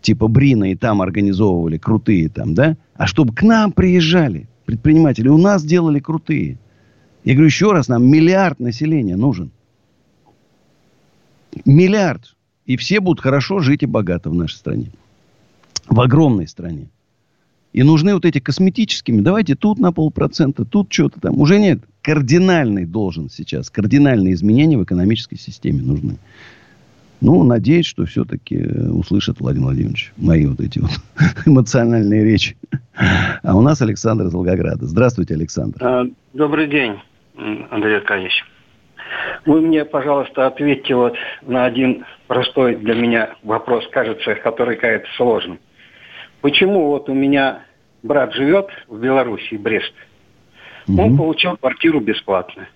типа 0.00 0.28
Брина, 0.28 0.70
и 0.70 0.76
там 0.76 1.02
организовывали 1.02 1.78
крутые 1.78 2.28
там, 2.28 2.54
да, 2.54 2.76
а 2.94 3.06
чтобы 3.06 3.34
к 3.34 3.42
нам 3.42 3.72
приезжали 3.72 4.48
предприниматели, 4.64 5.28
у 5.28 5.38
нас 5.38 5.64
делали 5.64 5.98
крутые. 5.98 6.58
Я 7.24 7.32
говорю 7.32 7.46
еще 7.46 7.72
раз, 7.72 7.88
нам 7.88 8.06
миллиард 8.06 8.60
населения 8.60 9.16
нужен. 9.16 9.50
Миллиард. 11.64 12.36
И 12.64 12.76
все 12.76 13.00
будут 13.00 13.20
хорошо 13.20 13.58
жить 13.60 13.82
и 13.82 13.86
богато 13.86 14.30
в 14.30 14.34
нашей 14.34 14.56
стране 14.56 14.92
в 15.88 16.00
огромной 16.00 16.48
стране. 16.48 16.88
И 17.72 17.82
нужны 17.82 18.14
вот 18.14 18.24
эти 18.24 18.40
косметическими. 18.40 19.20
Давайте 19.20 19.54
тут 19.54 19.78
на 19.78 19.92
полпроцента, 19.92 20.64
тут 20.64 20.92
что-то 20.92 21.20
там. 21.20 21.38
Уже 21.38 21.58
нет. 21.58 21.80
Кардинальный 22.02 22.86
должен 22.86 23.28
сейчас. 23.28 23.70
Кардинальные 23.70 24.34
изменения 24.34 24.78
в 24.78 24.84
экономической 24.84 25.36
системе 25.36 25.82
нужны. 25.82 26.16
Ну, 27.20 27.42
надеюсь, 27.42 27.86
что 27.86 28.04
все-таки 28.06 28.56
э, 28.56 28.88
услышат 28.90 29.40
Владимир 29.40 29.66
Владимирович 29.66 30.12
мои 30.16 30.46
вот 30.46 30.60
эти 30.60 30.78
вот 30.78 30.90
эмоциональные 31.46 32.24
речи. 32.24 32.56
А 33.42 33.56
у 33.56 33.60
нас 33.60 33.82
Александр 33.82 34.26
из 34.26 34.32
Волгограда. 34.32 34.86
Здравствуйте, 34.86 35.34
Александр. 35.34 35.78
А, 35.80 36.06
добрый 36.32 36.68
день, 36.68 36.94
Андрей 37.70 37.96
Аркадьевич. 37.96 38.44
Вы 39.46 39.60
мне, 39.60 39.84
пожалуйста, 39.84 40.46
ответьте 40.46 40.94
вот 40.94 41.14
на 41.42 41.64
один 41.64 42.04
простой 42.26 42.76
для 42.76 42.94
меня 42.94 43.34
вопрос, 43.42 43.84
кажется, 43.90 44.34
который 44.36 44.76
кажется 44.76 45.10
сложным. 45.16 45.58
Почему 46.40 46.88
вот 46.88 47.08
у 47.08 47.14
меня 47.14 47.62
брат 48.02 48.32
живет 48.34 48.68
в 48.88 48.98
Беларуси, 48.98 49.54
Брест. 49.54 49.92
Угу. 50.86 51.02
Он 51.02 51.16
получил 51.16 51.56
квартиру 51.56 52.00
бесплатно. 52.00 52.68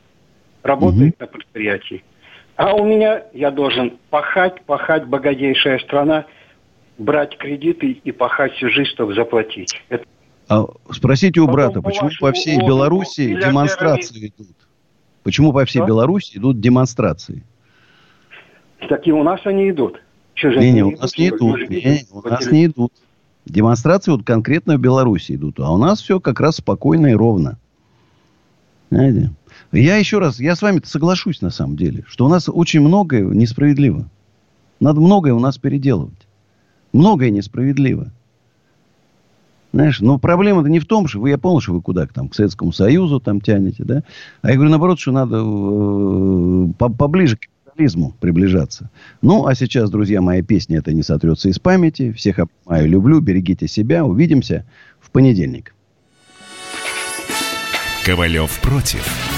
Работает 0.63 1.15
угу. 1.15 1.17
на 1.21 1.27
предприятии. 1.27 2.05
А 2.57 2.75
у 2.75 2.85
меня 2.85 3.25
я 3.33 3.51
должен 3.51 3.99
пахать, 4.11 4.63
пахать, 4.63 5.07
богатейшая 5.07 5.79
страна, 5.81 6.27
брать 6.99 7.37
кредиты 7.39 7.93
и 7.93 8.13
пахать 8.13 8.53
всю 8.55 8.69
жизнь, 8.69 8.91
чтобы 8.91 9.15
заплатить. 9.15 9.75
Это... 9.89 10.05
А 10.49 10.67
спросите 10.91 11.41
у 11.41 11.49
брата, 11.49 11.81
почему 11.81 12.11
по 12.21 12.33
всей 12.33 12.59
Беларуси 12.59 13.41
демонстрации 13.41 14.29
идут? 14.29 14.57
Почему 15.23 15.53
по 15.53 15.65
всей 15.65 15.79
Что? 15.79 15.87
Беларуси 15.87 16.37
идут 16.37 16.61
демонстрации? 16.61 17.45
Так 18.89 19.07
и 19.07 19.13
у 19.13 19.23
нас 19.23 19.41
они 19.45 19.71
идут. 19.71 20.03
Не, 20.43 20.73
не, 20.73 20.83
у 20.83 20.91
нас 20.91 21.17
не 21.17 21.29
идут. 21.29 21.71
Не, 21.71 22.05
у 22.11 22.29
нас 22.29 22.51
не 22.51 22.67
идут. 22.67 22.93
Демонстрации 23.47 24.13
вот 24.13 24.25
конкретно 24.25 24.77
в 24.77 24.81
Беларуси 24.81 25.33
идут. 25.33 25.59
А 25.61 25.71
у 25.73 25.77
нас 25.77 26.01
все 26.01 26.21
как 26.21 26.41
раз 26.41 26.57
спокойно 26.57 27.09
и 27.09 27.15
ровно. 27.15 27.59
Знаете? 28.91 29.33
Я 29.73 29.97
еще 29.97 30.19
раз, 30.19 30.39
я 30.39 30.55
с 30.55 30.63
вами 30.63 30.81
соглашусь 30.85 31.41
на 31.41 31.51
самом 31.51 31.77
деле, 31.77 32.05
что 32.07 32.27
у 32.27 32.29
нас 32.29 32.49
очень 32.49 32.81
многое 32.81 33.25
несправедливо. 33.25 34.09
Надо 34.81 35.01
многое 35.01 35.33
у 35.33 35.41
нас 35.41 35.59
переделывать. 35.59 36.27
Многое 36.93 37.31
несправедливо. 37.31 38.13
Знаешь, 39.73 40.01
но 40.01 40.19
проблема-то 40.19 40.69
не 40.69 40.81
в 40.81 40.87
том, 40.87 41.09
что 41.09 41.21
вы, 41.21 41.31
я 41.31 41.39
понял, 41.39 41.61
что 41.61 41.73
вы 41.73 41.81
куда 41.81 42.07
там, 42.07 42.29
к 42.29 42.35
Советскому 42.35 42.73
Союзу 42.73 43.21
там 43.21 43.41
тянете, 43.41 43.85
да? 43.85 44.03
А 44.43 44.51
я 44.51 44.57
говорю, 44.57 44.71
наоборот, 44.71 45.01
что 45.01 45.13
надо 45.13 45.39
э, 45.43 46.89
поближе 46.99 47.39
к 47.39 47.47
капитализму 47.73 48.15
приближаться. 48.21 48.91
Ну, 49.23 49.47
а 49.47 49.55
сейчас, 49.55 49.91
друзья, 49.91 50.21
моя 50.21 50.43
песня 50.43 50.79
«Это 50.79 50.93
не 50.93 51.03
сотрется 51.03 51.49
из 51.49 51.59
памяти». 51.59 52.13
Всех 52.13 52.39
обнимаю, 52.39 52.89
люблю, 52.89 53.21
берегите 53.21 53.67
себя. 53.67 54.05
Увидимся 54.05 54.65
в 55.01 55.11
понедельник. 55.11 55.75
Ковалев 58.05 58.61
против. 58.61 59.32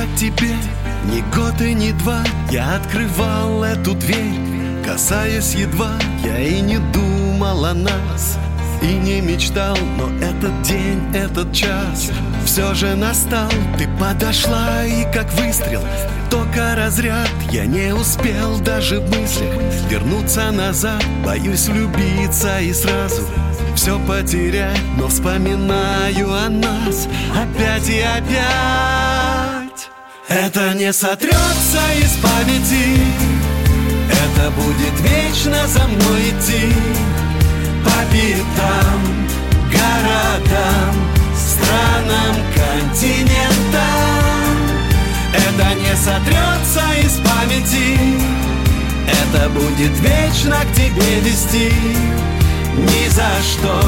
Приближался 0.00 0.06
к 0.06 0.16
тебе. 0.16 0.54
Ни 1.04 1.20
год 1.34 1.60
и 1.62 1.72
ни 1.72 1.92
два 1.92 2.22
Я 2.50 2.76
открывал 2.76 3.64
эту 3.64 3.94
дверь 3.94 4.38
Касаясь 4.84 5.54
едва. 5.54 5.92
Я 6.22 6.38
и 6.38 6.60
не 6.60 6.78
думал 6.92 7.64
о 7.64 7.74
нас 7.74 8.38
и 8.82 8.94
не 8.94 9.20
мечтал 9.20 9.76
Но 9.98 10.08
этот 10.24 10.62
день, 10.62 11.02
этот 11.14 11.52
час 11.52 12.10
все 12.46 12.72
же 12.74 12.94
настал. 12.96 13.50
Ты 13.76 13.86
подошла 13.98 14.84
и 14.84 15.04
как 15.12 15.30
выстрел 15.34 15.82
Только 16.30 16.74
разряд. 16.76 17.28
Я 17.50 17.66
не 17.66 17.94
успел 17.94 18.58
даже 18.60 19.00
в 19.00 19.10
мыслях 19.10 19.54
Вернуться 19.90 20.50
назад. 20.50 21.04
Боюсь 21.24 21.68
влюбиться 21.68 22.60
и 22.60 22.72
сразу 22.72 23.22
все 23.74 23.98
потерять 24.00 24.80
Но 24.98 25.08
вспоминаю 25.08 26.32
о 26.32 26.48
нас. 26.48 27.06
Опять 27.34 27.88
и 27.88 28.00
опять 28.00 29.09
Это 30.30 30.74
не 30.74 30.92
сотрется 30.92 31.80
из 32.00 32.12
памяти. 32.22 33.00
Это 34.08 34.50
будет 34.52 35.00
вечно 35.00 35.66
за 35.66 35.88
мной 35.88 36.30
идти. 36.30 36.72
По 37.84 37.90
пятам, 38.12 39.00
городам 39.72 40.94
Странам, 41.34 42.36
континентам 42.54 43.80
Это 45.32 45.74
не 45.74 45.96
сотрется 45.96 46.84
из 47.04 47.14
памяти. 47.28 47.98
Это 49.08 49.48
будет 49.48 49.98
вечно 49.98 50.58
к 50.60 50.76
тебе 50.76 51.20
вести. 51.24 51.72
Ни 52.76 53.08
за 53.08 53.30
что, 53.42 53.82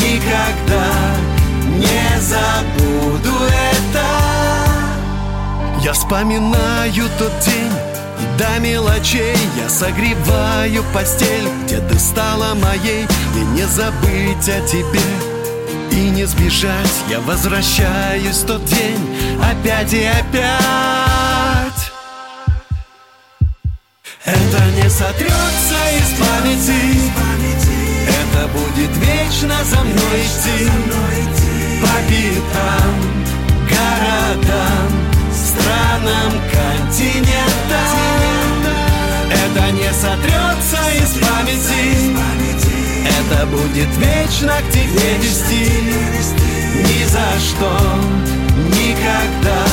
никогда 0.00 0.88
не 1.76 2.20
забуду 2.20 3.36
это 3.44 4.11
Я 5.82 5.92
вспоминаю 5.94 7.08
тот 7.18 7.32
день 7.40 7.72
до 8.38 8.60
мелочей. 8.60 9.36
Я 9.56 9.68
согреваю 9.68 10.84
постель, 10.94 11.48
где 11.64 11.80
ты 11.80 11.98
стала 11.98 12.54
моей. 12.54 13.06
И 13.34 13.40
не 13.54 13.66
забыть 13.66 14.48
о 14.48 14.60
тебе 14.66 15.00
и 15.90 16.10
не 16.10 16.24
сбежать. 16.24 17.02
Я 17.08 17.20
возвращаюсь 17.20 18.38
тот 18.38 18.64
день 18.64 19.38
опять 19.42 19.92
и 19.92 20.04
опять. 20.04 20.52
Это 24.24 24.64
не 24.76 24.88
сотрется 24.88 25.78
из 25.98 26.18
памяти. 26.18 27.10
Это 28.08 28.48
будет 28.48 28.96
вечно 28.98 29.56
за 29.64 29.80
мной 29.80 30.20
идти. 30.22 30.70
По 31.80 31.94
пятам, 32.08 32.94
городам, 33.68 35.11
странам, 35.52 36.32
континентам 36.52 38.12
Это 39.30 39.70
не 39.72 39.92
сотрется 39.92 40.80
из 41.00 41.12
памяти. 41.24 42.22
Это 43.20 43.46
будет 43.46 43.88
вечно 43.98 44.54
к 44.60 44.72
тебе 44.72 45.18
вести. 45.20 45.66
Ни 46.74 47.04
за 47.04 47.28
что, 47.38 47.72
никогда 48.68 49.64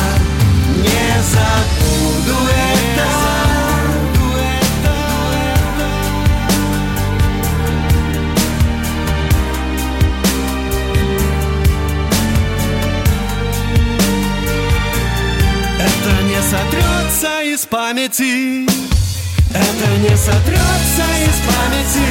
не 0.78 1.22
забуду 1.24 2.38
это 2.48 2.69
сотрется 16.50 17.44
из 17.44 17.66
памяти. 17.68 18.66
Это 19.54 19.88
не 20.00 20.18
сотрется 20.18 21.06
из 21.28 21.38
памяти. 21.46 22.10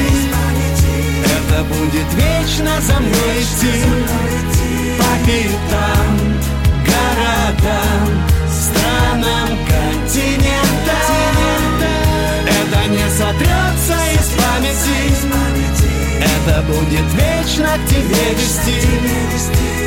Это 1.24 1.64
будет 1.64 2.08
вечно 2.14 2.80
за 2.80 3.00
мной 3.00 3.42
идти. 3.42 3.82
По 4.96 5.10
пятам, 5.26 6.14
городам, 6.86 8.06
странам, 8.48 9.48
континентам. 9.66 11.14
Это 12.46 12.80
не 12.90 13.10
сотрется 13.10 13.96
из 14.14 14.28
памяти. 14.40 15.00
Это 16.20 16.62
будет 16.62 17.08
вечно 17.14 17.70
к 17.76 17.88
тебе 17.88 18.26
вести. 18.34 18.86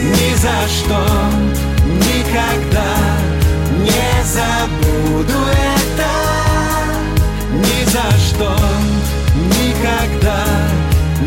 Ни 0.03 0.35
за 0.35 0.67
что, 0.67 0.99
никогда 1.85 3.40
не 3.81 4.23
забуду 4.25 5.39
это 5.49 6.11
Ни 7.53 7.83
за 7.85 8.11
что, 8.17 8.55
никогда 9.35 10.45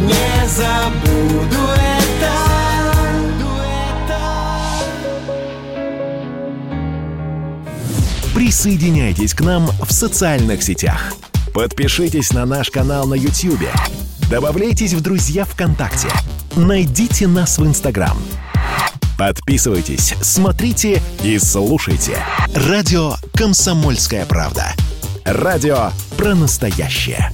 Не 0.00 0.48
забуду 0.48 1.64
это 1.72 2.34
Присоединяйтесь 8.34 9.34
к 9.34 9.40
нам 9.40 9.66
в 9.66 9.92
социальных 9.92 10.62
сетях. 10.62 11.14
Подпишитесь 11.54 12.32
на 12.32 12.44
наш 12.44 12.70
канал 12.70 13.06
на 13.06 13.14
YouTube. 13.14 13.68
Добавляйтесь 14.30 14.92
в 14.92 15.00
друзья 15.00 15.44
ВКонтакте. 15.44 16.08
Найдите 16.56 17.26
нас 17.26 17.58
в 17.58 17.66
Инстаграм– 17.66 18.16
Подписывайтесь, 19.18 20.14
смотрите 20.20 21.00
и 21.22 21.38
слушайте. 21.38 22.18
Радио 22.54 23.14
«Комсомольская 23.34 24.26
правда». 24.26 24.74
Радио 25.24 25.90
про 26.16 26.34
настоящее. 26.34 27.30